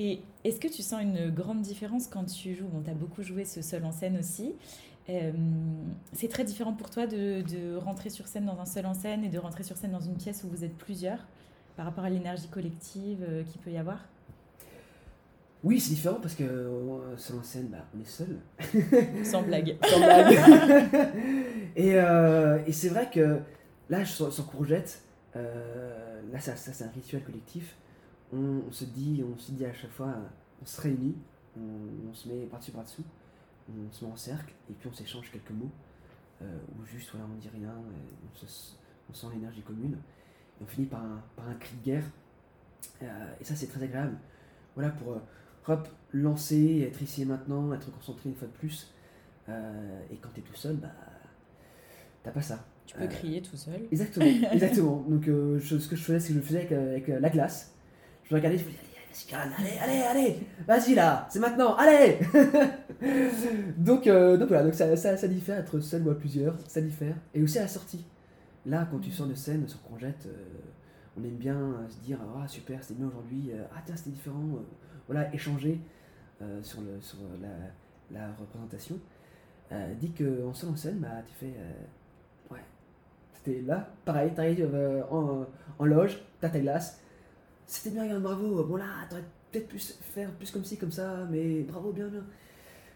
Et 0.00 0.20
est-ce 0.44 0.58
que 0.58 0.68
tu 0.68 0.82
sens 0.82 1.02
une 1.02 1.30
grande 1.30 1.62
différence 1.62 2.08
quand 2.08 2.24
tu 2.24 2.54
joues? 2.54 2.66
Bon, 2.66 2.82
tu 2.82 2.90
as 2.90 2.94
beaucoup 2.94 3.22
joué 3.22 3.44
ce 3.44 3.62
seul 3.62 3.84
en 3.84 3.92
scène 3.92 4.18
aussi. 4.18 4.52
Euh, 5.08 5.32
c'est 6.12 6.28
très 6.28 6.44
différent 6.44 6.72
pour 6.72 6.90
toi 6.90 7.06
de, 7.06 7.42
de, 7.42 7.76
rentrer 7.76 8.08
sur 8.08 8.26
scène 8.26 8.46
dans 8.46 8.60
un 8.60 8.66
seul 8.66 8.86
en 8.86 8.94
scène 8.94 9.24
et 9.24 9.28
de 9.28 9.38
rentrer 9.38 9.64
sur 9.64 9.76
scène 9.76 9.90
dans 9.90 10.00
une 10.00 10.16
pièce 10.16 10.44
où 10.44 10.48
vous 10.48 10.64
êtes 10.64 10.76
plusieurs 10.76 11.26
par 11.76 11.86
rapport 11.86 12.04
à 12.04 12.10
l'énergie 12.10 12.48
collective 12.48 13.24
euh, 13.28 13.42
qu'il 13.44 13.60
peut 13.60 13.70
y 13.70 13.78
avoir? 13.78 14.06
Oui, 15.64 15.78
c'est 15.78 15.90
différent 15.90 16.18
parce 16.20 16.34
que 16.34 16.42
euh, 16.42 17.16
seul 17.16 17.38
en 17.38 17.42
scène, 17.42 17.68
bah, 17.68 17.86
on 17.96 18.00
est 18.00 18.04
seul. 18.04 18.40
Sans 19.24 19.42
blague. 19.42 19.76
Sans 19.88 19.98
blague. 19.98 20.32
et, 21.76 21.94
euh, 21.94 22.58
et 22.66 22.72
c'est 22.72 22.88
vrai 22.88 23.08
que 23.10 23.38
là, 23.88 24.04
sur, 24.04 24.32
sur 24.32 24.46
Courgette, 24.50 25.02
euh, 25.36 26.20
là, 26.32 26.40
ça, 26.40 26.56
ça 26.56 26.72
c'est 26.72 26.84
un 26.84 26.90
rituel 26.90 27.22
collectif. 27.22 27.76
On, 28.32 28.72
se 28.72 28.84
dit, 28.86 29.22
on 29.22 29.38
se 29.38 29.52
dit 29.52 29.64
à 29.64 29.72
chaque 29.72 29.92
fois, 29.92 30.14
on 30.62 30.66
se 30.66 30.80
réunit, 30.80 31.14
on, 31.56 32.14
se 32.14 32.28
met 32.28 32.46
par-dessus, 32.46 32.72
par-dessous, 32.72 33.04
on 33.68 33.92
se 33.92 34.04
met 34.04 34.10
en 34.10 34.16
cercle 34.16 34.54
et 34.70 34.72
puis 34.72 34.88
on 34.90 34.94
s'échange 34.94 35.30
quelques 35.30 35.50
mots. 35.50 35.70
ou 36.40 36.84
juste, 36.86 37.10
voilà, 37.12 37.26
on 37.30 37.38
dit 37.38 37.50
rien, 37.52 37.74
on, 37.76 38.46
on 39.10 39.14
sent 39.14 39.26
l'énergie 39.34 39.60
commune. 39.60 39.98
Et 40.58 40.64
on 40.64 40.66
finit 40.66 40.86
par 40.86 41.02
un, 41.02 41.22
par 41.36 41.46
un 41.46 41.54
cri 41.54 41.76
de 41.76 41.84
guerre. 41.84 42.04
et 43.02 43.44
ça, 43.44 43.54
c'est 43.54 43.66
très 43.66 43.82
agréable. 43.82 44.16
Voilà, 44.74 44.88
pour 44.92 45.20
hop, 45.68 45.88
lancer, 46.12 46.88
être 46.88 47.02
ici 47.02 47.22
et 47.22 47.24
maintenant, 47.24 47.72
être 47.72 47.90
concentré 47.92 48.28
une 48.28 48.34
fois 48.34 48.48
de 48.48 48.52
plus. 48.52 48.92
Euh, 49.48 50.00
et 50.10 50.16
quand 50.16 50.28
tu 50.34 50.40
es 50.40 50.42
tout 50.42 50.54
seul, 50.54 50.76
bah, 50.76 50.88
t'as 52.22 52.30
pas 52.30 52.42
ça. 52.42 52.64
Tu 52.86 52.96
peux 52.96 53.04
euh, 53.04 53.08
crier 53.08 53.42
tout 53.42 53.56
seul. 53.56 53.80
Exactement, 53.90 54.26
exactement. 54.52 55.04
Donc 55.08 55.28
euh, 55.28 55.60
ce 55.60 55.88
que 55.88 55.96
je 55.96 56.02
faisais, 56.02 56.20
c'est 56.20 56.28
que 56.28 56.34
je 56.34 56.38
le 56.38 56.44
faisais 56.44 56.74
avec, 56.74 57.08
la 57.08 57.30
glace. 57.30 57.74
Je 58.24 58.34
regardais, 58.34 58.58
je 58.58 58.64
me 58.64 58.70
disais, 58.70 59.34
allez, 59.34 59.78
allez, 59.82 60.02
allez, 60.02 60.36
vas-y 60.66 60.94
là, 60.94 61.26
c'est 61.30 61.38
maintenant, 61.38 61.74
allez 61.76 62.18
donc, 63.76 64.06
donc 64.06 64.48
voilà, 64.48 64.62
donc 64.62 64.74
ça, 64.74 64.96
ça, 64.96 65.16
ça 65.16 65.28
diffère, 65.28 65.58
être 65.58 65.80
seul 65.80 66.02
ou 66.06 66.10
à 66.10 66.14
plusieurs, 66.18 66.56
ça 66.66 66.80
diffère. 66.80 67.14
Et 67.34 67.42
aussi 67.42 67.58
à 67.58 67.62
la 67.62 67.68
sortie. 67.68 68.06
Là, 68.64 68.86
quand 68.90 68.98
tu 69.00 69.10
Mm. 69.10 69.12
sors 69.12 69.26
de 69.26 69.34
scène 69.34 69.68
sur 69.68 69.82
Congette, 69.82 70.26
euh, 70.26 70.44
on 71.18 71.24
aime 71.24 71.36
bien 71.36 71.84
se 71.88 71.98
dire 72.04 72.18
Ah, 72.36 72.46
super, 72.48 72.82
c'était 72.82 72.94
bien 72.94 73.08
aujourd'hui, 73.08 73.50
ah, 73.74 73.82
tiens, 73.84 73.96
c'était 73.96 74.10
différent. 74.10 74.44
Voilà, 75.12 75.32
échanger 75.34 75.78
euh, 76.40 76.62
sur, 76.62 76.80
le, 76.80 77.00
sur 77.00 77.18
la, 78.10 78.28
représentation. 78.38 78.98
Euh, 79.70 79.94
dit 79.94 80.12
qu'en 80.12 80.52
seul 80.52 80.70
en 80.70 80.76
scène, 80.76 80.98
bah, 80.98 81.22
tu 81.26 81.34
fais 81.34 81.54
euh, 81.58 82.50
Ouais, 82.50 82.60
c'était 83.34 83.62
là, 83.62 83.88
pareil, 84.04 84.32
t'arrives 84.34 84.68
euh, 84.74 85.02
en, 85.10 85.46
en 85.78 85.84
loge, 85.84 86.18
t'as 86.40 86.48
ta 86.48 86.60
glace. 86.60 87.00
C'était 87.66 87.90
bien, 87.90 88.18
bravo. 88.20 88.64
Bon, 88.64 88.76
là, 88.76 88.84
t'aurais 89.08 89.24
peut-être 89.50 89.68
pu 89.68 89.78
faire 89.78 90.30
plus 90.32 90.50
comme 90.50 90.64
ci, 90.64 90.76
comme 90.76 90.92
ça, 90.92 91.26
mais 91.30 91.62
bravo, 91.62 91.92
bien, 91.92 92.08
bien. 92.08 92.24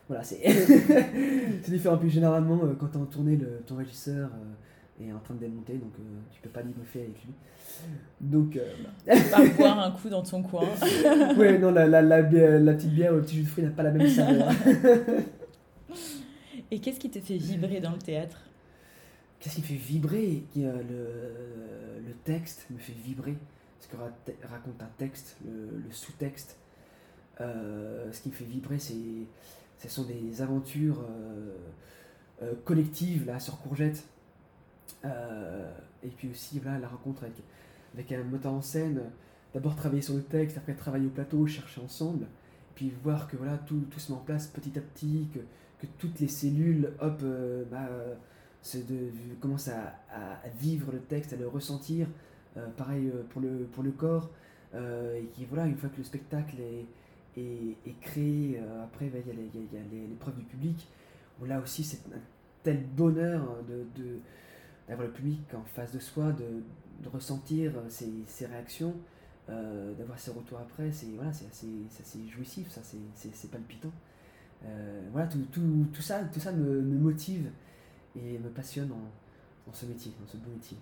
Voilà, 0.08 0.22
c'est 0.22 0.40
différent. 1.68 1.98
Puis 1.98 2.10
généralement, 2.10 2.60
quand 2.78 2.86
t'es 2.88 2.98
en 2.98 3.06
tournée, 3.06 3.36
le, 3.36 3.62
ton 3.66 3.76
régisseur 3.76 4.30
est 5.00 5.12
en 5.12 5.18
train 5.18 5.34
de 5.34 5.40
démonter, 5.40 5.74
donc 5.74 5.92
euh, 5.98 6.02
tu 6.32 6.40
peux 6.40 6.48
pas 6.48 6.62
débriefer 6.62 7.00
avec 7.02 7.22
lui. 7.24 7.32
Donc, 8.20 8.56
euh, 8.56 8.72
Par 9.30 9.44
boire 9.56 9.78
un 9.80 9.90
coup 9.90 10.08
dans 10.08 10.22
ton 10.22 10.42
coin. 10.42 10.64
bah. 10.80 11.34
ouais, 11.36 11.58
non, 11.58 11.70
la, 11.70 11.86
la, 11.86 12.00
la, 12.02 12.22
la 12.22 12.72
petite 12.74 12.92
bière 12.94 13.12
ou 13.12 13.16
le 13.16 13.22
petit 13.22 13.36
jus 13.36 13.42
de 13.42 13.48
fruits 13.48 13.64
n'a 13.64 13.70
pas 13.70 13.82
la 13.82 13.90
même 13.92 14.08
saveur. 14.08 14.48
Et 16.70 16.80
qu'est-ce 16.80 16.98
qui 16.98 17.10
te 17.10 17.20
fait 17.20 17.36
vibrer 17.36 17.80
dans 17.80 17.92
le 17.92 17.98
théâtre? 17.98 18.40
Qu'est-ce 19.38 19.56
qui 19.56 19.60
me 19.62 19.66
fait 19.66 19.74
vibrer? 19.74 20.42
Euh, 20.56 20.82
le, 22.02 22.08
le 22.08 22.14
texte 22.24 22.66
me 22.70 22.78
fait 22.78 22.94
vibrer. 23.04 23.36
Ce 23.80 23.88
que 23.88 23.96
ra- 23.96 24.10
raconte 24.44 24.82
un 24.82 24.88
texte, 24.98 25.36
le, 25.44 25.78
le 25.86 25.92
sous-texte. 25.92 26.56
Euh, 27.40 28.10
ce 28.12 28.22
qui 28.22 28.30
me 28.30 28.34
fait 28.34 28.44
vibrer, 28.46 28.78
c'est, 28.78 28.94
ce 29.78 29.88
sont 29.88 30.04
des 30.04 30.40
aventures 30.42 31.04
euh, 31.08 31.54
euh, 32.42 32.52
collectives 32.64 33.26
là, 33.26 33.38
sur 33.38 33.58
Courgette. 33.60 34.04
Euh, 35.04 35.70
et 36.02 36.08
puis 36.08 36.30
aussi 36.30 36.58
voilà, 36.58 36.78
la 36.78 36.88
rencontre 36.88 37.24
avec, 37.24 37.36
avec 37.94 38.12
un 38.12 38.22
metteur 38.24 38.52
en 38.52 38.62
scène. 38.62 39.00
D'abord 39.54 39.76
travailler 39.76 40.02
sur 40.02 40.14
le 40.14 40.22
texte, 40.22 40.58
après 40.58 40.74
travailler 40.74 41.06
au 41.06 41.10
plateau, 41.10 41.46
chercher 41.46 41.80
ensemble. 41.80 42.26
Puis 42.74 42.92
voir 43.02 43.28
que 43.28 43.36
voilà, 43.36 43.56
tout, 43.58 43.80
tout 43.90 43.98
se 43.98 44.12
met 44.12 44.18
en 44.18 44.20
place 44.20 44.48
petit 44.48 44.78
à 44.78 44.82
petit, 44.82 45.28
que, 45.32 45.38
que 45.80 45.90
toutes 45.98 46.20
les 46.20 46.28
cellules, 46.28 46.92
hop, 47.00 47.20
euh, 47.22 47.64
bah, 47.70 47.88
euh, 47.90 48.14
de, 48.74 49.10
commencent 49.40 49.68
à, 49.68 49.94
à- 50.12 50.48
vivre 50.58 50.92
le 50.92 50.98
texte, 51.00 51.32
à 51.32 51.36
le 51.36 51.48
ressentir. 51.48 52.08
Pareil 52.78 53.12
pour 53.30 53.42
le, 53.42 53.66
pour 53.72 53.82
le 53.82 53.90
corps. 53.90 54.30
Et 54.74 55.44
voilà, 55.50 55.66
une 55.66 55.76
fois 55.76 55.90
que 55.90 55.98
le 55.98 56.04
spectacle 56.04 56.56
est, 56.58 57.40
est, 57.86 58.00
créé, 58.00 58.58
après, 58.82 59.06
bah, 59.08 59.18
il 59.24 59.28
y 59.28 59.76
a 59.76 59.80
a, 59.80 59.82
a 59.82 60.08
l'épreuve 60.08 60.36
du 60.36 60.44
public. 60.44 60.88
Où 61.40 61.44
là 61.44 61.60
aussi, 61.60 61.84
c'est 61.84 62.00
un 62.14 62.18
tel 62.62 62.82
bonheur 62.96 63.42
de- 63.68 64.18
d'avoir 64.88 65.06
le 65.06 65.12
public 65.12 65.40
en 65.54 65.64
face 65.64 65.92
de 65.92 65.98
soi, 65.98 66.32
de, 66.32 66.62
de 67.02 67.08
ressentir 67.08 67.72
euh, 67.76 67.88
ses, 67.88 68.10
ses 68.26 68.46
réactions, 68.46 68.94
euh, 69.48 69.94
d'avoir 69.94 70.18
ses 70.18 70.30
retours 70.30 70.58
après. 70.58 70.90
C'est, 70.92 71.06
voilà, 71.14 71.32
c'est, 71.32 71.46
assez, 71.46 72.28
jouissif, 72.28 72.70
ça, 72.70 72.80
c'est, 72.82 73.50
palpitant. 73.50 73.92
Euh, 74.64 75.02
voilà, 75.12 75.26
tout, 75.26 75.44
tout, 75.52 75.86
tout 75.92 76.02
ça, 76.02 76.20
tout 76.32 76.40
ça 76.40 76.52
me, 76.52 76.80
me 76.80 76.98
motive 76.98 77.50
et 78.16 78.38
me 78.38 78.48
passionne 78.48 78.90
en, 78.92 79.66
dans 79.66 79.72
ce 79.72 79.86
métier, 79.86 80.12
dans 80.20 80.26
ce 80.26 80.36
beau 80.36 80.50
métier. 80.50 80.76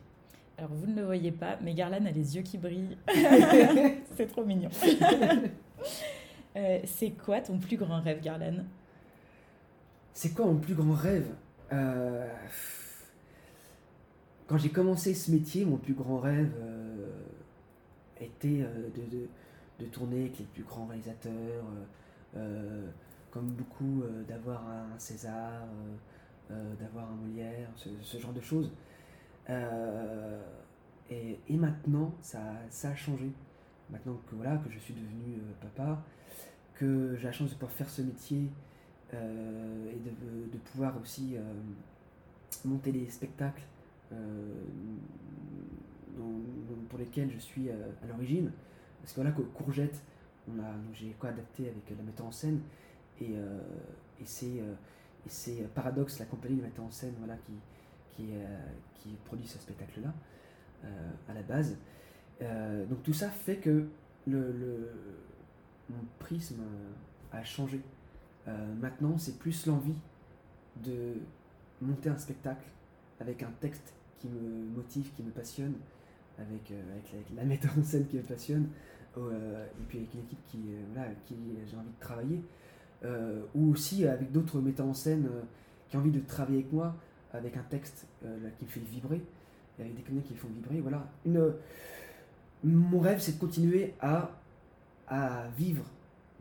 Alors 0.56 0.72
vous 0.72 0.86
ne 0.86 0.94
le 0.94 1.04
voyez 1.04 1.32
pas, 1.32 1.58
mais 1.62 1.74
Garland 1.74 2.06
a 2.06 2.10
les 2.12 2.36
yeux 2.36 2.42
qui 2.42 2.58
brillent. 2.58 2.96
C'est 4.16 4.26
trop 4.26 4.44
mignon. 4.44 4.70
Euh, 6.56 6.78
c'est 6.84 7.10
quoi 7.10 7.40
ton 7.40 7.58
plus 7.58 7.76
grand 7.76 8.00
rêve, 8.00 8.20
Garland 8.20 8.64
C'est 10.12 10.32
quoi 10.32 10.46
mon 10.46 10.54
plus 10.54 10.74
grand 10.74 10.92
rêve? 10.92 11.26
Quand 14.46 14.58
j'ai 14.58 14.68
commencé 14.68 15.14
ce 15.14 15.30
métier, 15.30 15.64
mon 15.64 15.78
plus 15.78 15.94
grand 15.94 16.18
rêve 16.18 16.52
euh, 16.58 17.08
était 18.20 18.60
euh, 18.62 18.90
de, 19.78 19.86
tourner 19.86 20.20
avec 20.22 20.38
les 20.38 20.44
plus 20.44 20.64
grands 20.64 20.86
réalisateurs, 20.86 21.64
euh, 22.36 22.86
comme 23.30 23.46
beaucoup, 23.46 24.02
d'avoir 24.28 24.68
un 24.68 24.98
César, 24.98 25.66
d'avoir 26.50 27.10
un 27.10 27.14
Molière, 27.16 27.68
ce, 27.74 28.18
genre 28.18 28.32
de 28.32 28.40
choses. 28.40 28.70
Et, 31.10 31.38
maintenant, 31.50 32.14
ça, 32.20 32.38
a 32.84 32.94
changé. 32.94 33.32
Maintenant 33.90 34.18
que, 34.28 34.36
voilà, 34.36 34.56
que 34.58 34.70
je 34.70 34.78
suis 34.78 34.94
devenu 34.94 35.40
papa, 35.60 36.00
que 36.74 37.16
j'ai 37.16 37.24
la 37.24 37.32
chance 37.32 37.50
de 37.50 37.54
pouvoir 37.54 37.72
faire 37.72 37.90
ce 37.90 38.02
métier 38.02 38.48
et 39.12 39.16
de, 39.16 40.58
pouvoir 40.72 40.94
aussi 41.02 41.36
monter 42.64 42.92
des 42.92 43.08
spectacles 43.10 43.64
dont- 46.16 46.42
pour 46.88 46.98
lesquels 46.98 47.30
je 47.30 47.38
suis 47.38 47.68
euh, 47.68 47.74
à 48.02 48.06
l'origine. 48.06 48.50
Parce 49.00 49.12
que 49.12 49.20
voilà, 49.20 49.32
Courgette, 49.32 50.00
j'ai 50.92 51.10
quoi 51.18 51.30
adapté 51.30 51.68
avec 51.68 51.88
la 51.90 52.02
metteur 52.04 52.26
en 52.26 52.30
scène 52.32 52.60
et, 53.20 53.30
euh, 53.34 53.60
et 54.20 54.24
c'est 54.24 54.60
euh, 54.60 54.74
et 55.26 55.30
c'est 55.30 55.66
Paradox, 55.74 56.18
la 56.18 56.26
compagnie 56.26 56.56
de 56.56 56.62
metteur 56.62 56.84
en 56.84 56.90
scène, 56.90 57.14
voilà, 57.18 57.34
qui, 57.46 57.52
qui, 58.10 58.28
euh, 58.34 58.58
qui 58.96 59.08
produit 59.24 59.46
ce 59.46 59.56
spectacle-là 59.58 60.12
euh, 60.84 61.10
à 61.28 61.32
la 61.34 61.42
base. 61.42 61.78
Euh, 62.42 62.84
donc 62.86 63.02
tout 63.02 63.14
ça 63.14 63.30
fait 63.30 63.56
que 63.56 63.86
le, 64.26 64.52
le- 64.52 64.90
mon 65.88 66.04
prisme 66.18 66.60
euh, 66.60 67.38
a 67.38 67.42
changé. 67.42 67.80
Euh, 68.48 68.74
maintenant, 68.74 69.16
c'est 69.16 69.38
plus 69.38 69.64
l'envie 69.66 69.96
de 70.84 71.14
monter 71.80 72.10
un 72.10 72.18
spectacle 72.18 72.66
avec 73.20 73.42
un 73.42 73.50
texte 73.60 73.94
qui 74.18 74.28
me 74.28 74.76
motive, 74.76 75.10
qui 75.14 75.22
me 75.22 75.30
passionne, 75.30 75.74
avec, 76.38 76.70
euh, 76.70 76.82
avec, 76.92 77.26
la, 77.36 77.44
metteur 77.44 77.72
en 77.78 77.82
scène 77.82 78.06
qui 78.06 78.16
me 78.16 78.22
passionne, 78.22 78.68
euh, 79.18 79.66
et 79.66 79.84
puis 79.88 79.98
avec 79.98 80.14
une 80.14 80.20
équipe 80.20 80.44
qui, 80.46 80.58
euh, 80.58 80.82
voilà, 80.92 81.08
avec 81.08 81.24
qui 81.24 81.36
j'ai 81.66 81.76
envie 81.76 81.88
de 81.88 82.00
travailler, 82.00 82.40
ou 83.54 83.72
aussi 83.72 84.06
avec 84.06 84.32
d'autres 84.32 84.60
metteurs 84.60 84.86
en 84.86 84.94
scène 84.94 85.28
qui 85.88 85.96
ont 85.98 86.00
envie 86.00 86.10
de 86.10 86.20
travailler 86.20 86.60
avec 86.60 86.72
moi, 86.72 86.96
avec 87.34 87.54
un 87.58 87.62
texte 87.64 88.06
qui 88.22 88.64
me 88.64 88.70
fait 88.70 88.80
vibrer, 88.80 89.20
et 89.78 89.82
avec 89.82 89.94
des 89.94 90.00
comédiens 90.00 90.26
qui 90.26 90.32
me 90.32 90.38
font 90.38 90.48
vibrer. 90.48 90.80
Voilà. 90.80 91.06
Mon 92.64 93.00
rêve, 93.00 93.20
c'est 93.20 93.32
de 93.32 93.38
continuer 93.38 93.92
à, 94.00 94.30
à 95.06 95.48
vivre 95.58 95.84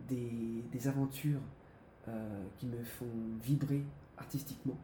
des, 0.07 0.63
des 0.71 0.87
aventures 0.87 1.41
qui 2.59 2.65
me 2.65 2.81
font 2.81 3.11
vibrer 3.43 3.83
artistiquement 4.17 4.77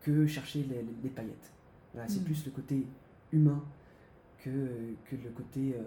que 0.00 0.26
chercher 0.26 0.62
les, 0.64 0.82
les- 0.82 0.96
les 1.02 1.08
paillettes. 1.10 1.50
Voilà, 1.94 2.08
c'est 2.08 2.20
Mm. 2.20 2.24
plus 2.24 2.44
le 2.46 2.50
côté 2.52 2.86
humain 3.32 3.62
que, 4.38 4.50
que 5.04 5.16
le 5.16 5.30
côté 5.30 5.74
euh, 5.76 5.82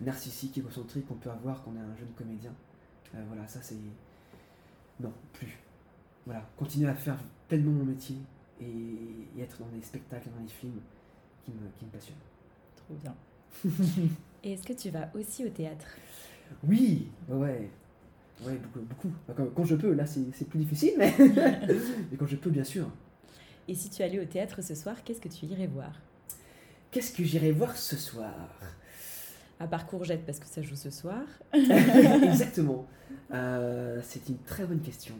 narcissique, 0.00 0.56
égocentrique 0.58 1.06
qu'on 1.06 1.14
peut 1.14 1.30
avoir 1.30 1.62
quand 1.64 1.72
on 1.72 1.76
est 1.76 1.84
un 1.84 1.96
jeune 1.96 2.12
comédien. 2.16 2.52
Euh, 3.14 3.22
voilà, 3.28 3.46
ça 3.48 3.60
c'est. 3.62 3.76
Non, 5.00 5.12
plus. 5.32 5.58
Voilà, 6.26 6.46
continuer 6.56 6.88
à 6.88 6.94
faire 6.94 7.18
pleinement 7.48 7.72
mon 7.72 7.84
métier 7.84 8.16
et, 8.60 8.66
et 9.36 9.42
être 9.42 9.58
dans 9.58 9.68
des 9.68 9.82
spectacles, 9.82 10.28
dans 10.36 10.42
des 10.42 10.50
films 10.50 10.80
qui 11.44 11.50
me, 11.52 11.68
qui 11.78 11.86
me 11.86 11.90
passionnent. 11.90 12.16
Trop 12.76 12.94
bien. 12.94 13.14
Et 14.44 14.52
est-ce 14.52 14.62
que 14.66 14.72
tu 14.74 14.90
vas 14.90 15.10
aussi 15.14 15.44
au 15.44 15.48
théâtre? 15.50 15.86
Oui, 16.64 17.08
ouais, 17.28 17.68
Ouais, 18.44 18.54
beaucoup. 18.56 18.80
beaucoup. 18.80 19.12
Quand, 19.36 19.46
quand 19.54 19.64
je 19.64 19.76
peux, 19.76 19.92
là 19.92 20.04
c'est 20.06 20.48
plus 20.48 20.58
difficile, 20.58 20.94
mais, 20.98 22.16
quand 22.18 22.26
je 22.26 22.36
peux, 22.36 22.50
bien 22.50 22.64
sûr. 22.64 22.90
Et 23.68 23.74
si 23.74 23.90
tu 23.90 24.02
allais 24.02 24.18
au 24.20 24.24
théâtre 24.24 24.62
ce 24.62 24.74
soir, 24.74 25.02
qu'est-ce 25.04 25.20
que 25.20 25.28
tu 25.28 25.46
irais 25.46 25.66
voir? 25.66 25.92
Qu'est-ce 26.90 27.12
que 27.12 27.22
j'irai 27.22 27.52
voir 27.52 27.76
ce 27.76 27.96
soir? 27.96 28.34
À 29.60 29.66
part 29.66 29.86
Courgette, 29.86 30.24
parce 30.24 30.38
que 30.38 30.46
ça 30.46 30.62
joue 30.62 30.74
ce 30.74 30.90
soir. 30.90 31.22
Exactement. 31.52 32.86
Euh, 33.32 34.00
c'est 34.02 34.28
une 34.28 34.38
très 34.38 34.64
bonne 34.64 34.80
question. 34.80 35.14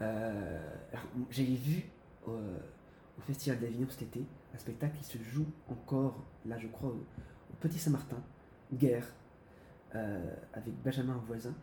Euh, 0.00 0.58
J'avais 1.30 1.54
vu 1.54 1.84
au, 2.26 2.32
au 2.32 3.20
Festival 3.26 3.60
d'Avignon 3.60 3.86
cet 3.90 4.02
été 4.02 4.24
un 4.54 4.58
spectacle 4.58 4.96
qui 4.98 5.04
se 5.04 5.18
joue 5.18 5.46
encore, 5.68 6.24
là 6.46 6.56
je 6.58 6.66
crois, 6.68 6.90
au, 6.90 6.94
au 7.52 7.56
Petit 7.60 7.78
Saint-Martin, 7.78 8.16
Guerre, 8.72 9.06
euh, 9.94 10.34
avec 10.52 10.74
Benjamin 10.82 11.20
Voisin, 11.26 11.54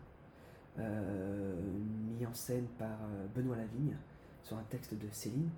mis 0.78 2.26
en 2.26 2.34
scène 2.34 2.66
par 2.78 2.88
euh, 3.02 3.26
Benoît 3.34 3.56
Lavigne, 3.56 3.96
sur 4.42 4.56
un 4.56 4.62
texte 4.64 4.94
de 4.94 5.08
Céline. 5.10 5.50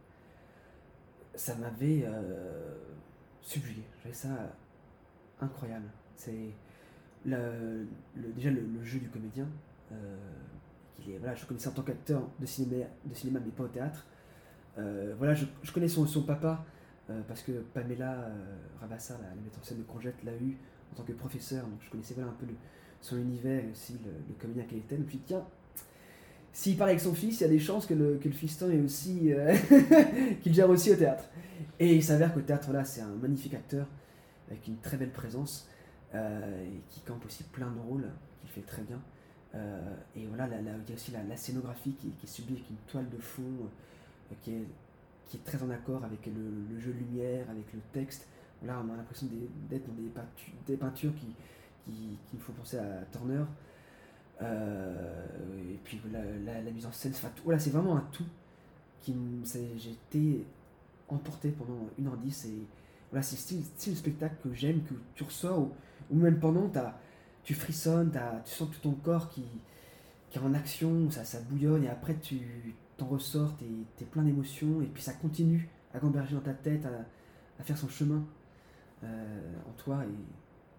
Ça 1.34 1.54
m'avait 1.56 2.04
euh, 2.06 2.74
subjugué. 3.40 3.82
J'avais 4.02 4.14
ça 4.14 4.28
incroyable. 5.40 5.88
C'est 6.16 6.52
déjà 7.24 8.50
le, 8.50 8.84
jeu 8.84 9.00
du 9.00 9.08
comédien. 9.08 9.48
euh, 9.92 10.16
voilà, 11.18 11.34
je 11.34 11.44
connaissais 11.44 11.68
en 11.68 11.72
tant 11.72 11.82
qu'acteur 11.82 12.22
de 12.38 12.46
cinéma, 12.46 12.86
de 13.04 13.14
mais 13.30 13.50
pas 13.50 13.64
au 13.64 13.68
théâtre. 13.68 14.06
Euh, 14.78 15.14
voilà, 15.18 15.34
je, 15.34 15.44
connais 15.72 15.88
son, 15.88 16.06
papa 16.22 16.64
euh, 17.10 17.20
parce 17.28 17.42
que 17.42 17.52
Pamela 17.74 18.12
euh, 18.12 18.56
Rabassa, 18.80 19.14
la, 19.22 19.28
la 19.28 19.34
en 19.34 19.62
scène 19.62 19.78
de 19.78 19.82
Congette, 19.82 20.22
l'a 20.24 20.34
eu 20.34 20.56
en 20.92 20.96
tant 20.96 21.02
que 21.02 21.12
professeur. 21.12 21.66
Donc 21.66 21.80
je 21.80 21.90
connaissais 21.90 22.14
voilà, 22.14 22.30
un 22.30 22.34
peu 22.34 22.46
le- 22.46 22.54
son 23.04 23.18
univers 23.18 23.62
et 23.62 23.70
aussi 23.70 23.92
le, 23.92 24.34
comédien 24.40 24.64
qu'elle 24.64 24.78
était. 24.78 24.96
Dit, 24.96 25.20
tiens, 25.26 25.44
s'il 26.52 26.76
parle 26.76 26.90
avec 26.90 27.00
son 27.00 27.14
fils, 27.14 27.40
il 27.40 27.42
y 27.42 27.46
a 27.46 27.50
des 27.50 27.58
chances 27.58 27.84
que 27.86 27.94
le, 27.94 28.16
que 28.16 28.28
le 28.28 28.34
fiston 28.34 28.70
est 28.70 28.80
aussi. 28.80 29.32
euh, 29.32 29.54
qu'il 30.42 30.54
gère 30.54 30.70
aussi 30.70 30.90
au 30.90 30.96
théâtre. 30.96 31.24
Et 31.78 31.94
il 31.94 32.02
s'avère 32.02 32.32
qu'au 32.32 32.40
théâtre, 32.40 32.72
là, 32.72 32.84
c'est 32.84 33.02
un 33.02 33.14
magnifique 33.20 33.54
acteur, 33.54 33.86
avec 34.48 34.66
une 34.66 34.78
très 34.78 34.96
belle 34.96 35.10
présence, 35.10 35.68
euh, 36.14 36.64
et 36.64 36.80
qui 36.88 37.00
campe 37.00 37.24
aussi 37.26 37.44
plein 37.44 37.70
de 37.70 37.78
rôles, 37.78 38.08
qu'il 38.40 38.50
fait 38.50 38.66
très 38.66 38.82
bien. 38.82 39.00
Euh, 39.54 39.80
et 40.16 40.26
voilà, 40.26 40.46
là, 40.46 40.56
là, 40.62 40.70
il 40.82 40.88
y 40.88 40.92
a 40.92 40.94
aussi 40.94 41.12
la, 41.12 41.36
scénographie 41.36 41.92
qui, 41.92 42.08
qui 42.08 42.26
est 42.26 42.28
sublime, 42.28 42.56
avec 42.56 42.70
une 42.70 42.76
toile 42.88 43.08
de 43.10 43.18
fond, 43.18 43.68
qui, 44.40 44.52
est, 44.52 44.64
qui 45.26 45.36
est 45.36 45.44
très 45.44 45.62
en 45.62 45.68
accord 45.70 46.02
avec 46.04 46.24
le, 46.26 46.80
jeu 46.80 46.92
de 46.92 46.98
lumière, 46.98 47.44
avec 47.50 47.70
le 47.74 47.80
texte. 47.92 48.26
Là, 48.64 48.82
on 48.82 48.94
a 48.94 48.96
l'impression 48.96 49.26
d'être 49.68 49.86
dans 49.86 49.92
des, 49.92 50.08
peintu- 50.08 50.54
des 50.66 50.76
peintures 50.76 51.14
qui, 51.16 51.26
qui, 51.84 52.18
qui 52.26 52.36
me 52.36 52.40
font 52.40 52.52
penser 52.52 52.78
à 52.78 53.04
Turner. 53.12 53.44
Euh, 54.42 55.26
et 55.70 55.78
puis 55.84 56.00
la, 56.12 56.60
mise 56.72 56.86
en 56.86 56.92
scène, 56.92 57.12
c'est 57.14 57.70
vraiment 57.70 57.96
un 57.96 58.04
tout 58.12 58.26
qui 59.02 59.14
été 60.10 60.46
emporté 61.08 61.50
pendant 61.50 61.88
1h10 62.00 62.48
et 62.48 62.66
voilà, 63.10 63.22
c'est 63.22 63.36
le 63.36 63.40
style, 63.40 63.64
style 63.64 63.96
spectacle 63.96 64.34
que 64.42 64.54
j'aime, 64.54 64.82
que 64.82 64.94
tu 65.14 65.22
ressors 65.22 65.68
ou, 66.10 66.16
même 66.16 66.40
pendant, 66.40 66.70
tu 67.44 67.54
frissonnes, 67.54 68.10
tu 68.44 68.50
sens 68.50 68.70
tout 68.70 68.80
ton 68.80 68.92
corps 68.92 69.28
qui, 69.28 69.44
qui 70.30 70.38
est 70.38 70.42
en 70.42 70.54
action, 70.54 71.10
ça, 71.10 71.24
ça 71.24 71.40
bouillonne 71.42 71.84
et 71.84 71.88
après 71.88 72.16
tu 72.16 72.74
t'en 72.96 73.06
ressors, 73.06 73.54
t'es 73.56 73.66
es 74.04 74.06
plein 74.06 74.22
d'émotions 74.22 74.80
et 74.82 74.86
puis 74.86 75.02
ça 75.02 75.12
continue 75.12 75.68
à 75.92 75.98
gamberger 75.98 76.34
dans 76.34 76.40
ta 76.40 76.54
tête, 76.54 76.86
à, 76.86 77.62
faire 77.62 77.78
son 77.78 77.88
chemin 77.88 78.24
euh, 79.04 79.52
en 79.68 79.72
toi 79.82 80.04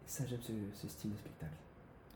ça 0.08 0.24
j'aime 0.28 0.41
ce, 0.41 0.51
ce 0.74 0.88
style 0.88 1.12
de 1.12 1.16
spectacle. 1.18 1.53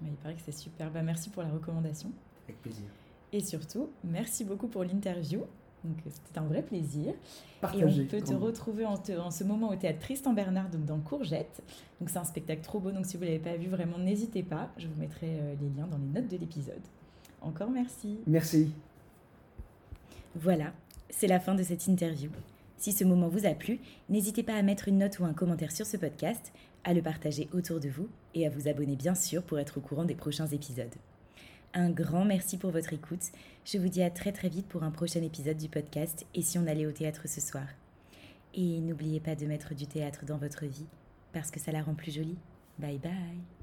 Il 0.01 0.11
paraît 0.13 0.35
que 0.35 0.41
c'est 0.45 0.51
super. 0.57 0.89
Bah, 0.91 1.01
merci 1.01 1.29
pour 1.29 1.43
la 1.43 1.49
recommandation. 1.49 2.11
Avec 2.47 2.61
plaisir. 2.61 2.85
Et 3.33 3.41
surtout, 3.41 3.89
merci 4.03 4.43
beaucoup 4.45 4.67
pour 4.67 4.83
l'interview. 4.83 5.41
Donc, 5.83 5.97
euh, 6.05 6.09
c'était 6.11 6.39
un 6.39 6.43
vrai 6.45 6.61
plaisir. 6.61 7.09
Et 7.13 7.15
Partagez. 7.61 8.03
on 8.03 8.05
peut 8.07 8.21
te 8.21 8.33
retrouver 8.33 8.85
en, 8.85 8.97
te- 8.97 9.11
en 9.17 9.31
ce 9.31 9.43
moment 9.43 9.69
au 9.69 9.75
théâtre 9.75 9.99
Tristan 9.99 10.33
Bernard, 10.33 10.69
donc 10.69 10.85
dans 10.85 10.99
Courgette. 10.99 11.61
Donc, 11.99 12.09
c'est 12.09 12.17
un 12.17 12.23
spectacle 12.23 12.61
trop 12.61 12.79
beau. 12.79 12.91
Donc, 12.91 13.05
si 13.05 13.17
vous 13.17 13.23
ne 13.23 13.27
l'avez 13.29 13.39
pas 13.39 13.55
vu, 13.55 13.67
vraiment, 13.67 13.97
n'hésitez 13.97 14.43
pas. 14.43 14.71
Je 14.77 14.87
vous 14.87 14.99
mettrai 14.99 15.27
euh, 15.39 15.55
les 15.61 15.69
liens 15.77 15.87
dans 15.87 15.97
les 15.97 16.07
notes 16.21 16.29
de 16.29 16.37
l'épisode. 16.37 16.81
Encore 17.41 17.69
merci. 17.69 18.17
Merci. 18.27 18.71
Voilà, 20.35 20.73
c'est 21.09 21.27
la 21.27 21.39
fin 21.39 21.55
de 21.55 21.63
cette 21.63 21.87
interview. 21.87 22.29
Si 22.77 22.91
ce 22.93 23.03
moment 23.03 23.27
vous 23.27 23.45
a 23.45 23.49
plu, 23.53 23.79
n'hésitez 24.09 24.43
pas 24.43 24.53
à 24.55 24.61
mettre 24.61 24.87
une 24.87 24.99
note 24.99 25.19
ou 25.19 25.25
un 25.25 25.33
commentaire 25.33 25.71
sur 25.71 25.85
ce 25.85 25.97
podcast, 25.97 26.53
à 26.83 26.93
le 26.93 27.01
partager 27.01 27.49
autour 27.53 27.79
de 27.79 27.89
vous 27.89 28.09
et 28.35 28.45
à 28.45 28.49
vous 28.49 28.67
abonner 28.67 28.95
bien 28.95 29.15
sûr 29.15 29.43
pour 29.43 29.59
être 29.59 29.77
au 29.77 29.81
courant 29.81 30.05
des 30.05 30.15
prochains 30.15 30.47
épisodes. 30.47 30.95
Un 31.73 31.89
grand 31.89 32.25
merci 32.25 32.57
pour 32.57 32.71
votre 32.71 32.93
écoute. 32.93 33.31
Je 33.63 33.77
vous 33.77 33.89
dis 33.89 34.01
à 34.01 34.09
très 34.09 34.31
très 34.31 34.49
vite 34.49 34.67
pour 34.67 34.83
un 34.83 34.91
prochain 34.91 35.21
épisode 35.21 35.57
du 35.57 35.69
podcast 35.69 36.25
Et 36.33 36.41
si 36.41 36.57
on 36.57 36.67
allait 36.67 36.87
au 36.87 36.91
théâtre 36.91 37.27
ce 37.27 37.41
soir. 37.41 37.67
Et 38.55 38.79
n'oubliez 38.79 39.19
pas 39.19 39.35
de 39.35 39.45
mettre 39.45 39.75
du 39.75 39.85
théâtre 39.85 40.25
dans 40.25 40.37
votre 40.37 40.65
vie 40.65 40.87
parce 41.31 41.51
que 41.51 41.59
ça 41.59 41.71
la 41.71 41.83
rend 41.83 41.93
plus 41.93 42.13
jolie. 42.13 42.37
Bye 42.79 42.97
bye 42.97 43.58